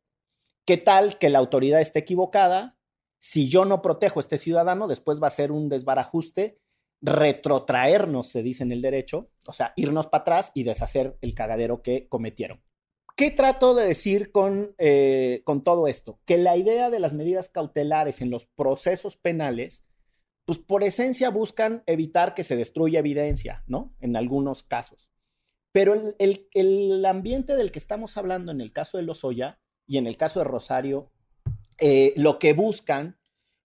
¿qué 0.68 0.76
tal 0.76 1.16
que 1.16 1.30
la 1.30 1.38
autoridad 1.38 1.80
esté 1.80 2.00
equivocada? 2.00 2.76
Si 3.18 3.48
yo 3.48 3.64
no 3.64 3.80
protejo 3.80 4.20
a 4.20 4.22
este 4.22 4.36
ciudadano, 4.36 4.86
después 4.86 5.18
va 5.22 5.28
a 5.28 5.30
ser 5.30 5.50
un 5.50 5.70
desbarajuste, 5.70 6.60
retrotraernos, 7.00 8.28
se 8.28 8.42
dice 8.42 8.64
en 8.64 8.72
el 8.72 8.82
derecho, 8.82 9.30
o 9.46 9.54
sea, 9.54 9.72
irnos 9.76 10.08
para 10.08 10.20
atrás 10.20 10.52
y 10.54 10.64
deshacer 10.64 11.16
el 11.22 11.32
cagadero 11.32 11.80
que 11.80 12.06
cometieron. 12.10 12.62
¿Qué 13.16 13.30
trato 13.30 13.74
de 13.74 13.86
decir 13.86 14.30
con, 14.30 14.74
eh, 14.76 15.40
con 15.46 15.64
todo 15.64 15.88
esto? 15.88 16.20
Que 16.26 16.36
la 16.36 16.58
idea 16.58 16.90
de 16.90 17.00
las 17.00 17.14
medidas 17.14 17.48
cautelares 17.48 18.20
en 18.20 18.28
los 18.28 18.44
procesos 18.44 19.16
penales 19.16 19.86
pues 20.44 20.58
por 20.58 20.84
esencia 20.84 21.30
buscan 21.30 21.82
evitar 21.86 22.34
que 22.34 22.44
se 22.44 22.56
destruya 22.56 22.98
evidencia, 22.98 23.64
¿no? 23.66 23.94
En 24.00 24.16
algunos 24.16 24.62
casos. 24.64 25.10
Pero 25.72 25.94
el, 25.94 26.14
el- 26.18 26.48
el 26.52 27.04
ambiente 27.06 27.56
del 27.56 27.72
que 27.72 27.78
estamos 27.78 28.18
hablando 28.18 28.52
en 28.52 28.60
el 28.60 28.70
caso 28.72 28.98
de 28.98 29.04
Lozoya 29.04 29.60
y 29.88 29.96
en 29.96 30.06
el 30.06 30.16
caso 30.16 30.40
de 30.40 30.44
Rosario, 30.44 31.10
eh, 31.80 32.12
lo 32.16 32.38
que 32.38 32.52
buscan 32.52 33.18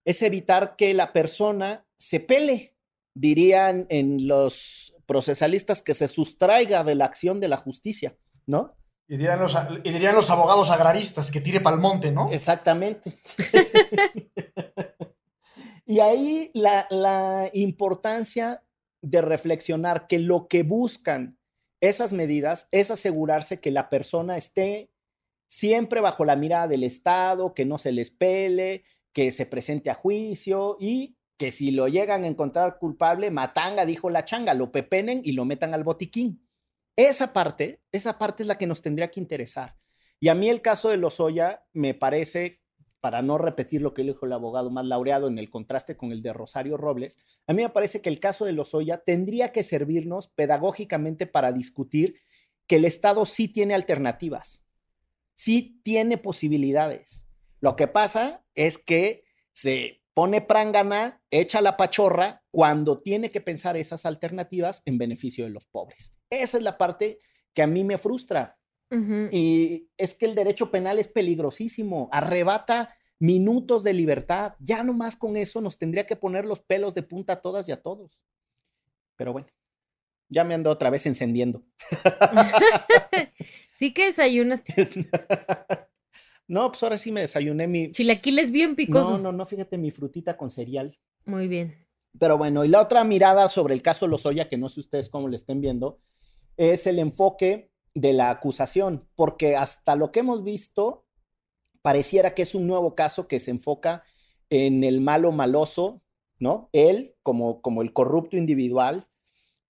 es 0.04 0.22
evitar 0.22 0.74
que 0.74 0.94
la 0.94 1.12
persona 1.12 1.86
se 1.96 2.18
pele, 2.18 2.74
dirían 3.14 3.86
en 3.90 4.26
los 4.26 4.96
procesalistas, 5.06 5.82
que 5.82 5.94
se 5.94 6.08
sustraiga 6.08 6.82
de 6.82 6.94
la 6.94 7.04
acción 7.04 7.40
de 7.40 7.48
la 7.48 7.58
justicia, 7.58 8.16
¿no? 8.46 8.74
Y 9.06 9.18
dirían 9.18 9.38
los, 9.38 9.54
y 9.84 9.92
dirían 9.92 10.14
los 10.14 10.30
abogados 10.30 10.70
agraristas 10.70 11.30
que 11.30 11.42
tire 11.42 11.60
pa'l 11.60 11.78
monte, 11.78 12.10
¿no? 12.10 12.30
Exactamente. 12.32 13.18
y 15.86 16.00
ahí 16.00 16.50
la, 16.54 16.86
la 16.88 17.50
importancia 17.52 18.64
de 19.02 19.20
reflexionar 19.20 20.06
que 20.06 20.18
lo 20.18 20.48
que 20.48 20.62
buscan 20.62 21.38
esas 21.82 22.14
medidas 22.14 22.68
es 22.70 22.90
asegurarse 22.90 23.60
que 23.60 23.70
la 23.70 23.90
persona 23.90 24.38
esté 24.38 24.90
siempre 25.54 26.00
bajo 26.00 26.24
la 26.24 26.34
mirada 26.34 26.66
del 26.66 26.82
Estado, 26.82 27.54
que 27.54 27.64
no 27.64 27.78
se 27.78 27.92
les 27.92 28.10
pele, 28.10 28.82
que 29.12 29.30
se 29.30 29.46
presente 29.46 29.88
a 29.88 29.94
juicio 29.94 30.76
y 30.80 31.16
que 31.36 31.52
si 31.52 31.70
lo 31.70 31.86
llegan 31.86 32.24
a 32.24 32.26
encontrar 32.26 32.80
culpable, 32.80 33.30
matanga, 33.30 33.86
dijo 33.86 34.10
la 34.10 34.24
changa, 34.24 34.52
lo 34.52 34.72
pepenen 34.72 35.20
y 35.22 35.30
lo 35.30 35.44
metan 35.44 35.72
al 35.72 35.84
botiquín. 35.84 36.44
Esa 36.96 37.32
parte, 37.32 37.80
esa 37.92 38.18
parte 38.18 38.42
es 38.42 38.48
la 38.48 38.58
que 38.58 38.66
nos 38.66 38.82
tendría 38.82 39.12
que 39.12 39.20
interesar. 39.20 39.76
Y 40.18 40.26
a 40.26 40.34
mí 40.34 40.48
el 40.48 40.60
caso 40.60 40.88
de 40.88 40.96
Lozoya 40.96 41.64
me 41.72 41.94
parece, 41.94 42.60
para 43.00 43.22
no 43.22 43.38
repetir 43.38 43.80
lo 43.80 43.94
que 43.94 44.02
dijo 44.02 44.26
el 44.26 44.32
abogado 44.32 44.72
más 44.72 44.86
laureado 44.86 45.28
en 45.28 45.38
el 45.38 45.50
contraste 45.50 45.96
con 45.96 46.10
el 46.10 46.20
de 46.20 46.32
Rosario 46.32 46.76
Robles, 46.76 47.16
a 47.46 47.52
mí 47.52 47.62
me 47.62 47.70
parece 47.70 48.00
que 48.00 48.08
el 48.08 48.18
caso 48.18 48.44
de 48.44 48.54
Lozoya 48.54 49.04
tendría 49.04 49.52
que 49.52 49.62
servirnos 49.62 50.26
pedagógicamente 50.26 51.28
para 51.28 51.52
discutir 51.52 52.16
que 52.66 52.76
el 52.76 52.84
Estado 52.84 53.24
sí 53.24 53.46
tiene 53.46 53.74
alternativas, 53.74 54.63
sí 55.34 55.80
tiene 55.82 56.18
posibilidades. 56.18 57.26
Lo 57.60 57.76
que 57.76 57.86
pasa 57.86 58.44
es 58.54 58.78
que 58.78 59.24
se 59.52 60.02
pone 60.14 60.40
prangana, 60.40 61.22
echa 61.30 61.60
la 61.60 61.76
pachorra 61.76 62.44
cuando 62.50 63.00
tiene 63.00 63.30
que 63.30 63.40
pensar 63.40 63.76
esas 63.76 64.06
alternativas 64.06 64.82
en 64.84 64.98
beneficio 64.98 65.44
de 65.44 65.50
los 65.50 65.66
pobres. 65.66 66.14
Esa 66.30 66.56
es 66.56 66.62
la 66.62 66.78
parte 66.78 67.18
que 67.52 67.62
a 67.62 67.66
mí 67.66 67.84
me 67.84 67.98
frustra. 67.98 68.58
Y 69.32 69.88
es 69.96 70.14
que 70.14 70.24
el 70.24 70.36
derecho 70.36 70.70
penal 70.70 71.00
es 71.00 71.08
peligrosísimo, 71.08 72.08
arrebata 72.12 72.94
minutos 73.18 73.82
de 73.82 73.92
libertad. 73.92 74.54
Ya 74.60 74.84
nomás 74.84 75.16
con 75.16 75.36
eso 75.36 75.60
nos 75.60 75.78
tendría 75.78 76.06
que 76.06 76.14
poner 76.14 76.46
los 76.46 76.60
pelos 76.60 76.94
de 76.94 77.02
punta 77.02 77.32
a 77.32 77.40
todas 77.40 77.68
y 77.68 77.72
a 77.72 77.82
todos. 77.82 78.22
Pero 79.16 79.32
bueno, 79.32 79.48
ya 80.28 80.44
me 80.44 80.54
ando 80.54 80.70
otra 80.70 80.90
vez 80.90 81.06
encendiendo. 81.06 81.64
Sí 83.74 83.92
que 83.92 84.06
desayunas 84.06 84.62
no, 86.48 86.70
pues 86.70 86.82
ahora 86.82 86.96
sí 86.96 87.10
me 87.12 87.22
desayuné 87.22 87.66
mi... 87.66 87.90
chilaquiles 87.92 88.50
bien 88.50 88.70
No, 88.70 88.76
picosos. 88.76 89.22
no, 89.22 89.32
no, 89.32 89.44
fíjate 89.44 89.78
mi 89.78 89.90
frutita 89.90 90.36
con 90.36 90.50
cereal. 90.50 90.96
Muy 91.24 91.48
bien. 91.48 91.74
Pero 92.18 92.38
bueno, 92.38 92.64
y 92.64 92.68
la 92.68 92.80
otra 92.80 93.02
mirada 93.02 93.48
sobre 93.48 93.74
el 93.74 93.82
caso 93.82 94.06
Lozoya, 94.06 94.48
que 94.48 94.56
no 94.56 94.68
sé 94.68 94.80
ustedes 94.80 95.08
cómo 95.08 95.28
le 95.28 95.36
estén 95.36 95.60
viendo, 95.60 95.98
es 96.56 96.86
el 96.86 97.00
enfoque 97.00 97.70
de 97.94 98.12
la 98.12 98.30
acusación, 98.30 99.08
porque 99.16 99.56
hasta 99.56 99.96
lo 99.96 100.12
que 100.12 100.20
hemos 100.20 100.44
visto, 100.44 101.04
pareciera 101.82 102.34
que 102.34 102.42
es 102.42 102.54
un 102.54 102.66
nuevo 102.68 102.94
caso 102.94 103.26
que 103.26 103.40
se 103.40 103.50
enfoca 103.50 104.04
en 104.50 104.84
el 104.84 105.00
malo 105.00 105.32
maloso, 105.32 106.02
¿no? 106.38 106.68
Él 106.72 107.16
como, 107.22 107.60
como 107.62 107.82
el 107.82 107.92
corrupto 107.92 108.36
individual, 108.36 109.06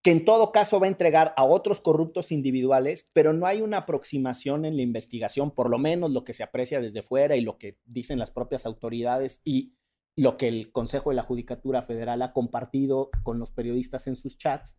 que 0.05 0.11
en 0.11 0.27
todo 0.27 0.53
caso 0.53 0.79
va 0.81 0.87
a 0.87 0.90
entregar 0.90 1.33
a 1.35 1.45
otros 1.45 1.81
corruptos 1.81 2.31
individuales, 2.31 3.09
pero 3.14 3.33
no 3.33 3.47
hay 3.47 3.62
una 3.62 3.79
aproximación 3.79 4.67
en 4.67 4.77
la 4.77 4.83
investigación, 4.83 5.51
por 5.51 5.71
lo 5.71 5.79
menos 5.79 6.11
lo 6.11 6.25
que 6.25 6.35
se 6.35 6.43
aprecia 6.43 6.79
desde 6.79 7.01
fuera 7.01 7.37
y 7.37 7.40
lo 7.40 7.57
que 7.57 7.79
dicen 7.87 8.19
las 8.19 8.31
propias 8.31 8.67
autoridades 8.67 9.40
y 9.45 9.79
lo 10.14 10.37
que 10.37 10.49
el 10.49 10.73
Consejo 10.73 11.09
de 11.09 11.17
la 11.17 11.23
Judicatura 11.23 11.81
Federal 11.81 12.21
ha 12.21 12.35
compartido 12.35 13.09
con 13.23 13.38
los 13.38 13.51
periodistas 13.51 14.07
en 14.07 14.14
sus 14.14 14.37
chats, 14.37 14.77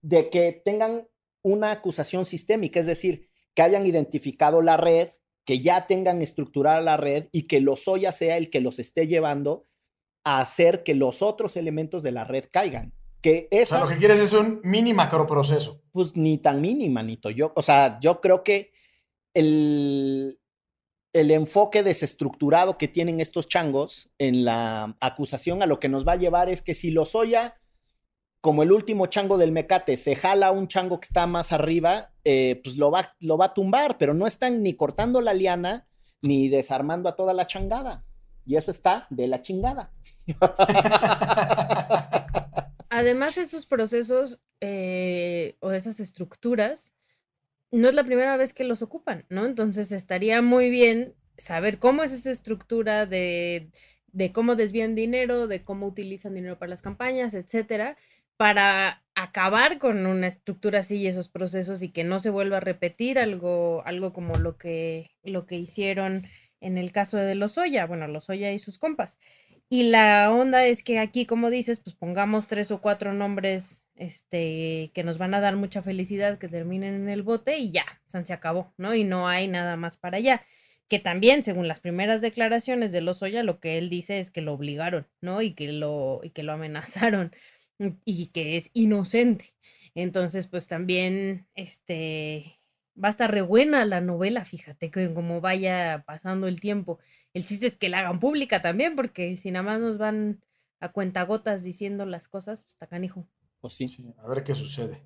de 0.00 0.28
que 0.28 0.60
tengan 0.64 1.06
una 1.42 1.70
acusación 1.70 2.24
sistémica, 2.24 2.80
es 2.80 2.86
decir, 2.86 3.28
que 3.54 3.62
hayan 3.62 3.86
identificado 3.86 4.60
la 4.60 4.76
red, 4.76 5.08
que 5.44 5.60
ya 5.60 5.86
tengan 5.86 6.20
estructurada 6.20 6.80
la 6.80 6.96
red 6.96 7.28
y 7.30 7.44
que 7.46 7.60
Lozoya 7.60 8.10
sea 8.10 8.38
el 8.38 8.50
que 8.50 8.60
los 8.60 8.80
esté 8.80 9.06
llevando 9.06 9.68
a 10.24 10.40
hacer 10.40 10.82
que 10.82 10.96
los 10.96 11.22
otros 11.22 11.56
elementos 11.56 12.02
de 12.02 12.10
la 12.10 12.24
red 12.24 12.46
caigan. 12.50 12.92
Que 13.22 13.48
O 13.50 13.56
esa, 13.56 13.76
sea, 13.76 13.84
lo 13.84 13.90
que 13.90 13.96
quieres 13.96 14.18
es 14.18 14.32
un 14.32 14.60
mini 14.64 14.92
macro 14.92 15.26
proceso. 15.26 15.80
pues 15.92 16.16
ni 16.16 16.38
tan 16.38 16.60
mínima, 16.60 17.02
Nito. 17.02 17.30
Yo, 17.30 17.52
o 17.54 17.62
sea, 17.62 17.98
yo 18.00 18.20
creo 18.20 18.42
que 18.42 18.72
el, 19.32 20.40
el 21.12 21.30
enfoque 21.30 21.82
desestructurado 21.82 22.76
que 22.76 22.88
tienen 22.88 23.20
estos 23.20 23.48
changos 23.48 24.10
en 24.18 24.44
la 24.44 24.96
acusación 25.00 25.62
a 25.62 25.66
lo 25.66 25.78
que 25.78 25.88
nos 25.88 26.06
va 26.06 26.12
a 26.12 26.16
llevar 26.16 26.48
es 26.48 26.62
que 26.62 26.74
si 26.74 26.90
Lozoya 26.90 27.56
como 28.42 28.64
el 28.64 28.72
último 28.72 29.06
chango 29.06 29.38
del 29.38 29.52
mecate 29.52 29.96
se 29.96 30.16
jala 30.16 30.50
un 30.50 30.66
chango 30.66 30.98
que 30.98 31.06
está 31.06 31.28
más 31.28 31.52
arriba, 31.52 32.12
eh, 32.24 32.60
pues 32.64 32.76
lo 32.76 32.90
va, 32.90 33.12
lo 33.20 33.38
va 33.38 33.46
a 33.46 33.54
tumbar, 33.54 33.98
pero 33.98 34.14
no 34.14 34.26
están 34.26 34.64
ni 34.64 34.74
cortando 34.74 35.20
la 35.20 35.32
liana 35.32 35.86
ni 36.22 36.48
desarmando 36.48 37.08
a 37.08 37.14
toda 37.14 37.34
la 37.34 37.46
changada. 37.46 38.04
Y 38.44 38.56
eso 38.56 38.72
está 38.72 39.06
de 39.10 39.28
la 39.28 39.40
chingada. 39.40 39.92
Además, 42.94 43.38
esos 43.38 43.64
procesos 43.64 44.42
eh, 44.60 45.56
o 45.60 45.72
esas 45.72 45.98
estructuras 45.98 46.92
no 47.70 47.88
es 47.88 47.94
la 47.94 48.04
primera 48.04 48.36
vez 48.36 48.52
que 48.52 48.64
los 48.64 48.82
ocupan, 48.82 49.24
¿no? 49.30 49.46
Entonces 49.46 49.92
estaría 49.92 50.42
muy 50.42 50.68
bien 50.68 51.14
saber 51.38 51.78
cómo 51.78 52.02
es 52.02 52.12
esa 52.12 52.30
estructura 52.30 53.06
de, 53.06 53.70
cómo 54.34 54.56
desvían 54.56 54.94
dinero, 54.94 55.46
de 55.46 55.64
cómo 55.64 55.86
utilizan 55.86 56.34
dinero 56.34 56.58
para 56.58 56.68
las 56.68 56.82
campañas, 56.82 57.32
etcétera, 57.32 57.96
para 58.36 59.02
acabar 59.14 59.78
con 59.78 60.04
una 60.04 60.26
estructura 60.26 60.80
así 60.80 60.96
y 60.96 61.06
esos 61.06 61.30
procesos 61.30 61.82
y 61.82 61.88
que 61.88 62.04
no 62.04 62.20
se 62.20 62.28
vuelva 62.28 62.58
a 62.58 62.60
repetir 62.60 63.18
algo, 63.18 63.82
algo 63.86 64.12
como 64.12 64.34
lo 64.34 64.58
que, 64.58 65.12
lo 65.22 65.46
que 65.46 65.56
hicieron 65.56 66.26
en 66.60 66.76
el 66.76 66.92
caso 66.92 67.16
de 67.16 67.36
Lozoya, 67.36 67.86
bueno, 67.86 68.06
Lozoya 68.06 68.52
y 68.52 68.58
sus 68.58 68.78
compas. 68.78 69.18
Y 69.72 69.84
la 69.84 70.30
onda 70.30 70.66
es 70.66 70.82
que 70.82 70.98
aquí, 70.98 71.24
como 71.24 71.48
dices, 71.48 71.80
pues 71.80 71.96
pongamos 71.96 72.46
tres 72.46 72.70
o 72.70 72.82
cuatro 72.82 73.14
nombres 73.14 73.88
este, 73.94 74.90
que 74.92 75.02
nos 75.02 75.16
van 75.16 75.32
a 75.32 75.40
dar 75.40 75.56
mucha 75.56 75.80
felicidad, 75.80 76.36
que 76.36 76.46
terminen 76.46 76.92
en 76.92 77.08
el 77.08 77.22
bote 77.22 77.56
y 77.56 77.70
ya, 77.70 77.86
se 78.06 78.34
acabó, 78.34 78.74
¿no? 78.76 78.94
Y 78.94 79.04
no 79.04 79.28
hay 79.28 79.48
nada 79.48 79.76
más 79.76 79.96
para 79.96 80.18
allá. 80.18 80.44
Que 80.88 80.98
también, 80.98 81.42
según 81.42 81.68
las 81.68 81.80
primeras 81.80 82.20
declaraciones 82.20 82.92
de 82.92 83.00
Lozoya, 83.00 83.42
lo 83.42 83.60
que 83.60 83.78
él 83.78 83.88
dice 83.88 84.18
es 84.18 84.30
que 84.30 84.42
lo 84.42 84.52
obligaron, 84.52 85.08
¿no? 85.22 85.40
Y 85.40 85.54
que 85.54 85.72
lo, 85.72 86.20
y 86.22 86.28
que 86.32 86.42
lo 86.42 86.52
amenazaron 86.52 87.32
y 88.04 88.26
que 88.26 88.58
es 88.58 88.68
inocente. 88.74 89.54
Entonces, 89.94 90.48
pues 90.48 90.68
también, 90.68 91.46
este, 91.54 92.60
va 93.02 93.08
a 93.08 93.10
estar 93.10 93.30
re 93.30 93.42
buena 93.42 93.84
la 93.84 94.00
novela, 94.00 94.44
fíjate, 94.44 94.90
que 94.90 95.12
como 95.12 95.40
vaya 95.40 96.04
pasando 96.06 96.46
el 96.46 96.60
tiempo. 96.60 96.98
El 97.34 97.44
chiste 97.44 97.66
es 97.66 97.76
que 97.76 97.88
la 97.88 98.00
hagan 98.00 98.20
pública 98.20 98.62
también, 98.62 98.96
porque 98.96 99.36
si 99.36 99.50
nada 99.50 99.62
más 99.62 99.80
nos 99.80 99.98
van 99.98 100.42
a 100.80 100.90
cuentagotas 100.90 101.62
diciendo 101.62 102.06
las 102.06 102.28
cosas, 102.28 102.64
pues 102.64 102.74
está 102.74 102.86
canijo. 102.86 103.26
Pues 103.60 103.74
sí. 103.74 103.88
Sí, 103.88 104.12
a 104.18 104.28
ver 104.28 104.42
qué 104.42 104.54
sucede. 104.54 105.02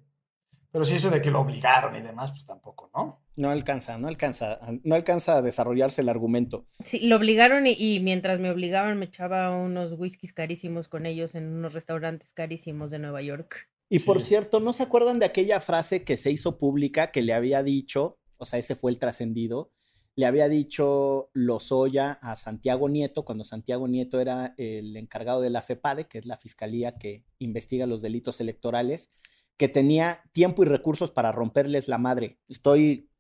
Pero 0.73 0.85
si 0.85 0.97
eso 0.97 1.11
de 1.11 1.23
que 1.23 1.31
lo 1.31 1.41
obligaron 1.41 1.97
y 1.97 2.03
demás, 2.03 2.33
pues 2.33 2.45
tampoco, 2.45 2.91
¿no? 2.95 3.23
No 3.37 3.51
alcanza, 3.51 3.97
no 3.99 4.09
alcanza, 4.09 4.59
no 4.83 4.95
alcanza 4.95 5.37
a 5.37 5.43
desarrollarse 5.43 6.03
el 6.03 6.09
argumento. 6.09 6.67
Sí, 6.85 7.07
lo 7.07 7.17
obligaron 7.17 7.67
y, 7.67 7.77
y 7.79 8.01
mientras 8.01 8.41
me 8.41 8.51
obligaban 8.51 8.99
me 8.99 9.07
echaba 9.07 9.57
unos 9.57 9.93
whiskies 9.93 10.33
carísimos 10.33 10.89
con 10.89 11.07
ellos 11.07 11.35
en 11.35 11.47
unos 11.47 11.73
restaurantes 11.73 12.33
carísimos 12.33 12.91
de 12.91 12.99
Nueva 12.99 13.23
York. 13.23 13.71
Y 13.89 14.01
por 14.01 14.21
cierto, 14.21 14.61
¿no 14.61 14.73
se 14.73 14.83
acuerdan 14.83 15.19
de 15.19 15.27
aquella 15.27 15.61
frase 15.61 16.03
que 16.03 16.17
se 16.17 16.31
hizo 16.31 16.59
pública 16.59 17.13
que 17.13 17.23
le 17.23 17.33
había 17.33 17.63
dicho, 17.63 18.19
o 18.39 18.47
sea, 18.47 18.59
ese 18.59 18.75
fue 18.75 18.91
el 18.91 18.99
trascendido, 18.99 19.71
le 20.17 20.27
había 20.27 20.49
dicho 20.49 21.31
Lozoya 21.35 22.13
a 22.23 22.37
Santiago 22.37 22.89
Nieto, 22.89 23.25
cuando 23.25 23.45
Santiago 23.45 23.87
Nieto 23.87 24.19
era 24.19 24.55
el 24.57 24.97
encargado 24.97 25.43
de 25.43 25.51
la 25.51 25.61
FEPADE, 25.61 26.09
que 26.09 26.19
es 26.19 26.27
la 26.27 26.37
fiscalía 26.37 26.97
que 26.97 27.27
investiga 27.39 27.87
los 27.87 28.01
delitos 28.01 28.41
electorales, 28.41 29.13
que 29.59 29.69
tenía 29.69 30.23
tiempo 30.33 30.63
y 30.63 30.67
recursos 30.67 31.11
para 31.11 31.33
romperles 31.33 31.87
la 31.87 31.99
madre. 31.99 32.39
Estoy 32.49 33.11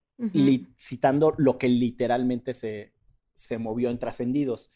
citando 0.78 1.34
lo 1.36 1.58
que 1.58 1.68
literalmente 1.68 2.54
se, 2.54 2.94
se 3.34 3.58
movió 3.58 3.90
en 3.90 3.98
trascendidos. 3.98 4.72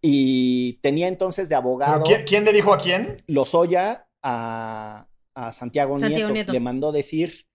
Y 0.00 0.74
tenía 0.82 1.08
entonces 1.08 1.50
de 1.50 1.56
¿Pero 1.56 1.68
abogado... 1.68 2.04
quién, 2.04 2.24
quién 2.24 2.44
le 2.46 2.52
dijo 2.54 2.72
a 2.72 2.78
quién? 2.78 3.18
Lozoya 3.26 4.08
a, 4.24 5.06
a 5.34 5.52
Santiago, 5.52 5.98
Santiago 5.98 6.22
Nieto, 6.24 6.32
Nieto. 6.34 6.52
le 6.52 6.60
mandó 6.60 6.90
decir 6.90 7.46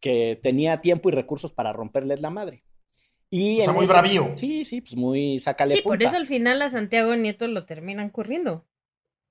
que 0.00 0.38
tenía 0.42 0.80
tiempo 0.80 1.08
y 1.08 1.12
recursos 1.12 1.52
para 1.52 1.72
romperles 1.72 2.20
la 2.22 2.30
madre. 2.30 2.64
Y 3.30 3.60
O 3.60 3.64
sea, 3.64 3.72
muy 3.72 3.84
ese- 3.84 3.92
bravío. 3.92 4.32
Sí, 4.36 4.64
sí, 4.64 4.80
pues 4.80 4.94
muy 4.96 5.40
sácale 5.40 5.74
Sí, 5.76 5.82
por 5.82 6.00
eso 6.02 6.16
al 6.16 6.26
final 6.26 6.62
a 6.62 6.70
Santiago 6.70 7.16
Nieto 7.16 7.48
lo 7.48 7.66
terminan 7.66 8.10
corriendo. 8.10 8.66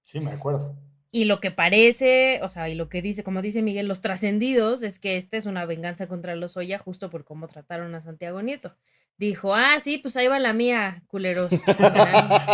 Sí, 0.01 0.19
me 0.19 0.31
acuerdo. 0.31 0.75
Y 1.15 1.25
lo 1.25 1.39
que 1.39 1.51
parece, 1.51 2.39
o 2.41 2.49
sea, 2.49 2.69
y 2.69 2.73
lo 2.73 2.89
que 2.89 3.03
dice, 3.03 3.23
como 3.23 3.43
dice 3.43 3.61
Miguel, 3.61 3.87
los 3.87 4.01
trascendidos, 4.01 4.81
es 4.81 4.97
que 4.97 5.15
esta 5.15 5.37
es 5.37 5.45
una 5.45 5.63
venganza 5.63 6.07
contra 6.07 6.35
los 6.35 6.57
Oya 6.57 6.79
justo 6.79 7.11
por 7.11 7.23
cómo 7.23 7.47
trataron 7.47 7.93
a 7.93 8.01
Santiago 8.01 8.41
Nieto. 8.41 8.73
Dijo, 9.19 9.53
ah, 9.53 9.79
sí, 9.79 9.99
pues 9.99 10.17
ahí 10.17 10.27
va 10.27 10.39
la 10.39 10.53
mía, 10.53 11.03
culeros. 11.07 11.51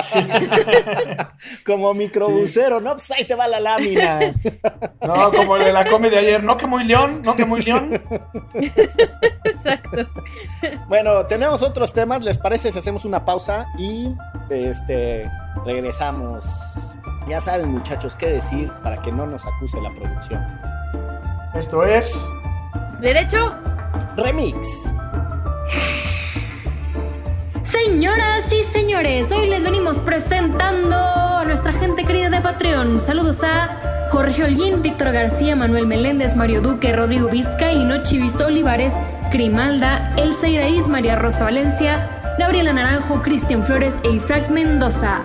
Sí. 0.04 0.20
Como 1.66 1.94
microbusero, 1.94 2.82
¿no? 2.82 2.92
Pues 2.92 3.10
ahí 3.12 3.26
te 3.26 3.34
va 3.34 3.48
la 3.48 3.62
lámina. 3.62 4.20
No, 5.02 5.32
como 5.32 5.56
el 5.56 5.64
de 5.64 5.74
la 5.74 5.86
come 5.86 6.10
de 6.10 6.18
ayer. 6.18 6.44
No 6.44 6.58
que 6.58 6.68
muy 6.68 6.84
león, 6.84 7.22
no 7.24 7.36
que 7.36 7.46
muy 7.46 7.62
león. 7.62 8.04
Exacto. 9.46 10.10
bueno, 10.88 11.26
tenemos 11.26 11.64
otros 11.64 11.94
temas. 11.94 12.24
¿Les 12.24 12.38
parece 12.38 12.72
si 12.72 12.78
hacemos 12.78 13.06
una 13.06 13.24
pausa 13.24 13.66
y 13.80 14.10
este 14.50 15.32
regresamos? 15.66 16.44
Ya 17.30 17.40
saben, 17.40 17.72
muchachos, 17.72 18.16
qué 18.16 18.26
decir 18.26 18.72
para 18.82 19.00
que 19.04 19.12
no 19.12 19.28
nos 19.28 19.46
acuse 19.46 19.80
la 19.80 19.92
producción. 19.92 20.44
Esto 21.54 21.86
es. 21.86 22.28
¿Derecho? 23.00 23.56
Remix. 24.18 24.92
Señoras 27.62 28.52
y 28.52 28.64
señores, 28.64 29.32
hoy 29.32 29.48
les 29.48 29.64
venimos 29.64 30.00
presentando 30.00 30.96
a 30.96 31.44
nuestra 31.46 31.72
gente 31.72 32.04
querida 32.04 32.32
de 32.32 32.42
Patreon. 32.42 33.00
Saludos 33.00 33.44
a 33.44 34.08
Jorge 34.10 34.46
Holguín, 34.46 34.82
Víctor 34.82 35.12
García, 35.12 35.56
Manuel 35.56 35.86
Meléndez, 35.86 36.36
Mario 36.36 36.62
Duque, 36.62 36.94
Rodrigo 36.94 37.30
Vizcaíno, 37.30 38.02
Chivis 38.02 38.42
Olivares, 38.42 38.96
Grimalda, 39.32 40.16
Elsa 40.18 40.48
Iraíz, 40.48 40.88
María 40.88 41.16
Rosa 41.16 41.44
Valencia, 41.44 42.10
Gabriela 42.40 42.74
Naranjo, 42.74 43.22
Cristian 43.22 43.64
Flores 43.64 43.96
e 44.04 44.10
Isaac 44.10 44.50
Mendoza. 44.50 45.22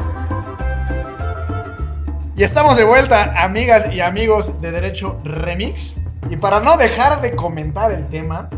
Y 2.37 2.43
estamos 2.43 2.77
de 2.77 2.83
vuelta, 2.83 3.45
amigas 3.45 3.95
y 3.95 4.01
amigos 4.01 4.61
de 4.61 4.73
Derecho 4.73 5.21
Remix. 5.23 5.95
Y 6.29 6.37
para 6.37 6.59
no 6.59 6.77
dejar 6.77 7.21
de 7.21 7.37
comentar 7.37 7.93
el 7.93 8.09
tema, 8.09 8.51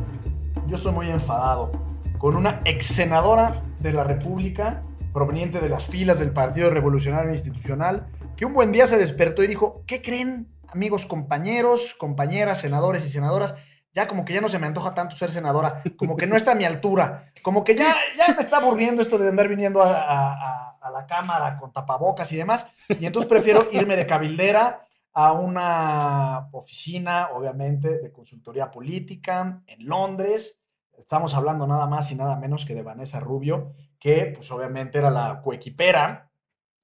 yo 0.67 0.77
estoy 0.77 0.93
muy 0.93 1.11
enfadado 1.11 1.73
con 2.17 2.37
una 2.37 2.63
ex 2.65 2.87
senadora 2.87 3.53
de 3.81 3.93
la 3.93 4.03
República, 4.03 4.81
proveniente 5.13 5.61
de 5.61 5.69
las 5.69 5.85
filas 5.85 6.19
del 6.19 6.31
Partido 6.31 6.71
Revolucionario 6.71 7.33
Institucional, 7.33 8.07
que 8.35 8.47
un 8.47 8.55
buen 8.55 8.73
día 8.73 8.87
se 8.87 8.97
despertó 8.97 9.43
y 9.45 9.47
dijo, 9.47 9.83
¿qué 9.87 10.01
creen, 10.01 10.49
amigos 10.69 11.05
compañeros, 11.05 11.95
compañeras, 11.99 12.59
senadores 12.59 13.05
y 13.05 13.11
senadoras? 13.11 13.57
Ya 13.97 14.07
como 14.07 14.27
que 14.27 14.35
ya 14.35 14.43
no 14.43 14.49
se 14.49 14.59
me 14.59 14.67
antoja 14.67 14.93
tanto 14.93 15.17
ser 15.17 15.31
senadora, 15.31 15.83
como 15.97 16.17
que 16.19 16.27
no 16.27 16.37
está 16.37 16.53
a 16.53 16.55
mi 16.55 16.65
altura, 16.65 17.33
como 17.43 17.65
que 17.65 17.75
ya, 17.75 17.97
ya 18.17 18.35
me 18.35 18.43
está 18.43 18.59
aburriendo 18.59 19.01
esto 19.01 19.17
de 19.17 19.31
andar 19.31 19.49
viniendo 19.49 19.83
a, 19.83 20.79
la 20.93 21.07
cámara 21.07 21.59
con 21.59 21.73
tapabocas 21.73 22.31
y 22.33 22.37
demás, 22.37 22.71
y 22.89 23.07
entonces 23.07 23.29
prefiero 23.29 23.69
irme 23.73 23.97
de 23.97 24.07
cabildera 24.07 24.87
a 25.15 25.33
una 25.33 26.49
oficina, 26.53 27.31
obviamente, 27.33 27.99
de 27.99 28.13
consultoría 28.13 28.71
política 28.71 29.63
en 29.67 29.87
Londres. 29.87 30.61
Estamos 30.97 31.35
hablando 31.35 31.67
nada 31.67 31.87
más 31.87 32.13
y 32.13 32.15
nada 32.15 32.37
menos 32.37 32.67
que 32.67 32.75
de 32.75 32.83
Vanessa 32.83 33.19
Rubio, 33.19 33.73
que 33.99 34.33
pues 34.35 34.51
obviamente 34.53 34.99
era 34.99 35.11
la 35.11 35.41
coequipera 35.43 36.31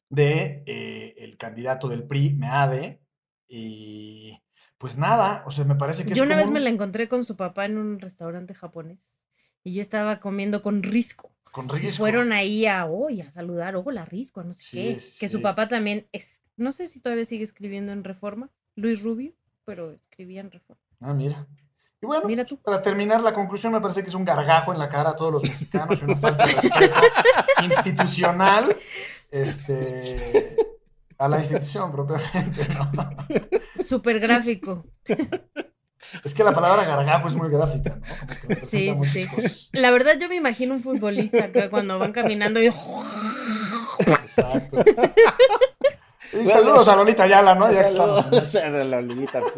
de 0.09 0.63
eh, 0.67 1.37
candidato 1.43 1.89
del 1.89 2.05
PRI, 2.05 2.35
Meade, 2.35 3.03
y 3.49 4.41
pues 4.83 4.99
nada, 4.99 5.45
o 5.47 5.53
sea, 5.53 5.65
me 5.65 5.77
parece 5.77 6.03
que 6.05 6.11
Yo 6.11 6.17
es 6.25 6.27
una 6.27 6.35
como 6.35 6.45
vez 6.45 6.53
me 6.53 6.59
la 6.61 6.69
encontré 6.71 7.09
con 7.09 7.25
su 7.25 7.37
papá 7.37 7.67
en 7.67 7.79
un 7.79 8.01
restaurante 8.01 8.53
japonés 8.53 9.17
y 9.63 9.75
yo 9.75 9.81
estaba 9.81 10.19
comiendo 10.19 10.61
con 10.61 10.83
Risco. 10.83 11.31
con 11.53 11.67
Y 11.67 11.79
riesgo. 11.79 11.99
fueron 11.99 12.33
ahí 12.33 12.67
a, 12.67 12.85
hoy 12.87 13.21
a 13.21 13.31
saludar, 13.31 13.77
hola 13.77 14.05
Risco, 14.05 14.43
no 14.43 14.55
sé 14.55 14.63
Sí, 14.65 14.71
qué. 14.77 14.99
sí, 14.99 15.19
Que 15.21 15.29
su 15.29 15.41
papá 15.41 15.69
también 15.69 16.09
es, 16.11 16.43
no 16.57 16.73
sé 16.73 16.89
si 16.89 16.99
todavía 17.01 17.25
sigue 17.25 17.45
escribiendo 17.45 17.93
en 17.93 18.03
Reforma, 18.03 18.51
Luis 18.75 19.03
Rubio, 19.05 19.33
pero 19.65 19.93
escribía 19.93 20.41
en 20.41 20.51
Reforma. 20.51 20.83
Ah, 21.01 21.15
mira. 21.15 21.47
Y 22.01 22.07
bueno, 22.07 22.27
Mira 22.27 22.45
tú. 22.45 22.57
para 22.61 22.83
terminar 22.83 23.21
la 23.23 23.33
conclusión, 23.33 23.73
me 23.73 23.81
parece 23.81 24.03
que 24.03 24.09
es 24.09 24.15
un 24.17 24.25
gargajo 24.25 24.73
en 24.73 24.81
la 24.81 24.89
cara 24.89 25.11
a 25.11 25.15
todos 25.15 25.33
los 25.35 25.43
mexicanos 25.45 26.01
y 26.03 26.05
una 26.07 26.17
falta 26.27 26.45
de 26.45 26.53
respeto 26.55 26.95
institucional 27.63 28.77
este, 29.31 30.57
a 31.19 31.29
la 31.29 31.39
institución 31.39 31.93
propiamente. 31.93 32.67
¿no? 32.75 32.91
Súper 33.89 34.21
gráfico. 34.21 34.85
Es 36.25 36.35
que 36.35 36.43
la 36.43 36.53
palabra 36.53 36.85
gargajo 36.85 37.29
es 37.29 37.37
muy 37.37 37.49
gráfica, 37.49 37.95
¿no? 37.97 38.03
Como 38.43 38.49
que 38.61 38.67
Sí, 38.67 38.93
sí, 39.07 39.25
cosas. 39.29 39.69
La 39.73 39.93
verdad 39.93 40.19
yo 40.21 40.29
me 40.29 40.35
imagino 40.35 40.75
un 40.75 40.81
futbolista 40.81 41.45
acá 41.45 41.71
cuando 41.71 41.97
van 42.01 42.11
caminando 42.13 42.61
y 42.61 42.67
Exacto. 42.67 44.83
Y 46.35 46.47
saludos 46.47 46.89
a 46.89 46.97
Lolita 46.97 47.25
Ayala, 47.25 47.55
¿no? 47.55 47.71
Ya 47.71 47.81
que 47.83 47.87
estamos. 47.89 48.25
Saludos 48.25 48.43
eso. 48.55 48.59
a 48.65 48.69
la 48.71 48.85
Lolita, 49.03 49.41
pues, 49.41 49.55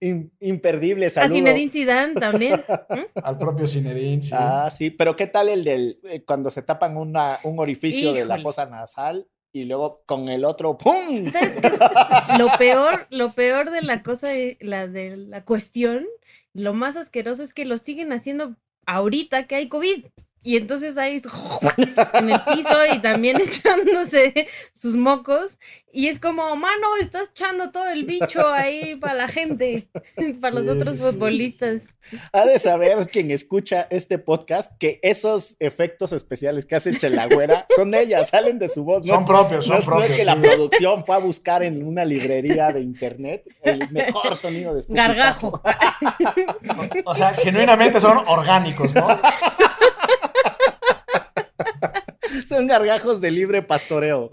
in- 0.00 0.32
imperdible 0.40 1.06
a 1.06 1.10
saludo. 1.10 1.36
Zinedine 1.36 1.70
Zidane 1.70 2.14
también. 2.14 2.64
¿Mm? 2.88 3.20
Al 3.22 3.38
propio 3.38 3.68
Zinedine, 3.68 4.20
sí. 4.22 4.30
Ah, 4.34 4.68
sí, 4.68 4.90
pero 4.90 5.14
¿qué 5.14 5.28
tal 5.28 5.48
el 5.48 5.62
del 5.62 5.96
eh, 6.04 6.24
cuando 6.24 6.50
se 6.50 6.62
tapan 6.62 6.96
una, 6.96 7.38
un 7.44 7.60
orificio 7.60 8.12
de 8.12 8.24
la 8.24 8.38
fosa 8.38 8.66
nasal? 8.66 9.28
Y 9.52 9.64
luego 9.64 10.02
con 10.06 10.28
el 10.28 10.44
otro, 10.44 10.76
¡pum! 10.78 11.30
¿Sabes 11.30 11.60
qué 11.60 11.66
es 11.68 12.38
lo 12.38 12.48
peor, 12.58 13.06
lo 13.10 13.32
peor 13.32 13.70
de 13.70 13.82
la 13.82 14.02
cosa, 14.02 14.28
de 14.28 14.58
la, 14.60 14.86
de 14.86 15.16
la 15.16 15.44
cuestión, 15.44 16.06
lo 16.52 16.74
más 16.74 16.96
asqueroso 16.96 17.42
es 17.42 17.54
que 17.54 17.64
lo 17.64 17.78
siguen 17.78 18.12
haciendo 18.12 18.56
ahorita 18.86 19.46
que 19.46 19.56
hay 19.56 19.68
COVID. 19.68 20.06
Y 20.48 20.56
entonces 20.56 20.96
ahí 20.96 21.20
en 22.14 22.30
el 22.30 22.40
piso 22.44 22.70
y 22.94 23.00
también 23.00 23.38
echándose 23.40 24.48
sus 24.72 24.96
mocos. 24.96 25.58
Y 25.92 26.08
es 26.08 26.20
como, 26.20 26.56
mano, 26.56 26.86
estás 27.02 27.30
echando 27.32 27.70
todo 27.70 27.86
el 27.88 28.04
bicho 28.04 28.46
ahí 28.48 28.94
para 28.96 29.12
la 29.14 29.28
gente, 29.28 29.88
para 30.40 30.54
los 30.54 30.64
Sí, 30.64 30.70
otros 30.70 30.92
sí, 30.94 30.98
sí, 30.98 31.04
futbolistas. 31.04 31.82
Ha 32.32 32.46
de 32.46 32.58
saber 32.58 33.08
quien 33.10 33.30
escucha 33.30 33.86
este 33.90 34.18
podcast 34.18 34.72
que 34.78 35.00
esos 35.02 35.56
efectos 35.60 36.14
especiales 36.14 36.64
que 36.64 36.76
hace 36.76 36.96
Chelagüera 36.96 37.66
son 37.76 37.90
de 37.90 38.02
ella, 38.02 38.24
salen 38.24 38.58
de 38.58 38.68
su 38.68 38.84
voz. 38.84 39.04
No 39.04 39.14
Son 39.14 39.22
es- 39.24 39.26
propios, 39.28 39.66
son 39.66 39.74
no 39.74 39.80
es, 39.80 39.86
no 39.88 39.94
es 39.96 40.00
propios, 40.00 40.18
que 40.18 40.24
la 40.24 40.36
producción 40.36 41.04
fue 41.04 41.16
a 41.16 41.18
buscar 41.18 41.62
en 41.62 41.86
una 41.86 42.06
librería 42.06 42.68
de 42.72 42.80
internet 42.80 43.44
el 43.62 43.90
mejor 43.90 44.34
sonido 44.36 44.72
de 44.72 44.80
escupitajo. 44.80 45.60
Gargajo. 45.62 45.62
O 47.04 47.14
sea, 47.14 47.34
genuinamente 47.34 48.00
son 48.00 48.16
orgánicos, 48.28 48.94
¿no? 48.94 49.08
Son 52.46 52.66
gargajos 52.66 53.20
de 53.20 53.30
libre 53.30 53.62
pastoreo. 53.62 54.30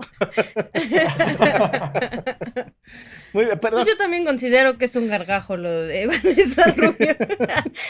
Muy 3.34 3.46
bien, 3.46 3.60
perdón. 3.60 3.84
Pues 3.84 3.88
yo 3.88 3.98
también 3.98 4.26
considero 4.26 4.78
que 4.78 4.86
es 4.86 4.96
un 4.96 5.08
gargajo 5.08 5.58
lo 5.58 5.72
de 5.72 6.08
Vanessa 6.08 6.64
Rubio 6.76 7.16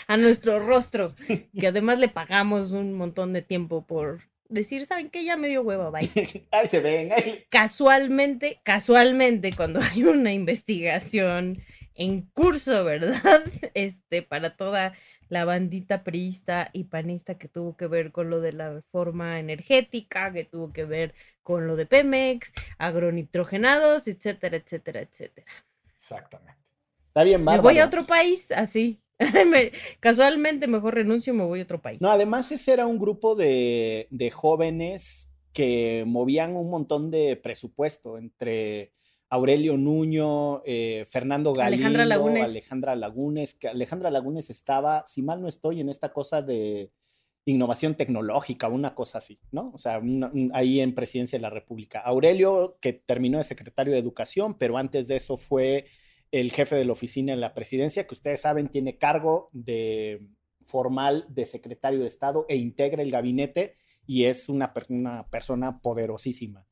a 0.07 0.17
nuestro 0.17 0.59
rostro, 0.59 1.13
que 1.27 1.67
además 1.67 1.99
le 1.99 2.09
pagamos 2.09 2.71
un 2.71 2.93
montón 2.93 3.33
de 3.33 3.41
tiempo 3.41 3.85
por 3.85 4.21
decir, 4.49 4.85
¿saben 4.85 5.09
qué? 5.09 5.23
Ya 5.23 5.37
me 5.37 5.47
dio 5.47 5.61
hueva, 5.61 5.89
bye. 5.89 6.09
Ahí 6.51 6.67
se 6.67 6.79
ven. 6.79 7.11
ahí. 7.11 7.45
Casualmente, 7.49 8.59
casualmente, 8.63 9.53
cuando 9.53 9.79
hay 9.81 10.03
una 10.03 10.33
investigación 10.33 11.61
en 11.95 12.23
curso, 12.34 12.84
¿verdad? 12.86 13.43
Este, 13.73 14.21
para 14.23 14.55
toda 14.55 14.93
la 15.29 15.45
bandita 15.45 16.03
priista 16.03 16.69
y 16.73 16.86
panista 16.86 17.38
que 17.38 17.47
tuvo 17.49 17.75
que 17.77 17.88
ver 17.88 18.12
con 18.12 18.29
lo 18.29 18.41
de 18.41 18.53
la 18.53 18.73
reforma 18.73 19.39
energética, 19.39 20.31
que 20.34 20.45
tuvo 20.45 20.71
que 20.73 20.86
ver 20.86 21.13
con 21.43 21.67
lo 21.67 21.75
de 21.75 21.86
Pemex, 21.86 22.53
agronitrogenados, 22.77 24.08
etcétera, 24.08 24.58
etcétera, 24.58 25.01
etcétera. 25.01 25.47
Exactamente. 25.95 26.62
Está 27.08 27.23
bien, 27.23 27.43
Me 27.45 27.60
voy 27.60 27.79
a 27.79 27.86
otro 27.86 28.05
país, 28.05 28.51
así. 28.51 29.01
Me- 29.47 29.71
casualmente 29.99 30.67
mejor 30.67 30.95
renuncio 30.95 31.34
y 31.34 31.38
me 31.38 31.45
voy 31.45 31.62
a 31.62 31.63
otro 31.63 31.81
país. 31.81 31.99
No, 31.99 32.10
además 32.12 32.51
ese 32.51 32.73
era 32.73 32.88
un 32.88 32.99
grupo 32.99 33.36
de, 33.36 34.08
de 34.12 34.29
jóvenes 34.31 35.31
que 35.53 36.03
movían 36.05 36.55
un 36.58 36.69
montón 36.69 37.10
de 37.10 37.38
presupuesto 37.38 38.17
entre 38.17 38.91
Aurelio 39.29 39.75
Nuño, 39.77 40.61
eh, 40.65 41.03
Fernando 41.07 41.53
Galindo, 41.53 41.75
Alejandra 41.88 42.05
Lagunes. 42.05 42.43
Alejandra 42.43 42.95
Lagunes, 42.95 43.53
que 43.55 43.67
Alejandra 43.67 44.11
Lagunes 44.11 44.49
estaba, 44.49 45.03
si 45.05 45.21
mal 45.23 45.41
no 45.41 45.47
estoy, 45.47 45.81
en 45.81 45.89
esta 45.89 46.13
cosa 46.13 46.41
de 46.41 46.91
innovación 47.45 47.95
tecnológica, 47.95 48.67
una 48.69 48.95
cosa 48.95 49.19
así, 49.19 49.39
¿no? 49.51 49.71
O 49.73 49.77
sea, 49.77 49.99
una- 49.99 50.27
un- 50.33 50.51
ahí 50.53 50.79
en 50.79 50.95
Presidencia 50.95 51.38
de 51.38 51.41
la 51.43 51.49
República. 51.51 51.99
Aurelio, 51.99 52.77
que 52.81 52.93
terminó 52.93 53.38
de 53.38 53.43
secretario 53.43 53.93
de 53.93 53.99
Educación, 53.99 54.57
pero 54.57 54.77
antes 54.77 55.07
de 55.07 55.15
eso 55.17 55.38
fue 55.38 55.85
el 56.31 56.51
jefe 56.51 56.75
de 56.75 56.85
la 56.85 56.91
oficina 56.93 57.33
en 57.33 57.39
la 57.41 57.53
presidencia, 57.53 58.07
que 58.07 58.13
ustedes 58.15 58.41
saben 58.41 58.69
tiene 58.69 58.97
cargo 58.97 59.49
de 59.53 60.21
formal 60.65 61.25
de 61.29 61.45
secretario 61.45 61.99
de 61.99 62.07
Estado 62.07 62.45
e 62.49 62.55
integra 62.57 63.03
el 63.03 63.11
gabinete 63.11 63.75
y 64.07 64.23
es 64.25 64.49
una, 64.49 64.73
per- 64.73 64.88
una 64.89 65.27
persona 65.29 65.79
poderosísima. 65.81 66.65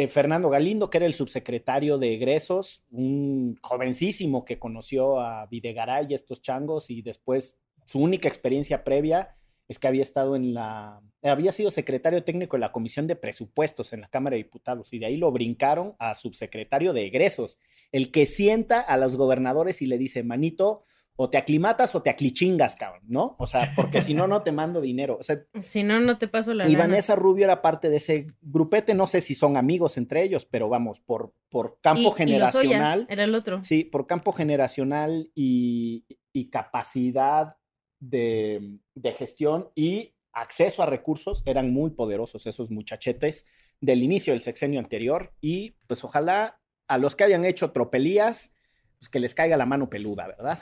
Eh, 0.00 0.06
Fernando 0.06 0.48
Galindo, 0.48 0.90
que 0.90 0.98
era 0.98 1.06
el 1.06 1.12
subsecretario 1.12 1.98
de 1.98 2.14
egresos, 2.14 2.84
un 2.92 3.58
jovencísimo 3.60 4.44
que 4.44 4.60
conoció 4.60 5.18
a 5.18 5.46
Videgaray 5.46 6.06
y 6.08 6.14
estos 6.14 6.40
changos 6.40 6.88
y 6.88 7.02
después 7.02 7.58
su 7.84 7.98
única 7.98 8.28
experiencia 8.28 8.84
previa 8.84 9.34
es 9.66 9.80
que 9.80 9.88
había 9.88 10.02
estado 10.02 10.36
en 10.36 10.54
la, 10.54 11.00
había 11.20 11.50
sido 11.50 11.72
secretario 11.72 12.22
técnico 12.22 12.56
de 12.56 12.60
la 12.60 12.70
Comisión 12.70 13.08
de 13.08 13.16
Presupuestos 13.16 13.92
en 13.92 14.02
la 14.02 14.08
Cámara 14.08 14.34
de 14.34 14.44
Diputados 14.44 14.92
y 14.92 15.00
de 15.00 15.06
ahí 15.06 15.16
lo 15.16 15.32
brincaron 15.32 15.96
a 15.98 16.14
subsecretario 16.14 16.92
de 16.92 17.06
egresos, 17.06 17.58
el 17.90 18.12
que 18.12 18.24
sienta 18.24 18.80
a 18.80 18.96
los 18.98 19.16
gobernadores 19.16 19.82
y 19.82 19.86
le 19.88 19.98
dice, 19.98 20.22
manito, 20.22 20.84
o 21.20 21.28
te 21.28 21.36
aclimatas 21.36 21.96
o 21.96 22.00
te 22.02 22.10
aclichingas, 22.10 22.76
cabrón, 22.76 23.02
¿no? 23.08 23.34
O 23.40 23.46
sea, 23.48 23.72
porque 23.74 24.00
si 24.00 24.14
no, 24.14 24.28
no 24.28 24.42
te 24.42 24.52
mando 24.52 24.80
dinero. 24.80 25.16
O 25.18 25.22
sea, 25.24 25.42
Si 25.64 25.82
no, 25.82 25.98
no 25.98 26.16
te 26.16 26.28
paso 26.28 26.54
la 26.54 26.68
y 26.68 26.72
lana. 26.72 26.84
Vanessa 26.84 27.16
Rubio 27.16 27.44
era 27.44 27.60
parte 27.60 27.88
de 27.90 27.96
ese 27.96 28.26
grupete, 28.40 28.94
no 28.94 29.08
sé 29.08 29.20
si 29.20 29.34
son 29.34 29.56
amigos 29.56 29.96
entre 29.96 30.22
ellos, 30.22 30.46
pero 30.46 30.68
vamos, 30.68 31.00
por, 31.00 31.34
por 31.48 31.80
campo 31.80 32.02
Y- 32.02 32.04
y 32.04 32.06
Lozoya 32.38 32.68
generacional. 32.68 33.06
Era 33.10 33.24
el 33.24 33.34
otro. 33.34 33.62
Sí, 33.64 33.82
por 33.82 34.06
campo 34.06 34.30
generacional 34.30 35.30
y, 35.34 36.04
y 36.32 36.50
capacidad 36.50 37.56
de, 37.98 38.78
de 38.94 39.12
gestión 39.12 39.70
y 39.74 40.14
acceso 40.32 40.84
a 40.84 40.86
recursos, 40.86 41.42
eran 41.46 41.72
muy 41.72 41.90
poderosos 41.90 42.46
esos 42.46 42.70
muchachetes 42.70 43.46
del 43.80 44.04
inicio 44.04 44.32
del 44.34 44.42
sexenio 44.42 44.78
anterior 44.78 45.32
y 45.40 45.72
pues 45.88 46.04
ojalá 46.04 46.60
a 46.86 46.96
los 46.98 47.16
que 47.16 47.24
hayan 47.24 47.44
hecho 47.44 47.72
tropelías, 47.72 48.54
pues 49.00 49.08
que 49.08 49.18
les 49.20 49.34
caiga 49.34 49.56
la 49.56 49.66
mano 49.66 49.90
peluda, 49.90 50.28
¿verdad? 50.28 50.60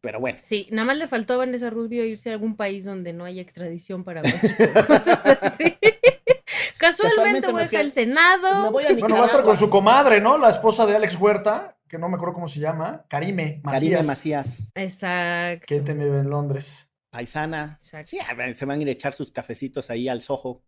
Pero 0.00 0.18
bueno. 0.20 0.38
Sí, 0.40 0.66
nada 0.70 0.86
más 0.86 0.96
le 0.96 1.08
faltó 1.08 1.34
a 1.34 1.38
Vanessa 1.38 1.68
Rubio 1.70 2.04
irse 2.04 2.30
a 2.30 2.32
algún 2.32 2.56
país 2.56 2.84
donde 2.84 3.12
no 3.12 3.24
haya 3.24 3.42
extradición 3.42 4.02
para 4.04 4.22
México. 4.22 4.54
cosas 4.86 5.20
así. 5.42 5.76
Casualmente 6.78 7.42
Casualmente 7.48 7.52
voy 7.52 7.76
al 7.80 7.92
Senado. 7.92 8.62
Me 8.64 8.70
voy 8.70 8.84
a 8.84 8.92
Bueno, 8.94 9.16
va 9.16 9.22
a 9.22 9.26
estar 9.26 9.42
con 9.42 9.56
su 9.56 9.68
comadre, 9.68 10.20
¿no? 10.20 10.38
La 10.38 10.48
esposa 10.48 10.86
de 10.86 10.96
Alex 10.96 11.16
Huerta, 11.16 11.76
que 11.86 11.98
no 11.98 12.08
me 12.08 12.14
acuerdo 12.16 12.32
cómo 12.34 12.48
se 12.48 12.60
llama. 12.60 13.04
Karime 13.08 13.60
Macías. 13.62 13.80
Karime 13.82 14.02
Macías, 14.04 14.62
Exacto. 14.74 15.66
Que 15.68 15.80
te 15.80 15.92
vive 15.92 16.18
en 16.20 16.30
Londres. 16.30 16.88
paisana. 17.10 17.78
Exacto. 17.82 18.08
Sí, 18.08 18.18
a 18.26 18.32
ver, 18.34 18.54
se 18.54 18.64
van 18.64 18.78
a 18.78 18.82
ir 18.82 18.88
a 18.88 18.92
echar 18.92 19.12
sus 19.12 19.30
cafecitos 19.30 19.90
ahí 19.90 20.08
al 20.08 20.22
sojo. 20.22 20.64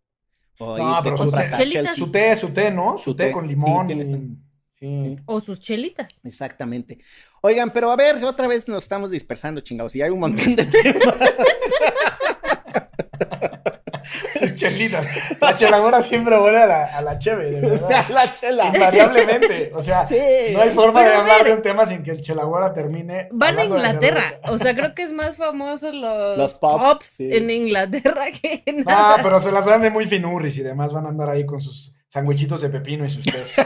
O 0.59 0.77
No, 0.77 0.99
pero 1.03 1.17
su 1.17 1.31
té-. 1.31 1.87
Su 1.95 2.11
té, 2.11 2.35
su 2.35 2.49
té, 2.53 2.69
¿no? 2.71 2.97
Su, 2.99 3.05
Su 3.05 3.15
té, 3.15 3.25
té, 3.27 3.31
con 3.31 3.47
limón. 3.47 3.89
y- 3.89 4.37
sí. 4.77 5.17
O 5.25 5.41
sus 5.41 5.59
chelitas. 5.59 6.21
Exactamente. 6.23 6.99
Oigan, 7.45 7.71
pero 7.71 7.91
a 7.91 7.95
ver, 7.97 8.23
otra 8.23 8.47
vez 8.47 8.69
nos 8.69 8.83
estamos 8.83 9.11
dispersando, 9.11 9.59
chingados. 9.59 9.93
Y 9.97 10.01
hay 10.01 10.09
un 10.09 10.19
montón 10.19 10.55
de 10.55 10.65
temas. 10.65 11.15
Sus 14.39 14.55
chelitas. 14.55 15.05
La 15.41 15.53
chelagora 15.53 16.01
siempre 16.01 16.39
huele 16.39 16.57
a 16.59 16.65
la, 16.67 16.85
a 16.85 17.01
la 17.01 17.19
cheve, 17.19 17.49
de 17.51 17.71
O 17.71 17.75
sea, 17.77 17.87
verdad. 18.03 18.09
la 18.09 18.33
chela. 18.33 18.67
Invariablemente. 18.67 19.71
O 19.75 19.81
sea, 19.81 20.05
Sí. 20.05 20.17
no 20.53 20.61
hay 20.61 20.69
forma 20.71 21.01
Pero 21.01 21.11
de 21.11 21.17
hablar 21.17 21.37
ver. 21.39 21.47
de 21.47 21.53
un 21.57 21.61
tema 21.61 21.85
sin 21.85 22.01
que 22.03 22.11
el 22.11 22.21
chelagora 22.21 22.71
termine. 22.73 23.27
Van 23.31 23.59
a 23.59 23.65
Inglaterra. 23.65 24.23
O 24.47 24.57
sea, 24.57 24.73
creo 24.73 24.95
que 24.95 25.03
es 25.03 25.11
más 25.11 25.35
famoso 25.37 25.91
los, 25.91 26.37
Los 26.37 26.53
pubs, 26.53 27.05
sí. 27.09 27.29
en 27.33 27.49
Inglaterra 27.49 28.25
que 28.41 28.63
en 28.65 28.83
Ah, 28.87 29.17
pero 29.21 29.39
se 29.41 29.51
las 29.51 29.65
dan 29.65 29.81
de 29.81 29.89
muy 29.89 30.05
finurris 30.05 30.57
y 30.57 30.63
demás 30.63 30.93
van 30.93 31.05
a 31.05 31.09
andar 31.09 31.29
ahí 31.29 31.45
con 31.45 31.59
sus 31.61 31.95
sandwichitos 32.09 32.61
de 32.61 32.69
pepino 32.69 33.05
y 33.05 33.09
sus 33.09 33.25
tés. 33.25 33.53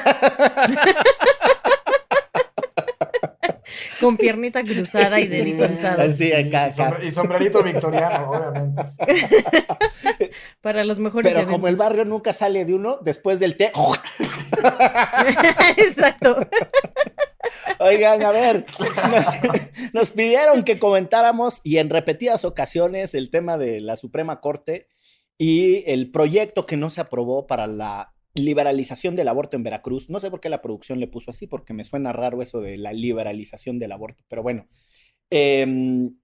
con 3.99 4.17
piernita 4.17 4.63
cruzada 4.63 5.19
y 5.19 5.27
dedito. 5.27 5.65
Así, 5.97 6.31
acá, 6.33 6.67
Y, 6.67 6.71
sombre- 6.71 6.97
acá. 6.97 7.05
y 7.05 7.11
sombrerito 7.11 7.63
victoriano, 7.63 8.29
obviamente. 8.31 8.81
Para 10.61 10.83
los 10.83 10.99
mejores 10.99 11.33
Pero 11.33 11.47
como 11.47 11.67
el 11.67 11.75
barrio 11.75 12.05
nunca 12.05 12.33
sale 12.33 12.65
de 12.65 12.73
uno, 12.73 12.99
después 13.03 13.39
del 13.39 13.55
té. 13.57 13.71
Exacto. 15.77 16.47
Oigan, 17.79 18.21
a 18.23 18.31
ver, 18.31 18.65
nos, 19.11 19.93
nos 19.93 20.09
pidieron 20.11 20.63
que 20.63 20.79
comentáramos 20.79 21.61
y 21.63 21.77
en 21.77 21.89
repetidas 21.89 22.45
ocasiones 22.45 23.13
el 23.13 23.29
tema 23.29 23.57
de 23.57 23.81
la 23.81 23.95
Suprema 23.95 24.39
Corte 24.41 24.87
y 25.37 25.83
el 25.89 26.11
proyecto 26.11 26.65
que 26.65 26.77
no 26.77 26.89
se 26.89 27.01
aprobó 27.01 27.47
para 27.47 27.67
la 27.67 28.13
liberalización 28.37 29.15
del 29.15 29.27
aborto 29.27 29.57
en 29.57 29.63
Veracruz. 29.63 30.09
No 30.09 30.19
sé 30.19 30.29
por 30.29 30.39
qué 30.39 30.49
la 30.49 30.61
producción 30.61 30.99
le 30.99 31.07
puso 31.07 31.31
así, 31.31 31.47
porque 31.47 31.73
me 31.73 31.83
suena 31.83 32.13
raro 32.13 32.41
eso 32.41 32.61
de 32.61 32.77
la 32.77 32.93
liberalización 32.93 33.79
del 33.79 33.91
aborto, 33.91 34.23
pero 34.27 34.43
bueno. 34.43 34.67
Em, 35.29 36.15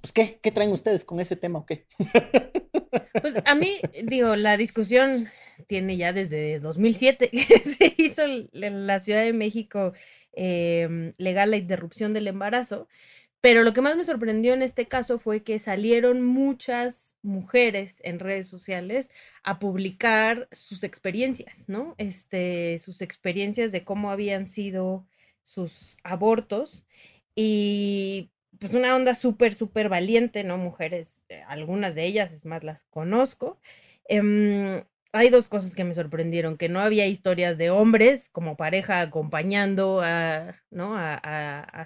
pues, 0.00 0.12
¿qué? 0.12 0.38
¿Qué 0.42 0.50
traen 0.50 0.70
ustedes 0.70 1.04
con 1.04 1.20
ese 1.20 1.36
tema 1.36 1.60
o 1.60 1.66
qué? 1.66 1.86
Pues 3.20 3.36
a 3.44 3.54
mí, 3.54 3.78
digo, 4.04 4.36
la 4.36 4.56
discusión 4.56 5.28
tiene 5.66 5.96
ya 5.96 6.12
desde 6.12 6.58
2007 6.58 7.30
que 7.30 7.58
se 7.58 7.94
hizo 7.96 8.22
en 8.24 8.86
la 8.86 9.00
Ciudad 9.00 9.22
de 9.22 9.32
México 9.32 9.92
eh, 10.32 11.12
legal 11.16 11.50
la 11.50 11.56
interrupción 11.56 12.12
del 12.12 12.26
embarazo, 12.26 12.88
pero 13.44 13.62
lo 13.62 13.74
que 13.74 13.82
más 13.82 13.94
me 13.94 14.04
sorprendió 14.04 14.54
en 14.54 14.62
este 14.62 14.88
caso 14.88 15.18
fue 15.18 15.42
que 15.42 15.58
salieron 15.58 16.22
muchas 16.24 17.14
mujeres 17.20 18.00
en 18.02 18.18
redes 18.18 18.48
sociales 18.48 19.10
a 19.42 19.58
publicar 19.58 20.48
sus 20.50 20.82
experiencias, 20.82 21.68
¿no? 21.68 21.94
Este, 21.98 22.78
sus 22.78 23.02
experiencias 23.02 23.70
de 23.70 23.84
cómo 23.84 24.10
habían 24.10 24.46
sido 24.46 25.06
sus 25.42 25.98
abortos 26.04 26.86
y 27.34 28.30
pues 28.58 28.72
una 28.72 28.96
onda 28.96 29.14
súper, 29.14 29.52
súper 29.52 29.90
valiente, 29.90 30.42
¿no? 30.42 30.56
Mujeres, 30.56 31.26
eh, 31.28 31.42
algunas 31.46 31.94
de 31.94 32.06
ellas, 32.06 32.32
es 32.32 32.46
más, 32.46 32.64
las 32.64 32.84
conozco. 32.84 33.60
em, 34.08 34.84
hay 35.14 35.30
dos 35.30 35.46
cosas 35.46 35.76
que 35.76 35.84
me 35.84 35.94
sorprendieron, 35.94 36.56
que 36.56 36.68
no 36.68 36.80
había 36.80 37.06
historias 37.06 37.56
de 37.56 37.70
hombres 37.70 38.28
como 38.30 38.56
pareja 38.56 39.00
acompañando 39.00 40.00
a, 40.02 40.56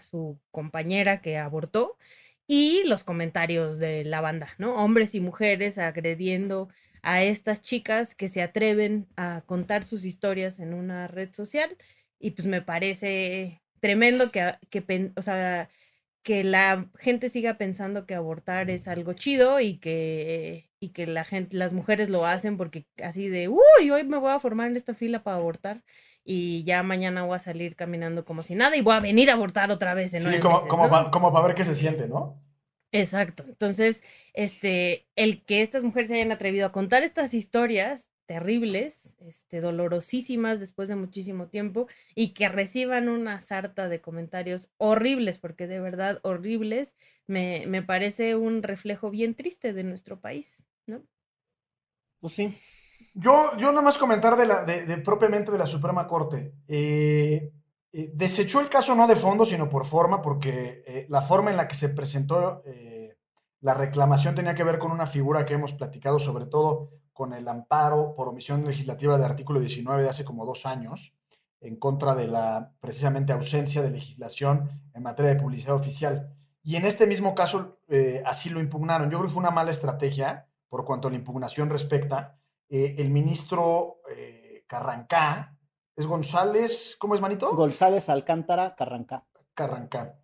su 0.01 0.41
compañera 0.51 1.21
que 1.21 1.37
abortó 1.37 1.99
y 2.47 2.85
los 2.87 3.05
comentarios 3.05 3.79
de 3.79 4.05
la 4.05 4.23
banda, 4.23 4.49
¿no? 4.57 4.77
Hombres 4.77 5.15
y 5.15 5.21
mujeres 5.21 5.77
agrediendo 5.77 6.69
a 7.03 7.23
estas 7.23 7.61
chicas 7.61 8.15
que 8.15 8.29
se 8.29 8.41
atreven 8.41 9.07
a 9.17 9.43
contar 9.45 9.85
sus 9.85 10.07
historias 10.07 10.59
en 10.59 10.73
una 10.73 11.07
red 11.07 11.31
social 11.35 11.77
y 12.19 12.31
pues 12.31 12.47
me 12.47 12.63
parece 12.63 13.63
tremendo 13.81 14.33
que, 14.33 14.55
que 14.71 15.13
o 15.17 15.23
sea, 15.23 15.69
que 16.23 16.45
la 16.45 16.87
gente 16.99 17.29
siga 17.29 17.55
pensando 17.55 18.07
que 18.07 18.15
abortar 18.15 18.71
es 18.71 18.89
algo 18.89 19.13
chido 19.13 19.61
y 19.61 19.79
que, 19.79 20.71
y 20.81 20.91
que 20.91 21.07
la 21.07 21.25
gente, 21.25 21.57
las 21.57 21.73
mujeres 21.73 22.11
lo 22.11 22.27
hacen 22.27 22.57
porque 22.57 22.87
así 23.03 23.29
de, 23.29 23.49
uy, 23.49 23.91
hoy 23.91 24.05
me 24.05 24.19
voy 24.19 24.33
a 24.33 24.39
formar 24.39 24.71
en 24.71 24.77
esta 24.77 24.95
fila 24.95 25.23
para 25.23 25.37
abortar 25.37 25.83
y 26.25 26.63
ya 26.65 26.83
mañana 26.83 27.23
voy 27.23 27.37
a 27.37 27.41
salir 27.41 27.75
caminando 27.77 28.25
como 28.25 28.43
si 28.43 28.55
nada 28.55 28.77
y 28.77 28.83
voy 28.83 28.95
a 28.95 29.01
venir 29.01 29.31
a 29.31 29.35
abortar 29.35 29.71
otra 29.71 29.95
vez. 29.95 30.13
En 30.13 30.23
sí, 30.23 30.39
como, 30.41 30.69
como, 30.69 31.11
como 31.11 31.33
para 31.33 31.47
ver 31.47 31.57
qué 31.57 31.65
se 31.65 31.75
siente, 31.75 32.07
¿no? 32.07 32.39
Exacto. 32.93 33.45
Entonces, 33.47 34.03
este, 34.35 35.07
el 35.17 35.45
que 35.45 35.63
estas 35.63 35.85
mujeres 35.85 36.09
se 36.09 36.15
hayan 36.15 36.33
atrevido 36.33 36.67
a 36.67 36.73
contar 36.73 37.03
estas 37.03 37.35
historias 37.35 38.11
terribles, 38.29 39.17
este, 39.21 39.63
dolorosísimas 39.63 40.61
después 40.61 40.91
de 40.91 40.97
muchísimo 40.97 41.47
tiempo 41.47 41.87
y 42.15 42.35
que 42.35 42.51
reciban 42.51 43.09
una 43.09 43.41
sarta 43.41 43.89
de 43.89 44.03
comentarios 44.03 44.71
horribles, 44.77 45.39
porque 45.39 45.67
de 45.67 45.81
verdad 45.81 46.21
horribles, 46.23 46.95
me, 47.27 47.65
me 47.67 47.83
parece 47.83 48.37
un 48.37 48.63
reflejo 48.63 49.11
bien 49.11 49.35
triste 49.35 49.73
de 49.73 49.83
nuestro 49.83 50.21
país, 50.21 50.69
¿no? 50.87 51.03
Pues 52.21 52.35
sí. 52.35 52.55
Yo, 53.15 53.57
yo 53.57 53.71
nada 53.71 53.81
más 53.81 53.97
comentar 53.97 54.37
de, 54.37 54.45
la, 54.45 54.63
de, 54.63 54.99
propiamente 54.99 55.51
de 55.51 55.59
la 55.59 55.67
Suprema 55.67 56.07
Corte. 56.07 56.53
Eh, 56.69 57.51
eh, 57.93 58.11
desechó 58.13 58.61
el 58.61 58.69
caso 58.69 58.95
no 58.95 59.07
de 59.07 59.17
fondo, 59.17 59.47
sino 59.47 59.71
por 59.71 59.87
forma, 59.87 60.21
porque 60.21 60.83
eh, 60.87 61.07
la 61.09 61.23
forma 61.23 61.51
en 61.51 61.57
la 61.57 61.67
que 61.67 61.77
se 61.77 61.89
presentó 61.89 62.63
la 63.61 63.75
reclamación 63.75 64.35
tenía 64.35 64.55
que 64.55 64.65
ver 64.65 64.79
con 64.79 64.93
una 64.93 65.07
figura 65.07 65.47
que 65.47 65.55
hemos 65.55 65.73
platicado 65.73 66.19
sobre 66.19 66.47
todo 66.47 66.91
con 67.19 67.33
el 67.33 67.49
amparo 67.49 68.15
por 68.15 68.29
omisión 68.29 68.65
legislativa 68.65 69.19
de 69.19 69.25
artículo 69.25 69.59
19 69.59 70.05
de 70.05 70.09
hace 70.09 70.25
como 70.25 70.47
dos 70.47 70.67
años, 70.67 71.17
en 71.61 71.75
contra 71.75 72.15
de 72.15 72.29
la 72.29 72.73
precisamente 72.79 73.33
ausencia 73.33 73.83
de 73.83 73.91
legislación 73.91 74.71
en 74.95 75.03
materia 75.03 75.35
de 75.35 75.41
publicidad 75.41 75.75
oficial. 75.75 76.33
Y 76.63 76.77
en 76.77 76.85
este 76.85 77.09
mismo 77.09 77.35
caso 77.35 77.81
eh, 77.89 78.23
así 78.25 78.51
lo 78.51 78.61
impugnaron. 78.61 79.11
Yo 79.11 79.19
creo 79.19 79.27
que 79.27 79.33
fue 79.35 79.41
una 79.41 79.51
mala 79.51 79.73
estrategia 79.73 80.47
por 80.69 80.85
cuanto 80.85 81.09
a 81.09 81.11
la 81.11 81.17
impugnación 81.17 81.71
respecta. 81.71 82.39
Eh, 82.69 82.95
el 82.99 83.11
ministro 83.11 84.01
eh, 84.09 84.63
Carrancá, 84.69 85.59
¿es 85.97 86.07
González? 86.07 86.95
¿Cómo 87.01 87.17
es, 87.17 87.21
manito? 87.21 87.53
González 87.57 88.09
Alcántara 88.11 88.77
Carrancá. 88.77 89.27
Carrancá 89.55 90.15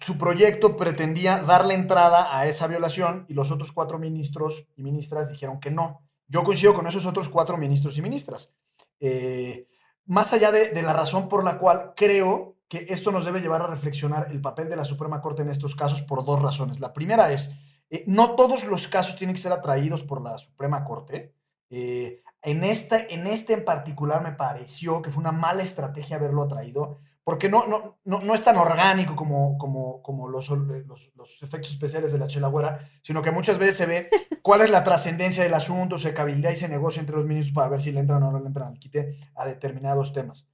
su 0.00 0.16
proyecto 0.16 0.76
pretendía 0.76 1.38
darle 1.38 1.74
entrada 1.74 2.36
a 2.36 2.46
esa 2.46 2.66
violación 2.66 3.26
y 3.28 3.34
los 3.34 3.50
otros 3.50 3.72
cuatro 3.72 3.98
ministros 3.98 4.68
y 4.76 4.82
ministras 4.82 5.30
dijeron 5.30 5.58
que 5.58 5.70
no. 5.70 6.02
Yo 6.28 6.44
coincido 6.44 6.74
con 6.74 6.86
esos 6.86 7.06
otros 7.06 7.28
cuatro 7.28 7.56
ministros 7.56 7.98
y 7.98 8.02
ministras. 8.02 8.54
Eh, 9.00 9.66
más 10.06 10.32
allá 10.32 10.52
de, 10.52 10.82
la 10.82 10.92
razón 10.92 11.28
por 11.28 11.44
la 11.44 11.58
cual 11.58 11.92
creo 11.96 12.56
que 12.68 12.86
esto 12.90 13.10
nos 13.10 13.24
debe 13.24 13.40
llevar 13.40 13.62
a 13.62 13.66
reflexionar 13.66 14.28
el 14.30 14.40
papel 14.40 14.68
de 14.68 14.76
la 14.76 14.84
Suprema 14.84 15.20
Corte 15.20 15.42
en 15.42 15.50
estos 15.50 15.74
casos 15.74 16.02
por 16.02 16.24
dos 16.24 16.40
razones. 16.40 16.80
La 16.80 16.92
primera 16.92 17.32
es, 17.32 17.52
eh, 17.90 18.04
no 18.06 18.34
todos 18.36 18.64
los 18.64 18.88
casos 18.88 19.16
tienen 19.16 19.34
que 19.34 19.42
ser 19.42 19.52
atraídos 19.52 20.02
por 20.02 20.22
la 20.22 20.38
Suprema 20.38 20.84
Corte. 20.84 21.34
Eh, 21.70 22.22
en, 22.42 22.62
esta, 22.62 23.00
en 23.00 23.26
este 23.26 23.54
en 23.54 23.64
particular 23.64 24.22
me 24.22 24.32
pareció 24.32 25.02
que 25.02 25.10
fue 25.10 25.20
una 25.20 25.32
mala 25.32 25.62
estrategia 25.62 26.16
haberlo 26.16 26.42
atraído 26.42 26.98
porque 27.28 27.50
no, 27.50 27.66
no, 27.66 27.98
no, 28.06 28.20
no, 28.20 28.34
es 28.34 28.42
tan 28.42 28.56
orgánico 28.56 29.14
como, 29.14 29.58
como, 29.58 30.00
como 30.02 30.28
los, 30.30 30.48
los, 30.48 31.10
los, 31.14 31.42
efectos 31.42 31.72
especiales 31.72 32.10
de 32.10 32.18
la 32.18 32.26
chelagüera, 32.26 32.88
sino 33.02 33.20
que 33.20 33.30
muchas 33.30 33.58
veces 33.58 33.76
se 33.76 33.84
ve 33.84 34.08
cuál 34.42 34.62
es 34.62 34.70
la 34.70 34.82
trascendencia 34.82 35.42
del 35.42 35.52
asunto, 35.52 35.98
se 35.98 36.14
cabildea 36.14 36.52
y 36.52 36.56
se 36.56 36.70
negocia 36.70 37.00
entre 37.00 37.16
los 37.16 37.26
ministros 37.26 37.54
para 37.54 37.68
ver 37.68 37.82
si 37.82 37.92
le 37.92 38.00
entran 38.00 38.22
o 38.22 38.32
no 38.32 38.40
le 38.40 38.46
entran 38.46 38.68
al 38.68 38.78
quite 38.78 39.10
a 39.34 39.44
determinados 39.44 40.14
temas. 40.14 40.48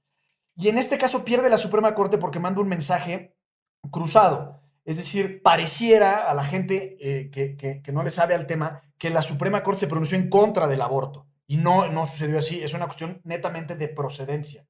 Y 0.57 0.67
en 0.67 0.77
este 0.77 0.97
caso 0.97 1.23
pierde 1.23 1.49
la 1.49 1.57
Suprema 1.57 1.95
Corte 1.95 2.17
porque 2.17 2.39
manda 2.39 2.59
un 2.59 2.67
mensaje 2.67 3.37
cruzado. 3.89 4.59
Es 4.83 4.97
decir, 4.97 5.41
pareciera 5.41 6.29
a 6.29 6.33
la 6.33 6.43
gente 6.43 6.97
eh, 6.99 7.31
que, 7.31 7.55
que, 7.55 7.81
que, 7.81 7.91
no 7.93 8.03
le 8.03 8.11
sabe 8.11 8.35
al 8.35 8.47
tema 8.47 8.81
que 8.97 9.11
la 9.11 9.21
Suprema 9.21 9.63
Corte 9.63 9.79
se 9.79 9.87
pronunció 9.87 10.17
en 10.17 10.29
contra 10.29 10.67
del 10.67 10.81
aborto. 10.81 11.25
Y 11.47 11.55
no, 11.55 11.87
no 11.87 12.05
sucedió 12.05 12.37
así, 12.37 12.61
es 12.61 12.73
una 12.73 12.87
cuestión 12.87 13.21
netamente 13.23 13.77
de 13.77 13.87
procedencia. 13.87 14.67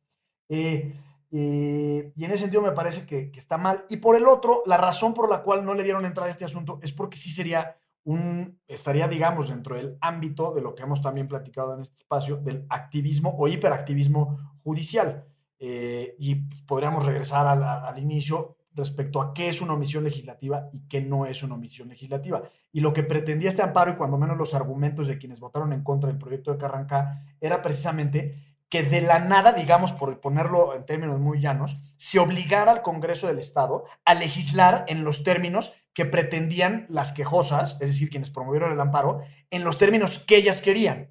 Eh, 0.49 0.93
eh, 1.37 2.13
y 2.15 2.23
en 2.23 2.31
ese 2.31 2.43
sentido 2.43 2.61
me 2.61 2.71
parece 2.71 3.05
que, 3.05 3.29
está 3.35 3.57
mal. 3.57 3.83
Y 3.89 3.97
por 3.97 4.15
el 4.15 4.25
otro, 4.25 4.63
la 4.65 4.77
razón 4.77 5.13
por 5.13 5.29
la 5.29 5.41
cual 5.41 5.65
no 5.65 5.73
le 5.73 5.83
dieron 5.83 6.05
entrada 6.05 6.29
a 6.29 6.31
este 6.31 6.45
asunto 6.45 6.79
es 6.81 6.93
porque 6.93 7.17
sí 7.17 7.29
sería 7.29 7.75
un, 8.05 8.57
estaría, 8.69 9.09
digamos, 9.09 9.49
dentro 9.49 9.75
del 9.75 9.97
ámbito 9.99 10.53
de 10.53 10.61
lo 10.61 10.73
que 10.73 10.83
hemos 10.83 11.01
también 11.01 11.27
platicado 11.27 11.73
en 11.73 11.81
este 11.81 12.03
espacio, 12.03 12.37
del 12.37 12.65
activismo 12.69 13.35
o 13.37 13.49
hiperactivismo 13.49 14.53
judicial. 14.63 15.25
Eh, 15.59 16.15
y 16.19 16.35
podríamos 16.65 17.05
regresar 17.05 17.47
al, 17.47 17.63
al, 17.63 17.99
inicio 17.99 18.55
respecto 18.73 19.21
a 19.21 19.33
qué 19.33 19.49
es 19.49 19.59
una 19.59 19.73
omisión 19.73 20.05
legislativa 20.05 20.69
y 20.71 20.87
qué 20.87 21.01
no 21.01 21.25
es 21.25 21.43
una 21.43 21.55
omisión 21.55 21.89
legislativa. 21.89 22.43
Y 22.71 22.79
lo 22.79 22.93
que 22.93 23.03
pretendía 23.03 23.49
este 23.49 23.61
amparo, 23.61 23.91
y 23.91 23.95
cuando 23.97 24.17
menos 24.17 24.37
los 24.37 24.53
argumentos 24.53 25.07
de 25.07 25.17
quienes 25.17 25.41
votaron 25.41 25.73
en 25.73 25.83
contra 25.83 26.09
del 26.09 26.17
proyecto 26.17 26.51
de 26.51 26.57
Carranca, 26.57 27.25
era 27.41 27.61
precisamente 27.61 28.54
que 28.75 28.83
de 28.83 28.99
la 28.99 29.19
nada, 29.19 29.53
digamos, 29.53 29.93
por 29.93 30.19
ponerlo 30.19 30.75
en 30.75 30.85
términos 30.85 31.17
muy 31.17 31.39
llanos, 31.39 31.77
se 31.95 32.19
obligara 32.19 32.73
al 32.73 32.81
Congreso 32.81 33.27
del 33.27 33.39
Estado 33.39 33.85
a 34.03 34.13
legislar 34.13 34.83
en 34.89 35.05
los 35.05 35.23
términos 35.23 35.73
que 35.93 36.03
pretendían 36.03 36.85
las 36.89 37.13
quejosas, 37.13 37.79
es 37.79 37.87
decir, 37.87 38.09
quienes 38.09 38.31
promovieron 38.31 38.73
el 38.73 38.81
amparo, 38.81 39.21
en 39.49 39.63
los 39.63 39.77
términos 39.77 40.19
que 40.19 40.35
ellas 40.35 40.61
querían. 40.61 41.09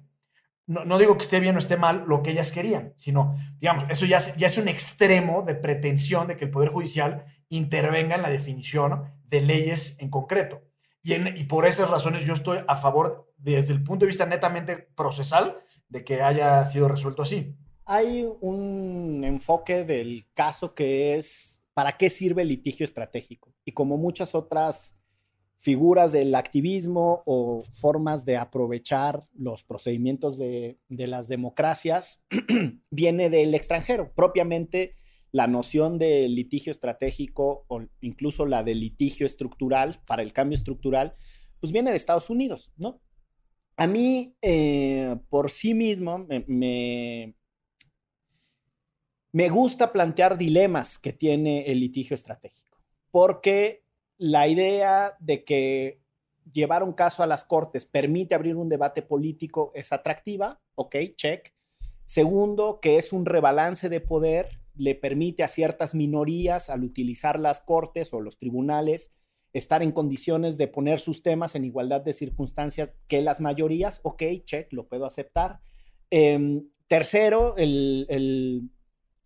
No, 0.67 0.99
digo 0.99 1.17
que 1.17 1.23
esté 1.23 1.39
bien 1.39 1.55
o 1.55 1.59
esté 1.59 1.75
mal 1.75 2.03
lo 2.05 2.21
que 2.21 2.31
ellas 2.31 2.51
querían, 2.51 2.93
sino, 2.97 3.35
digamos, 3.59 3.85
eso 3.89 4.05
ya, 4.05 4.19
ya 4.19 4.45
es 4.45 4.59
un 4.59 4.67
extremo 4.67 5.41
de 5.41 5.55
pretensión 5.55 6.27
de 6.27 6.37
que 6.37 6.45
el 6.45 6.51
Poder 6.51 6.69
Judicial 6.69 7.25
intervenga 7.49 8.15
en 8.15 8.21
la 8.21 8.29
definición 8.29 9.11
de 9.23 9.41
leyes 9.41 9.97
en 9.99 10.11
concreto. 10.11 10.61
Y, 11.01 11.15
y 11.15 11.45
por 11.45 11.65
esas 11.65 11.89
razones 11.89 12.25
yo 12.25 12.33
estoy 12.35 12.59
a 12.67 12.75
favor, 12.75 13.33
desde 13.37 13.73
el 13.73 13.83
punto 13.83 14.05
de 14.05 14.09
vista 14.09 14.27
netamente 14.27 14.77
procesal, 14.77 15.63
de 15.89 16.03
que 16.03 16.21
haya 16.21 16.63
sido 16.65 16.87
resuelto 16.87 17.21
así. 17.21 17.55
Hay 17.85 18.27
un 18.41 19.23
enfoque 19.23 19.83
del 19.83 20.25
caso 20.33 20.73
que 20.73 21.15
es 21.15 21.61
¿para 21.75 21.97
qué 21.97 22.09
sirve 22.09 22.41
el 22.41 22.47
litigio 22.47 22.83
estratégico? 22.83 23.53
Y 23.65 23.73
como 23.73 23.97
muchas 23.97 24.33
otras 24.33 24.97
figuras 25.57 26.11
del 26.11 26.33
activismo 26.35 27.21
o 27.25 27.63
formas 27.71 28.25
de 28.25 28.37
aprovechar 28.37 29.23
los 29.33 29.63
procedimientos 29.63 30.37
de, 30.37 30.79
de 30.89 31.07
las 31.07 31.27
democracias, 31.27 32.23
viene 32.91 33.29
del 33.29 33.53
extranjero. 33.53 34.11
Propiamente 34.15 34.95
la 35.31 35.47
noción 35.47 35.99
de 35.99 36.29
litigio 36.29 36.71
estratégico 36.71 37.65
o 37.67 37.81
incluso 37.99 38.45
la 38.45 38.63
de 38.63 38.73
litigio 38.73 39.25
estructural 39.25 40.01
para 40.07 40.23
el 40.23 40.31
cambio 40.31 40.55
estructural, 40.55 41.15
pues 41.59 41.73
viene 41.73 41.91
de 41.91 41.97
Estados 41.97 42.29
Unidos, 42.29 42.71
¿no? 42.77 43.01
A 43.77 43.87
mí, 43.87 44.35
eh, 44.41 45.17
por 45.29 45.51
sí 45.51 45.73
mismo, 45.73 46.19
me, 46.19 47.35
me, 49.31 49.49
gusta 49.49 49.91
plantear 49.91 50.37
dilemas 50.37 50.97
que 50.97 51.11
tiene 51.13 51.65
el 51.71 51.81
litigio 51.81 52.13
estratégico, 52.13 52.79
porque 53.11 53.83
la 54.17 54.47
idea 54.47 55.17
de 55.19 55.43
que 55.43 56.01
llevar 56.51 56.83
un 56.83 56.93
caso 56.93 57.21
a 57.21 57.27
las 57.27 57.43
cortes 57.43 57.85
permite 57.85 58.33
abrir 58.33 58.55
un 58.55 58.69
debate 58.69 59.01
político 59.01 59.71
es 59.75 59.91
atractiva, 59.91 60.61
ok, 60.75 60.95
check. 61.15 61.53
Segundo, 62.05 62.79
que 62.81 62.97
es 62.97 63.11
un 63.11 63.25
rebalance 63.25 63.89
de 63.89 63.99
poder, 63.99 64.61
le 64.75 64.95
permite 64.95 65.43
a 65.43 65.47
ciertas 65.47 65.95
minorías, 65.95 66.69
al 66.69 66.83
utilizar 66.83 67.39
las 67.39 67.61
cortes 67.61 68.13
o 68.13 68.21
los 68.21 68.37
tribunales, 68.37 69.11
estar 69.55 69.81
en 69.81 69.93
condiciones 69.93 70.57
de 70.57 70.67
poner 70.67 70.99
sus 70.99 71.23
temas 71.23 71.55
en 71.55 71.63
igualdad 71.63 72.01
de 72.01 72.11
circunstancias 72.11 72.97
que 73.07 73.21
las 73.21 73.39
mayorías, 73.39 74.01
ok, 74.03 74.21
check, 74.43 74.71
lo 74.73 74.89
puedo 74.89 75.05
aceptar. 75.05 75.61
Em, 76.11 76.67
tercero, 76.87 77.55
el, 77.55 78.69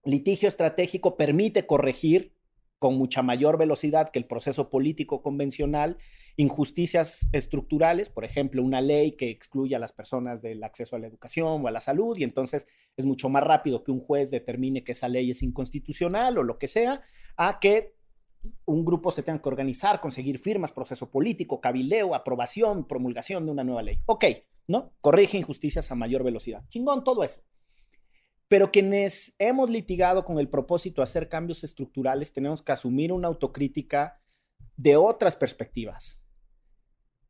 litigio 0.05 0.47
estratégico 0.47 1.17
permite 1.17 1.65
corregir 1.65 2.34
con 2.77 2.95
mucha 2.95 3.21
mayor 3.23 3.57
velocidad 3.57 4.09
que 4.09 4.19
el 4.19 4.25
proceso 4.25 4.69
político 4.69 5.21
convencional 5.21 5.97
injusticias 6.38 7.27
estructurales, 7.34 8.09
por 8.09 8.23
ejemplo, 8.23 8.63
una 8.63 8.82
ley 8.82 9.13
que 9.13 9.30
excluye 9.30 9.75
a 9.75 9.80
las 9.80 9.91
personas 9.91 10.41
del 10.41 10.63
acceso 10.63 10.95
a 10.95 10.99
la 10.99 11.07
educación 11.07 11.65
o 11.65 11.67
a 11.67 11.71
la 11.71 11.82
salud, 11.82 12.17
y 12.17 12.23
entonces 12.23 12.67
es 12.95 13.05
mucho 13.05 13.30
más 13.30 13.43
rápido 13.43 13.84
que 13.84 13.91
un 13.91 13.99
juez 13.99 14.32
determine 14.32 14.84
que 14.84 14.93
esa 14.93 15.09
ley 15.09 15.32
es 15.32 15.43
inconstitucional 15.43 16.38
o 16.38 16.43
lo 16.43 16.57
que 16.57 16.69
sea, 16.69 17.01
a 17.36 17.59
que 17.59 17.99
un 18.65 18.85
grupo 18.85 19.11
se 19.11 19.23
tenga 19.23 19.41
que 19.41 19.49
organizar, 19.49 19.99
conseguir 19.99 20.39
firmas, 20.39 20.71
proceso 20.71 21.09
político, 21.09 21.59
cabildeo, 21.59 22.15
aprobación, 22.15 22.87
promulgación 22.87 23.45
de 23.45 23.51
una 23.51 23.63
nueva 23.63 23.81
ley. 23.81 23.99
Ok, 24.05 24.25
¿no? 24.67 24.93
Corrige 25.01 25.37
injusticias 25.37 25.91
a 25.91 25.95
mayor 25.95 26.23
velocidad. 26.23 26.63
Chingón 26.69 27.03
todo 27.03 27.23
eso. 27.23 27.41
Pero 28.47 28.71
quienes 28.71 29.35
hemos 29.37 29.69
litigado 29.69 30.25
con 30.25 30.39
el 30.39 30.49
propósito 30.49 31.01
de 31.01 31.03
hacer 31.03 31.29
cambios 31.29 31.63
estructurales, 31.63 32.33
tenemos 32.33 32.61
que 32.61 32.71
asumir 32.71 33.11
una 33.11 33.27
autocrítica 33.27 34.21
de 34.75 34.95
otras 34.95 35.35
perspectivas. 35.35 36.23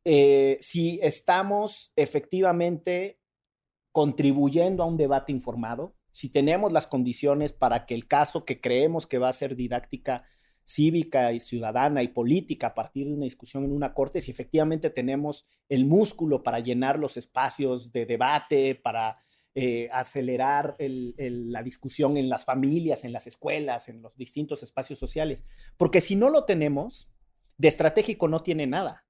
Eh, 0.04 0.56
si 0.60 0.98
estamos 1.02 1.92
efectivamente 1.96 3.20
contribuyendo 3.92 4.82
a 4.82 4.86
un 4.86 4.96
debate 4.96 5.32
informado, 5.32 5.96
si 6.10 6.30
tenemos 6.30 6.72
las 6.72 6.86
condiciones 6.86 7.52
para 7.52 7.86
que 7.86 7.94
el 7.94 8.06
caso 8.06 8.44
que 8.44 8.60
creemos 8.60 9.06
que 9.06 9.18
va 9.18 9.28
a 9.28 9.34
ser 9.34 9.56
didáctica 9.56 10.24
cívica 10.64 11.32
y 11.32 11.40
ciudadana 11.40 12.02
y 12.02 12.08
política 12.08 12.68
a 12.68 12.74
partir 12.74 13.06
de 13.06 13.14
una 13.14 13.24
discusión 13.24 13.64
en 13.64 13.72
una 13.72 13.92
corte, 13.94 14.20
si 14.20 14.30
efectivamente 14.30 14.90
tenemos 14.90 15.46
el 15.68 15.84
músculo 15.84 16.42
para 16.42 16.60
llenar 16.60 16.98
los 16.98 17.16
espacios 17.16 17.92
de 17.92 18.06
debate, 18.06 18.74
para 18.74 19.18
eh, 19.54 19.88
acelerar 19.90 20.76
la 20.78 21.62
discusión 21.64 22.16
en 22.16 22.28
las 22.28 22.44
familias, 22.44 23.04
en 23.04 23.12
las 23.12 23.26
escuelas, 23.26 23.88
en 23.88 24.00
los 24.00 24.16
distintos 24.16 24.62
espacios 24.62 24.98
sociales. 24.98 25.44
Porque 25.76 26.00
si 26.00 26.14
no 26.14 26.30
lo 26.30 26.44
tenemos, 26.44 27.10
de 27.58 27.68
estratégico 27.68 28.28
no 28.28 28.42
tiene 28.42 28.66
nada. 28.66 29.04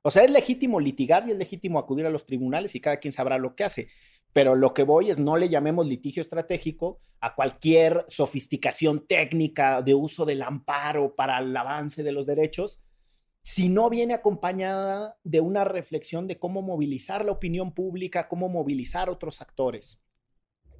O 0.00 0.10
sea, 0.10 0.24
es 0.24 0.30
legítimo 0.30 0.80
litigar 0.80 1.26
y 1.26 1.32
es 1.32 1.38
legítimo 1.38 1.78
acudir 1.78 2.06
a 2.06 2.10
los 2.10 2.26
tribunales 2.26 2.74
y 2.74 2.80
cada 2.80 2.98
quien 2.98 3.12
sabrá 3.12 3.38
lo 3.38 3.54
que 3.54 3.64
hace. 3.64 3.88
Pero 4.34 4.56
lo 4.56 4.74
que 4.74 4.82
voy 4.82 5.10
es 5.10 5.18
no 5.18 5.36
le 5.36 5.48
llamemos 5.48 5.86
litigio 5.86 6.20
estratégico 6.20 6.98
a 7.20 7.36
cualquier 7.36 8.04
sofisticación 8.08 9.06
técnica 9.06 9.80
de 9.80 9.94
uso 9.94 10.26
del 10.26 10.42
amparo 10.42 11.14
para 11.14 11.38
el 11.38 11.56
avance 11.56 12.02
de 12.02 12.12
los 12.12 12.26
derechos, 12.26 12.80
si 13.44 13.68
no 13.68 13.88
viene 13.88 14.12
acompañada 14.12 15.18
de 15.22 15.40
una 15.40 15.64
reflexión 15.64 16.26
de 16.26 16.38
cómo 16.38 16.62
movilizar 16.62 17.24
la 17.24 17.32
opinión 17.32 17.72
pública, 17.72 18.26
cómo 18.28 18.48
movilizar 18.48 19.08
otros 19.08 19.40
actores. 19.40 20.02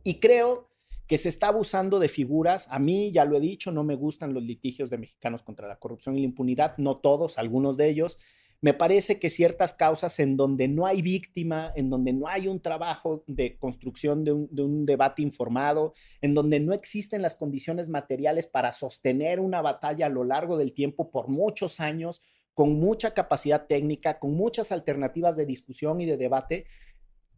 Y 0.02 0.18
creo 0.18 0.70
que 1.06 1.16
se 1.16 1.28
está 1.28 1.48
abusando 1.48 2.00
de 2.00 2.08
figuras. 2.08 2.66
A 2.70 2.78
mí, 2.80 3.12
ya 3.12 3.24
lo 3.24 3.36
he 3.36 3.40
dicho, 3.40 3.70
no 3.70 3.84
me 3.84 3.94
gustan 3.94 4.34
los 4.34 4.42
litigios 4.42 4.90
de 4.90 4.98
mexicanos 4.98 5.42
contra 5.42 5.68
la 5.68 5.78
corrupción 5.78 6.16
y 6.16 6.20
la 6.20 6.26
impunidad, 6.26 6.76
no 6.78 6.96
todos, 6.96 7.38
algunos 7.38 7.76
de 7.76 7.88
ellos. 7.88 8.18
Me 8.64 8.72
parece 8.72 9.20
que 9.20 9.28
ciertas 9.28 9.74
causas 9.74 10.18
en 10.20 10.38
donde 10.38 10.68
no 10.68 10.86
hay 10.86 11.02
víctima, 11.02 11.70
en 11.76 11.90
donde 11.90 12.14
no 12.14 12.28
hay 12.28 12.48
un 12.48 12.62
trabajo 12.62 13.22
de 13.26 13.58
construcción 13.58 14.24
de 14.24 14.32
un, 14.32 14.48
de 14.50 14.62
un 14.62 14.86
debate 14.86 15.20
informado, 15.20 15.92
en 16.22 16.32
donde 16.32 16.60
no 16.60 16.72
existen 16.72 17.20
las 17.20 17.34
condiciones 17.34 17.90
materiales 17.90 18.46
para 18.46 18.72
sostener 18.72 19.38
una 19.38 19.60
batalla 19.60 20.06
a 20.06 20.08
lo 20.08 20.24
largo 20.24 20.56
del 20.56 20.72
tiempo 20.72 21.10
por 21.10 21.28
muchos 21.28 21.78
años, 21.78 22.22
con 22.54 22.80
mucha 22.80 23.12
capacidad 23.12 23.66
técnica, 23.66 24.18
con 24.18 24.32
muchas 24.32 24.72
alternativas 24.72 25.36
de 25.36 25.44
discusión 25.44 26.00
y 26.00 26.06
de 26.06 26.16
debate, 26.16 26.64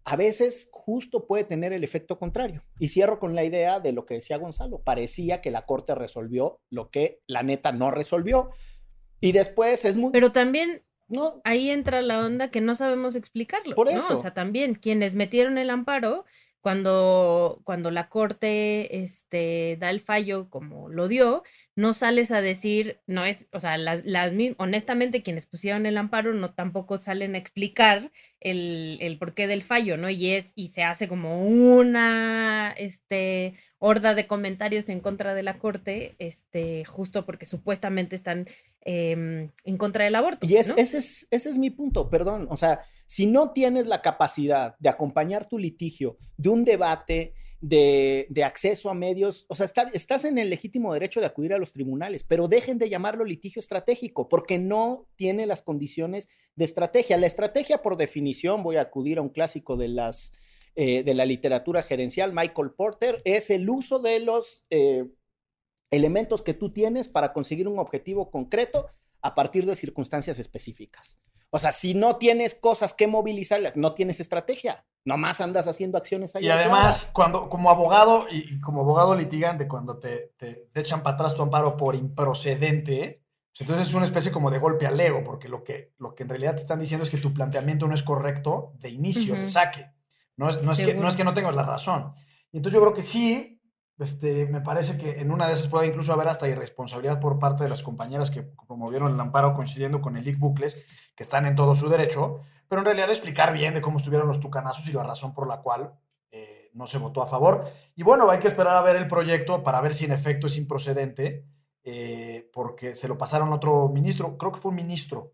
a 0.04 0.14
veces 0.14 0.68
justo 0.70 1.26
puede 1.26 1.42
tener 1.42 1.72
el 1.72 1.82
efecto 1.82 2.20
contrario. 2.20 2.62
Y 2.78 2.86
cierro 2.86 3.18
con 3.18 3.34
la 3.34 3.42
idea 3.42 3.80
de 3.80 3.90
lo 3.90 4.06
que 4.06 4.14
decía 4.14 4.36
Gonzalo. 4.36 4.80
Parecía 4.84 5.40
que 5.40 5.50
la 5.50 5.66
Corte 5.66 5.96
resolvió 5.96 6.60
lo 6.70 6.88
que 6.92 7.20
la 7.26 7.42
neta 7.42 7.72
no 7.72 7.90
resolvió. 7.90 8.50
Y 9.20 9.32
después 9.32 9.84
es 9.84 9.96
muy... 9.96 10.12
Pero 10.12 10.30
también 10.30 10.85
no. 11.08 11.40
ahí 11.44 11.70
entra 11.70 12.02
la 12.02 12.24
onda 12.24 12.50
que 12.50 12.60
no 12.60 12.74
sabemos 12.74 13.14
explicarlo. 13.14 13.74
Por 13.74 13.88
eso. 13.88 14.18
O 14.18 14.20
sea, 14.20 14.34
también 14.34 14.74
quienes 14.74 15.14
metieron 15.14 15.58
el 15.58 15.70
amparo 15.70 16.24
cuando, 16.60 17.60
cuando 17.64 17.90
la 17.90 18.08
corte 18.08 19.02
este, 19.02 19.76
da 19.78 19.90
el 19.90 20.00
fallo 20.00 20.50
como 20.50 20.88
lo 20.88 21.06
dio, 21.06 21.44
no 21.76 21.94
sales 21.94 22.32
a 22.32 22.40
decir, 22.40 23.00
no 23.06 23.24
es, 23.24 23.46
o 23.52 23.60
sea, 23.60 23.78
las, 23.78 24.04
las, 24.04 24.32
honestamente 24.56 25.22
quienes 25.22 25.46
pusieron 25.46 25.86
el 25.86 25.98
amparo 25.98 26.34
no 26.34 26.52
tampoco 26.52 26.98
salen 26.98 27.34
a 27.34 27.38
explicar 27.38 28.10
el, 28.40 28.98
el 29.00 29.18
porqué 29.18 29.46
del 29.46 29.62
fallo, 29.62 29.96
¿no? 29.96 30.10
Y 30.10 30.32
es, 30.32 30.52
y 30.56 30.68
se 30.68 30.82
hace 30.82 31.06
como 31.06 31.46
una, 31.46 32.74
este, 32.76 33.54
horda 33.78 34.14
de 34.14 34.26
comentarios 34.26 34.88
en 34.88 35.00
contra 35.00 35.34
de 35.34 35.42
la 35.44 35.58
corte, 35.58 36.16
este, 36.18 36.84
justo 36.84 37.24
porque 37.24 37.46
supuestamente 37.46 38.16
están 38.16 38.48
Em, 38.88 39.50
en 39.64 39.78
contra 39.78 40.04
del 40.04 40.14
aborto. 40.14 40.46
Y 40.46 40.54
ese, 40.54 40.72
es, 40.76 41.26
ese 41.32 41.50
es 41.50 41.58
mi 41.58 41.70
punto, 41.70 42.08
perdón. 42.08 42.46
O 42.50 42.56
sea, 42.56 42.82
si 43.08 43.26
no 43.26 43.50
tienes 43.50 43.88
la 43.88 44.00
capacidad 44.00 44.76
de 44.78 44.88
acompañar 44.88 45.48
tu 45.48 45.58
litigio 45.58 46.18
de 46.36 46.50
un 46.50 46.62
debate, 46.62 47.34
de, 47.60 48.42
acceso 48.44 48.90
a 48.90 48.94
medios, 48.94 49.46
o 49.48 49.54
sea, 49.54 49.66
estás 49.92 50.24
en 50.24 50.38
el 50.38 50.50
legítimo 50.50 50.92
derecho 50.92 51.20
de 51.20 51.26
acudir 51.26 51.54
a 51.54 51.58
los 51.58 51.72
tribunales, 51.72 52.22
pero 52.22 52.48
dejen 52.48 52.78
de 52.78 52.88
llamarlo 52.88 53.24
litigio 53.24 53.60
estratégico, 53.60 54.28
porque 54.28 54.58
no 54.58 55.06
tiene 55.16 55.46
las 55.46 55.62
condiciones 55.62 56.28
de 56.54 56.64
estrategia. 56.64 57.16
La 57.16 57.26
estrategia, 57.26 57.82
por 57.82 57.96
definición, 57.96 58.62
voy 58.62 58.76
a 58.76 58.82
acudir 58.82 59.18
a 59.18 59.22
un 59.22 59.30
clásico 59.30 59.76
de 59.76 59.88
las... 59.88 60.32
Eh, 60.78 61.02
de 61.04 61.14
la 61.14 61.24
literatura 61.24 61.82
gerencial, 61.82 62.34
Michael 62.34 62.72
Porter, 62.76 63.16
es 63.24 63.48
el 63.48 63.70
uso 63.70 63.98
de 63.98 64.20
los 64.20 64.62
eh, 64.68 65.06
elementos 65.90 66.42
que 66.42 66.52
tú 66.52 66.70
tienes 66.70 67.08
para 67.08 67.32
conseguir 67.32 67.66
un 67.66 67.78
objetivo 67.78 68.30
concreto 68.30 68.86
a 69.26 69.34
partir 69.34 69.66
de 69.66 69.74
circunstancias 69.74 70.38
específicas. 70.38 71.18
O 71.50 71.58
sea, 71.58 71.72
si 71.72 71.94
no 71.94 72.16
tienes 72.16 72.54
cosas 72.54 72.94
que 72.94 73.06
movilizar, 73.06 73.60
no 73.76 73.94
tienes 73.94 74.20
estrategia, 74.20 74.84
nomás 75.04 75.40
andas 75.40 75.66
haciendo 75.66 75.98
acciones 75.98 76.32
Y 76.40 76.48
además, 76.48 77.10
cuando 77.12 77.48
como 77.48 77.70
abogado 77.70 78.26
y, 78.30 78.60
como 78.60 78.82
abogado 78.82 79.14
litigante, 79.14 79.66
cuando 79.66 79.98
te, 79.98 80.32
te, 80.36 80.68
echan 80.74 81.02
para 81.02 81.14
atrás 81.14 81.34
tu 81.34 81.42
amparo 81.42 81.76
por 81.76 81.94
improcedente, 81.94 83.22
pues 83.50 83.62
entonces 83.62 83.88
es 83.88 83.94
una 83.94 84.04
especie 84.04 84.30
como 84.30 84.50
de 84.50 84.58
golpe 84.58 84.86
al 84.86 85.00
ego, 85.00 85.24
porque 85.24 85.48
lo 85.48 85.64
que, 85.64 85.92
lo 85.98 86.14
que 86.14 86.24
en 86.24 86.28
realidad 86.28 86.54
te 86.54 86.62
están 86.62 86.80
diciendo 86.80 87.04
es 87.04 87.10
que 87.10 87.18
tu 87.18 87.32
planteamiento 87.32 87.88
no 87.88 87.94
es 87.94 88.02
correcto 88.02 88.74
de 88.78 88.90
inicio, 88.90 89.34
de 89.34 89.48
saque. 89.48 89.90
No 90.36 90.50
es, 90.50 90.62
no, 90.62 90.72
es 90.72 90.78
que, 90.78 90.94
no 90.94 91.08
es 91.08 91.16
que 91.16 91.24
no 91.24 91.34
tengas 91.34 91.54
la 91.54 91.62
razón. 91.62 92.12
Y 92.52 92.58
entonces 92.58 92.74
yo 92.74 92.82
creo 92.82 92.94
que 92.94 93.02
sí, 93.02 93.55
este, 93.98 94.46
me 94.46 94.60
parece 94.60 94.98
que 94.98 95.20
en 95.20 95.30
una 95.30 95.46
de 95.46 95.54
esas 95.54 95.68
puede 95.68 95.86
incluso 95.86 96.12
haber 96.12 96.28
hasta 96.28 96.48
irresponsabilidad 96.48 97.18
por 97.18 97.38
parte 97.38 97.64
de 97.64 97.70
las 97.70 97.82
compañeras 97.82 98.30
que 98.30 98.42
promovieron 98.42 99.14
el 99.14 99.20
amparo 99.20 99.54
coincidiendo 99.54 100.02
con 100.02 100.16
el 100.16 100.28
IC 100.28 100.38
Bucles, 100.38 100.84
que 101.14 101.22
están 101.22 101.46
en 101.46 101.54
todo 101.54 101.74
su 101.74 101.88
derecho, 101.88 102.40
pero 102.68 102.80
en 102.80 102.86
realidad 102.86 103.08
explicar 103.08 103.54
bien 103.54 103.72
de 103.72 103.80
cómo 103.80 103.98
estuvieron 103.98 104.28
los 104.28 104.40
tucanazos 104.40 104.86
y 104.88 104.92
la 104.92 105.02
razón 105.02 105.32
por 105.32 105.48
la 105.48 105.62
cual 105.62 105.94
eh, 106.30 106.70
no 106.74 106.86
se 106.86 106.98
votó 106.98 107.22
a 107.22 107.26
favor. 107.26 107.64
Y 107.94 108.02
bueno, 108.02 108.28
hay 108.30 108.38
que 108.38 108.48
esperar 108.48 108.76
a 108.76 108.82
ver 108.82 108.96
el 108.96 109.08
proyecto 109.08 109.62
para 109.62 109.80
ver 109.80 109.94
si 109.94 110.04
en 110.04 110.12
efecto 110.12 110.46
es 110.46 110.58
improcedente, 110.58 111.46
eh, 111.82 112.50
porque 112.52 112.94
se 112.94 113.08
lo 113.08 113.16
pasaron 113.16 113.52
otro 113.52 113.88
ministro, 113.88 114.36
creo 114.36 114.52
que 114.52 114.60
fue 114.60 114.70
un 114.70 114.76
ministro, 114.76 115.32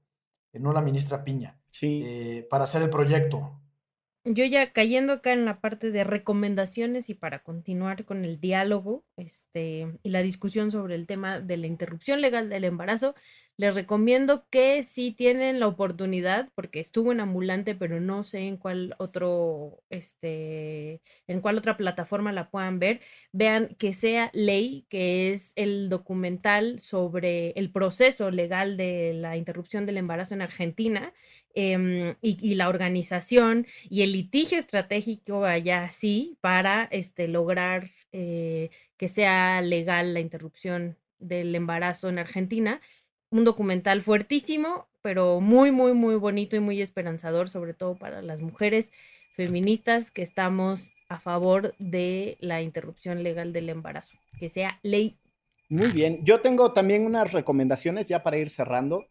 eh, 0.53 0.61
no 0.61 0.73
la 0.73 0.83
ministra 0.83 1.25
Piña, 1.25 1.59
sí. 1.71 2.47
para 2.49 2.65
hacer 2.65 2.83
el 2.83 2.91
proyecto 2.91 3.62
yo 4.25 4.45
ya 4.45 4.73
cayendo 4.73 5.15
acá 5.15 5.33
en 5.33 5.45
la 5.45 5.61
parte 5.61 5.91
de 5.91 6.05
recomendaciones 6.05 7.11
y 7.11 7.15
para 7.15 7.43
continuar 7.43 8.05
con 8.05 8.25
el 8.25 8.41
diálogo 8.41 9.05
este, 9.17 9.99
y 10.03 10.11
la 10.11 10.23
discusión 10.23 10.71
sobre 10.71 10.95
el 10.95 11.07
tema 11.07 11.41
de 11.41 11.57
la 11.57 11.67
interrupción 11.67 12.21
legal 12.21 12.49
del 12.49 12.65
embarazo, 12.65 13.15
les 13.57 13.75
recomiendo 13.75 14.47
que 14.51 14.83
si 14.83 15.13
tienen 15.13 15.61
la 15.61 15.67
oportunidad, 15.67 16.49
porque 16.55 16.81
estuvo 16.81 17.13
en 17.13 17.21
ambulante, 17.21 17.75
pero 17.75 18.01
no 18.01 18.25
sé 18.25 18.41
en 18.41 18.57
cuál 18.57 18.95
otro, 18.99 19.83
este, 19.91 21.03
en 21.27 21.41
cuál 21.41 21.59
otra 21.59 21.77
plataforma 21.77 22.33
la 22.33 22.51
puedan 22.51 22.79
ver, 22.79 23.01
vean 23.33 23.75
que 23.79 23.93
sea 23.93 24.31
ley, 24.33 24.87
que 24.89 25.33
es 25.33 25.53
el 25.57 25.89
documental 25.89 26.79
sobre 26.81 27.51
el 27.51 27.71
proceso 27.71 28.31
legal 28.31 28.77
de 28.77 29.13
la 29.15 29.37
interrupción 29.37 29.87
del 29.87 29.99
embarazo 29.99 30.35
en 30.35 30.43
Argentina 30.43 31.13
em, 31.55 32.15
y, 32.23 32.55
la 32.55 32.69
organización 32.69 33.67
y 33.89 34.03
el 34.03 34.13
litigio 34.13 34.59
estratégico 34.59 35.45
allá 35.45 35.89
sí 35.91 36.39
para 36.41 36.89
este, 36.91 37.29
lograr 37.29 37.89
eh, 38.13 38.71
que 38.97 39.09
sea 39.09 39.61
legal 39.63 40.15
la 40.15 40.21
interrupción 40.21 40.97
del 41.19 41.55
embarazo 41.55 42.09
en 42.09 42.19
Argentina 42.19 42.81
un 43.33 43.45
documental 43.45 44.03
fuertísimo, 44.03 44.87
pero 45.01 45.41
muy, 45.41 45.73
muy, 45.73 45.95
muy 45.95 46.15
bonito 46.15 46.55
y 46.55 46.61
muy 46.61 46.81
esperanzador, 46.81 47.49
sobre 47.49 47.75
todo 47.75 47.97
para 47.97 48.23
las 48.23 48.41
mujeres 48.41 48.93
feministas 49.35 50.11
que 50.11 50.23
estamos 50.23 50.93
a 51.09 51.19
favor 51.19 51.75
de 51.79 52.37
la 52.41 52.63
interrupción 52.63 53.23
legal 53.23 53.53
del 53.53 53.71
embarazo, 53.71 54.17
que 54.39 54.49
sea 54.49 54.79
ley. 54.83 55.17
Muy 55.71 55.89
bien, 55.89 56.23
yo 56.25 56.41
tengo 56.41 56.73
también 56.73 57.07
unas 57.07 57.33
recomendaciones 57.33 58.07
ya 58.07 58.23
para 58.23 58.37
ir 58.37 58.51
cerrando 58.51 59.05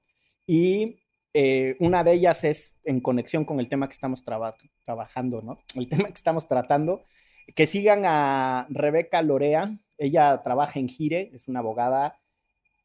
y 0.45 0.99
eh, 1.34 1.76
una 1.80 2.03
de 2.03 2.13
ellas 2.13 2.43
es 2.43 2.78
en 2.84 3.01
conexión 3.01 3.43
con 3.43 3.59
el 3.59 3.69
tema 3.69 3.88
que 3.88 3.93
estamos 3.93 4.24
trabajando, 4.24 5.41
¿no? 5.41 5.59
El 5.74 5.89
tema 5.89 6.05
que 6.05 6.13
estamos 6.13 6.47
tratando, 6.47 7.03
que 7.55 7.65
sigan 7.65 8.03
a 8.05 8.67
Rebeca 8.69 9.24
Lorea, 9.24 9.76
ella 9.97 10.41
trabaja 10.43 10.80
en 10.80 10.89
Gire, 10.89 11.32
es 11.34 11.47
una 11.47 11.59
abogada 11.59 12.20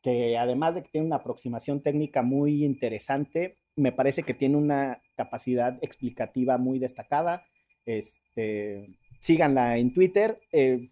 que 0.07 0.39
además 0.39 0.77
de 0.77 0.85
que 0.85 0.89
tiene 0.91 1.09
una 1.09 1.17
aproximación 1.17 1.81
técnica 1.81 2.23
muy 2.23 2.65
interesante, 2.65 3.57
me 3.75 3.91
parece 3.91 4.23
que 4.23 4.35
tiene 4.35 4.57
una 4.57 5.03
capacidad 5.17 5.77
explicativa 5.83 6.59
muy 6.59 6.79
destacada. 6.79 7.45
Este, 7.85 8.87
síganla 9.19 9.79
en 9.79 9.93
Twitter. 9.93 10.39
Eh, 10.53 10.91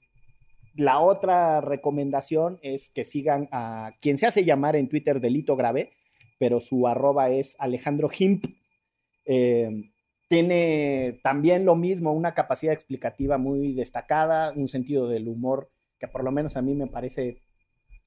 la 0.75 0.99
otra 0.99 1.61
recomendación 1.61 2.59
es 2.61 2.89
que 2.89 3.05
sigan 3.05 3.49
a 3.53 3.93
quien 4.01 4.19
se 4.19 4.27
hace 4.27 4.45
llamar 4.45 4.75
en 4.75 4.89
Twitter 4.89 5.21
delito 5.21 5.55
grave, 5.55 5.93
pero 6.41 6.61
su 6.61 6.89
arroba 6.89 7.31
es 7.31 7.55
Alejandro 7.61 8.11
Himp. 8.19 8.47
Eh, 9.27 9.93
tiene 10.27 11.21
también 11.23 11.65
lo 11.65 11.77
mismo, 11.77 12.12
una 12.12 12.35
capacidad 12.35 12.75
explicativa 12.75 13.39
muy 13.39 13.75
destacada, 13.75 14.53
un 14.57 14.67
sentido 14.67 15.07
del 15.07 15.29
humor 15.29 15.71
que 16.01 16.09
por 16.09 16.25
lo 16.25 16.33
menos 16.33 16.57
a 16.57 16.62
mí 16.62 16.75
me 16.75 16.89
parece 16.89 17.45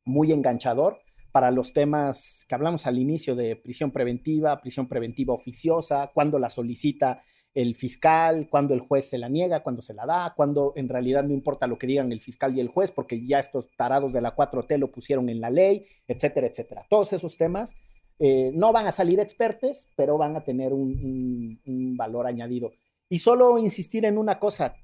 muy 0.07 0.31
enganchador 0.31 0.99
para 1.31 1.51
los 1.51 1.73
temas 1.73 2.45
que 2.47 2.55
hablamos 2.55 2.87
al 2.87 2.97
inicio 2.97 3.35
de 3.35 3.55
prisión 3.55 3.91
preventiva, 3.91 4.59
prisión 4.59 4.87
preventiva 4.87 5.33
oficiosa, 5.33 6.09
cuando 6.13 6.39
la 6.39 6.49
solicita 6.49 7.21
el 7.53 7.75
fiscal, 7.75 8.47
cuando 8.49 8.73
el 8.73 8.79
juez 8.81 9.09
se 9.09 9.17
la 9.17 9.29
niega, 9.29 9.63
cuando 9.63 9.81
se 9.81 9.93
la 9.93 10.05
da, 10.05 10.33
cuando 10.35 10.73
en 10.75 10.89
realidad 10.89 11.23
no 11.23 11.33
importa 11.33 11.67
lo 11.67 11.77
que 11.77 11.87
digan 11.87 12.11
el 12.11 12.21
fiscal 12.21 12.55
y 12.55 12.59
el 12.59 12.67
juez, 12.67 12.91
porque 12.91 13.25
ya 13.25 13.39
estos 13.39 13.69
tarados 13.75 14.13
de 14.13 14.21
la 14.21 14.35
4T 14.35 14.77
lo 14.77 14.91
pusieron 14.91 15.27
en 15.29 15.41
la 15.41 15.49
ley, 15.49 15.85
etcétera, 16.07 16.47
etcétera. 16.47 16.85
Todos 16.89 17.13
esos 17.13 17.35
temas 17.37 17.75
eh, 18.19 18.51
no 18.53 18.71
van 18.71 18.87
a 18.87 18.91
salir 18.91 19.19
expertos, 19.19 19.89
pero 19.95 20.17
van 20.17 20.35
a 20.35 20.43
tener 20.43 20.73
un, 20.73 21.59
un 21.65 21.97
valor 21.97 22.27
añadido. 22.27 22.71
Y 23.09 23.19
solo 23.19 23.57
insistir 23.57 24.05
en 24.05 24.17
una 24.17 24.39
cosa, 24.39 24.75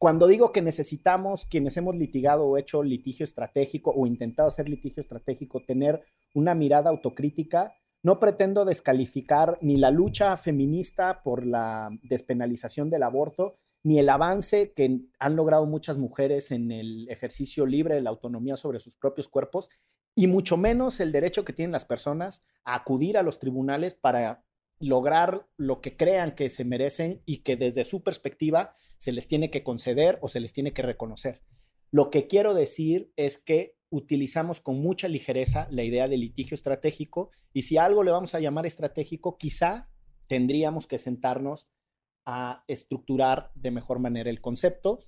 cuando 0.00 0.26
digo 0.26 0.50
que 0.50 0.62
necesitamos, 0.62 1.44
quienes 1.44 1.76
hemos 1.76 1.94
litigado 1.94 2.46
o 2.46 2.56
hecho 2.56 2.82
litigio 2.82 3.22
estratégico 3.22 3.92
o 3.94 4.06
intentado 4.06 4.48
hacer 4.48 4.66
litigio 4.66 5.02
estratégico, 5.02 5.62
tener 5.62 6.02
una 6.32 6.54
mirada 6.54 6.88
autocrítica, 6.88 7.74
no 8.02 8.18
pretendo 8.18 8.64
descalificar 8.64 9.58
ni 9.60 9.76
la 9.76 9.90
lucha 9.90 10.34
feminista 10.38 11.22
por 11.22 11.44
la 11.44 11.90
despenalización 12.02 12.88
del 12.88 13.02
aborto, 13.02 13.58
ni 13.84 13.98
el 13.98 14.08
avance 14.08 14.72
que 14.72 15.02
han 15.18 15.36
logrado 15.36 15.66
muchas 15.66 15.98
mujeres 15.98 16.50
en 16.50 16.72
el 16.72 17.06
ejercicio 17.10 17.66
libre 17.66 17.96
de 17.96 18.00
la 18.00 18.08
autonomía 18.08 18.56
sobre 18.56 18.80
sus 18.80 18.96
propios 18.96 19.28
cuerpos, 19.28 19.68
y 20.14 20.28
mucho 20.28 20.56
menos 20.56 20.98
el 21.00 21.12
derecho 21.12 21.44
que 21.44 21.52
tienen 21.52 21.72
las 21.72 21.84
personas 21.84 22.42
a 22.64 22.74
acudir 22.74 23.18
a 23.18 23.22
los 23.22 23.38
tribunales 23.38 23.92
para 23.92 24.44
lograr 24.80 25.46
lo 25.56 25.80
que 25.80 25.96
crean 25.96 26.34
que 26.34 26.50
se 26.50 26.64
merecen 26.64 27.22
y 27.26 27.38
que 27.38 27.56
desde 27.56 27.84
su 27.84 28.00
perspectiva 28.00 28.74
se 28.98 29.12
les 29.12 29.28
tiene 29.28 29.50
que 29.50 29.62
conceder 29.62 30.18
o 30.22 30.28
se 30.28 30.40
les 30.40 30.52
tiene 30.52 30.72
que 30.72 30.82
reconocer. 30.82 31.42
Lo 31.90 32.10
que 32.10 32.26
quiero 32.26 32.54
decir 32.54 33.12
es 33.16 33.38
que 33.38 33.76
utilizamos 33.90 34.60
con 34.60 34.80
mucha 34.80 35.08
ligereza 35.08 35.68
la 35.70 35.84
idea 35.84 36.08
de 36.08 36.16
litigio 36.16 36.54
estratégico 36.54 37.30
y 37.52 37.62
si 37.62 37.76
algo 37.76 38.02
le 38.02 38.10
vamos 38.10 38.34
a 38.34 38.40
llamar 38.40 38.66
estratégico, 38.66 39.36
quizá 39.36 39.88
tendríamos 40.26 40.86
que 40.86 40.98
sentarnos 40.98 41.68
a 42.24 42.64
estructurar 42.68 43.50
de 43.54 43.70
mejor 43.70 43.98
manera 43.98 44.30
el 44.30 44.40
concepto 44.40 45.00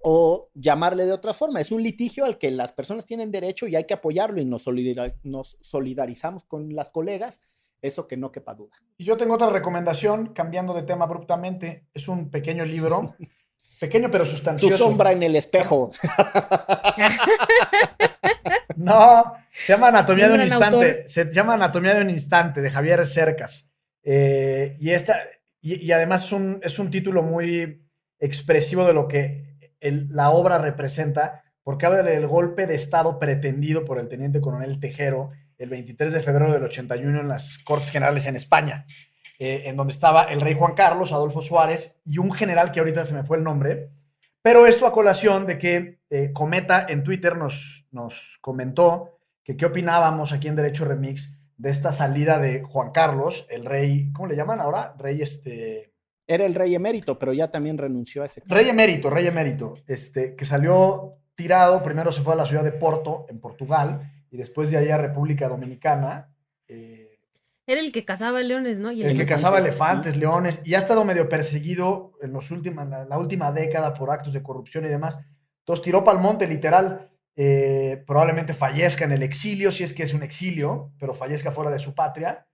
o 0.00 0.50
llamarle 0.54 1.06
de 1.06 1.12
otra 1.12 1.34
forma. 1.34 1.60
Es 1.60 1.72
un 1.72 1.82
litigio 1.82 2.24
al 2.24 2.38
que 2.38 2.50
las 2.50 2.72
personas 2.72 3.06
tienen 3.06 3.32
derecho 3.32 3.66
y 3.66 3.74
hay 3.74 3.84
que 3.84 3.94
apoyarlo 3.94 4.40
y 4.40 4.44
nos, 4.44 5.58
solidarizamos 5.62 6.44
con 6.44 6.74
las 6.74 6.90
colegas, 6.90 7.40
eso 7.86 8.08
que 8.08 8.16
no 8.16 8.32
quepa 8.32 8.54
duda. 8.54 8.76
Y 8.96 9.04
yo 9.04 9.16
tengo 9.16 9.34
otra 9.34 9.50
recomendación, 9.50 10.32
cambiando 10.32 10.74
de 10.74 10.82
tema 10.82 11.04
abruptamente, 11.04 11.86
es 11.94 12.08
un 12.08 12.30
pequeño 12.30 12.64
libro 12.64 13.14
Pequeño 13.78 14.10
pero 14.10 14.24
sustancioso. 14.24 14.76
Tu 14.76 14.82
sombra 14.82 15.12
en 15.12 15.22
el 15.22 15.36
espejo. 15.36 15.92
no, 18.76 19.34
se 19.60 19.72
llama 19.72 19.88
Anatomía 19.88 20.28
de 20.28 20.34
un 20.34 20.42
instante. 20.42 21.08
Se 21.08 21.30
llama 21.30 21.54
Anatomía 21.54 21.94
de 21.94 22.02
un 22.02 22.10
instante, 22.10 22.62
de 22.62 22.70
Javier 22.70 23.04
Cercas. 23.04 23.70
Eh, 24.02 24.76
y, 24.80 24.90
esta, 24.90 25.18
y, 25.60 25.90
además 25.92 26.24
es 26.24 26.32
un, 26.32 26.60
es 26.62 26.78
un, 26.78 26.90
título 26.90 27.22
muy 27.22 27.86
expresivo 28.18 28.86
de 28.86 28.94
lo 28.94 29.08
que 29.08 29.72
la 29.80 30.30
obra 30.30 30.58
representa, 30.58 31.42
porque 31.62 31.86
habla 31.86 32.02
del 32.02 32.26
golpe 32.26 32.66
de 32.66 32.74
Estado 32.74 33.18
pretendido 33.18 33.84
por 33.84 33.98
el 33.98 34.08
teniente 34.08 34.40
coronel 34.40 34.78
Tejero 34.78 35.32
el 35.58 35.68
23 35.68 36.12
de 36.12 36.20
febrero 36.20 36.52
del 36.52 36.64
81 36.64 37.20
en 37.20 37.28
las 37.28 37.58
Cortes 37.58 37.90
Generales 37.90 38.26
en 38.26 38.36
España. 38.36 38.86
Eh, 39.38 39.62
en 39.66 39.76
donde 39.76 39.92
estaba 39.92 40.24
el 40.24 40.40
rey 40.40 40.54
Juan 40.54 40.74
Carlos, 40.74 41.12
Adolfo 41.12 41.42
Suárez 41.42 42.00
y 42.04 42.18
un 42.18 42.32
general 42.32 42.70
que 42.70 42.78
ahorita 42.78 43.04
se 43.04 43.14
me 43.14 43.24
fue 43.24 43.36
el 43.36 43.42
nombre. 43.42 43.90
Pero 44.42 44.66
esto 44.66 44.86
a 44.86 44.92
colación 44.92 45.46
de 45.46 45.58
que 45.58 45.98
eh, 46.08 46.30
Cometa 46.32 46.86
en 46.88 47.02
Twitter 47.02 47.36
nos, 47.36 47.88
nos 47.90 48.38
comentó 48.40 49.18
que 49.42 49.56
qué 49.56 49.66
opinábamos 49.66 50.32
aquí 50.32 50.48
en 50.48 50.56
Derecho 50.56 50.84
Remix 50.84 51.40
de 51.56 51.70
esta 51.70 51.92
salida 51.92 52.38
de 52.38 52.62
Juan 52.62 52.90
Carlos, 52.92 53.46
el 53.50 53.64
rey, 53.64 54.12
¿cómo 54.12 54.28
le 54.28 54.36
llaman 54.36 54.60
ahora? 54.60 54.94
Rey 54.98 55.20
este... 55.22 55.92
Era 56.26 56.46
el 56.46 56.54
rey 56.54 56.74
emérito, 56.74 57.18
pero 57.18 57.32
ya 57.32 57.50
también 57.50 57.76
renunció 57.76 58.22
a 58.22 58.26
ese. 58.26 58.42
Rey 58.46 58.68
emérito, 58.68 59.10
rey 59.10 59.26
emérito, 59.26 59.74
este, 59.86 60.34
que 60.34 60.44
salió 60.44 61.18
tirado, 61.34 61.82
primero 61.82 62.12
se 62.12 62.22
fue 62.22 62.32
a 62.32 62.36
la 62.36 62.46
ciudad 62.46 62.64
de 62.64 62.72
Porto, 62.72 63.26
en 63.28 63.40
Portugal, 63.40 64.10
y 64.34 64.36
después 64.36 64.68
de 64.68 64.76
ahí 64.76 64.88
a 64.88 64.98
República 64.98 65.48
Dominicana. 65.48 66.28
Eh, 66.66 67.20
era 67.68 67.80
el 67.80 67.92
que 67.92 68.04
cazaba 68.04 68.42
leones, 68.42 68.80
¿no? 68.80 68.90
el, 68.90 69.16
que 69.16 69.26
cazaba 69.26 69.60
elefantes, 69.60 70.16
leones, 70.16 70.60
y 70.64 70.74
ha 70.74 70.78
estado 70.78 71.04
medio 71.04 71.28
perseguido 71.28 72.14
en 72.20 72.32
los 72.32 72.50
últimos, 72.50 72.88
la, 72.88 73.16
última 73.16 73.52
década 73.52 73.94
por 73.94 74.10
actos 74.10 74.32
de 74.32 74.42
corrupción 74.42 74.84
y 74.86 74.88
demás. 74.88 75.20
Entonces 75.60 75.84
tiró 75.84 76.02
para 76.02 76.18
el 76.18 76.22
monte, 76.22 76.48
literal. 76.48 77.12
Eh, 77.36 78.02
probablemente 78.08 78.54
fallezca 78.54 79.04
en 79.04 79.12
el 79.12 79.22
exilio, 79.22 79.70
si 79.70 79.84
es 79.84 79.92
que 79.92 80.02
es 80.02 80.14
un 80.14 80.24
exilio, 80.24 80.92
pero 80.98 81.14
fallezca 81.14 81.52
fuera 81.52 81.70
de 81.70 81.78
su 81.78 81.94
patria. 81.94 82.48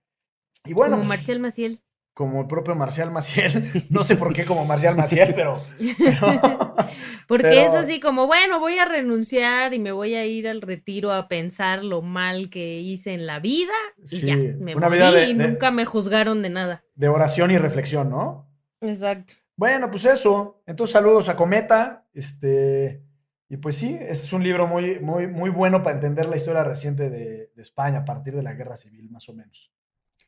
Y 0.63 0.73
bueno. 0.73 0.97
Como 0.97 1.07
pues, 1.07 1.17
Marcial 1.17 1.39
Maciel. 1.39 1.79
Como 2.13 2.41
el 2.41 2.47
propio 2.47 2.75
Marcial 2.75 3.09
Maciel. 3.09 3.71
No 3.89 4.03
sé 4.03 4.17
por 4.17 4.35
qué 4.35 4.45
como 4.45 4.65
Marcial 4.65 4.95
Maciel, 4.95 5.33
pero 5.33 5.59
Porque 7.31 7.63
es 7.63 7.71
así 7.71 8.01
como, 8.01 8.27
bueno, 8.27 8.59
voy 8.59 8.77
a 8.77 8.83
renunciar 8.83 9.73
y 9.73 9.79
me 9.79 9.93
voy 9.93 10.15
a 10.15 10.25
ir 10.25 10.49
al 10.49 10.59
retiro 10.59 11.13
a 11.13 11.29
pensar 11.29 11.81
lo 11.81 12.01
mal 12.01 12.49
que 12.49 12.81
hice 12.81 13.13
en 13.13 13.25
la 13.25 13.39
vida 13.39 13.71
y 14.11 14.19
ya, 14.19 14.35
me 14.35 14.75
una 14.75 14.89
vida 14.89 15.23
y 15.23 15.33
nunca 15.33 15.71
me 15.71 15.85
juzgaron 15.85 16.41
de 16.41 16.49
nada. 16.49 16.83
De 16.93 17.07
oración 17.07 17.49
y 17.49 17.57
reflexión, 17.57 18.09
¿no? 18.09 18.51
Exacto. 18.81 19.35
Bueno, 19.55 19.89
pues 19.89 20.03
eso. 20.03 20.61
Entonces, 20.67 20.91
saludos 20.91 21.29
a 21.29 21.37
Cometa. 21.37 22.05
Este, 22.13 23.01
y 23.47 23.55
pues 23.55 23.77
sí, 23.77 23.97
es 23.97 24.33
un 24.33 24.43
libro 24.43 24.67
muy, 24.67 24.99
muy, 24.99 25.27
muy 25.27 25.51
bueno 25.51 25.81
para 25.81 25.95
entender 25.95 26.27
la 26.27 26.35
historia 26.35 26.65
reciente 26.65 27.09
de, 27.09 27.49
de 27.55 27.61
España 27.61 27.99
a 27.99 28.05
partir 28.05 28.35
de 28.35 28.43
la 28.43 28.55
guerra 28.55 28.75
civil, 28.75 29.09
más 29.09 29.29
o 29.29 29.33
menos. 29.33 29.71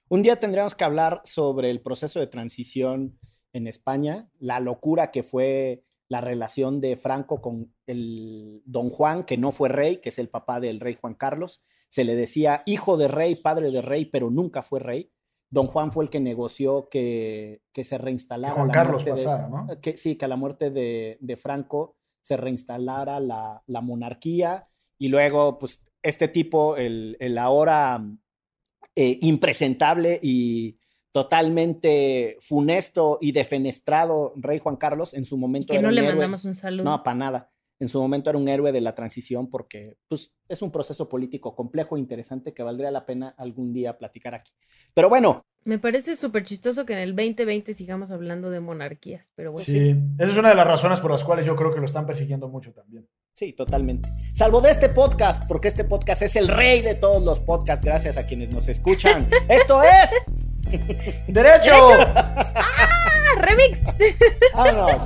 Un 0.07 0.21
día 0.21 0.37
tendríamos 0.37 0.73
que 0.73 0.85
hablar 0.85 1.19
sobre 1.25 1.69
el 1.69 1.81
proceso 1.81 2.21
de 2.21 2.27
transición 2.27 3.19
en 3.51 3.67
España, 3.67 4.29
la 4.39 4.61
locura 4.61 5.11
que 5.11 5.21
fue 5.21 5.83
la 6.09 6.21
relación 6.21 6.79
de 6.79 6.95
Franco 6.95 7.41
con 7.41 7.73
el 7.87 8.61
don 8.65 8.89
Juan, 8.89 9.23
que 9.23 9.37
no 9.37 9.51
fue 9.51 9.69
rey, 9.69 9.97
que 9.97 10.09
es 10.09 10.19
el 10.19 10.29
papá 10.29 10.59
del 10.59 10.79
rey 10.79 10.95
Juan 10.99 11.15
Carlos. 11.15 11.61
Se 11.89 12.03
le 12.03 12.15
decía 12.15 12.63
hijo 12.65 12.97
de 12.97 13.07
rey, 13.07 13.35
padre 13.35 13.71
de 13.71 13.81
rey, 13.81 14.05
pero 14.05 14.29
nunca 14.29 14.61
fue 14.61 14.79
rey. 14.79 15.11
Don 15.49 15.67
Juan 15.67 15.91
fue 15.91 16.05
el 16.05 16.09
que 16.09 16.19
negoció 16.19 16.89
que, 16.89 17.61
que 17.71 17.83
se 17.83 17.97
reinstalara. 17.97 18.55
Juan 18.55 18.69
Carlos 18.71 19.03
pasara, 19.03 19.47
¿no? 19.47 19.67
Que, 19.81 19.97
sí, 19.97 20.15
que 20.15 20.25
a 20.25 20.27
la 20.27 20.35
muerte 20.35 20.71
de, 20.71 21.17
de 21.21 21.35
Franco 21.35 21.95
se 22.21 22.37
reinstalara 22.37 23.19
la, 23.19 23.61
la, 23.67 23.81
monarquía 23.81 24.67
y 24.97 25.09
luego, 25.09 25.59
pues, 25.59 25.85
este 26.01 26.27
tipo, 26.27 26.75
el, 26.77 27.17
el 27.19 27.37
ahora 27.37 28.03
eh, 28.95 29.19
impresentable 29.21 30.19
y 30.21 30.79
totalmente 31.13 32.37
funesto 32.41 33.19
y 33.21 33.31
defenestrado 33.31 34.33
rey 34.35 34.57
Juan 34.57 34.75
Carlos 34.75 35.13
en 35.13 35.25
su 35.25 35.37
momento. 35.37 35.71
Que 35.71 35.81
no 35.81 35.91
le 35.91 36.01
mandamos 36.01 36.43
un 36.43 36.55
saludo. 36.55 36.83
No, 36.83 37.03
para 37.03 37.15
nada. 37.15 37.52
En 37.83 37.89
su 37.89 38.01
momento 38.01 38.29
era 38.29 38.39
un 38.39 38.47
héroe 38.47 38.71
de 38.71 38.79
la 38.79 38.95
transición 38.95 39.49
porque 39.49 39.97
pues, 40.07 40.33
es 40.47 40.61
un 40.61 40.71
proceso 40.71 41.09
político 41.09 41.53
complejo 41.53 41.97
e 41.97 41.99
interesante 41.99 42.53
que 42.53 42.63
valdría 42.63 42.91
la 42.91 43.05
pena 43.05 43.35
algún 43.37 43.73
día 43.73 43.97
platicar 43.97 44.33
aquí. 44.33 44.53
Pero 44.93 45.09
bueno. 45.09 45.43
Me 45.65 45.79
parece 45.79 46.15
súper 46.15 46.45
chistoso 46.45 46.85
que 46.85 46.93
en 46.93 46.99
el 46.99 47.13
2020 47.13 47.73
sigamos 47.73 48.09
hablando 48.09 48.49
de 48.51 48.61
monarquías, 48.61 49.31
pero 49.35 49.51
bueno. 49.51 49.65
Sí, 49.65 49.97
esa 50.17 50.31
es 50.31 50.37
una 50.37 50.47
de 50.47 50.55
las 50.55 50.65
razones 50.65 51.01
por 51.01 51.11
las 51.11 51.25
cuales 51.25 51.45
yo 51.45 51.57
creo 51.57 51.73
que 51.73 51.81
lo 51.81 51.85
están 51.85 52.05
persiguiendo 52.05 52.47
mucho 52.47 52.71
también. 52.71 53.05
Sí, 53.33 53.51
totalmente. 53.51 54.07
Salvo 54.33 54.61
de 54.61 54.71
este 54.71 54.87
podcast, 54.87 55.43
porque 55.49 55.67
este 55.67 55.83
podcast 55.83 56.21
es 56.21 56.37
el 56.37 56.47
rey 56.47 56.79
de 56.79 56.95
todos 56.95 57.21
los 57.21 57.41
podcasts, 57.41 57.83
gracias 57.83 58.15
a 58.15 58.25
quienes 58.25 58.53
nos 58.53 58.69
escuchan. 58.69 59.27
Esto 59.49 59.81
es 59.83 60.09
¡Derecho! 61.27 61.73
¡Ah! 62.15 63.41
¡Remix! 63.41 63.79
¡Vámonos! 64.55 65.05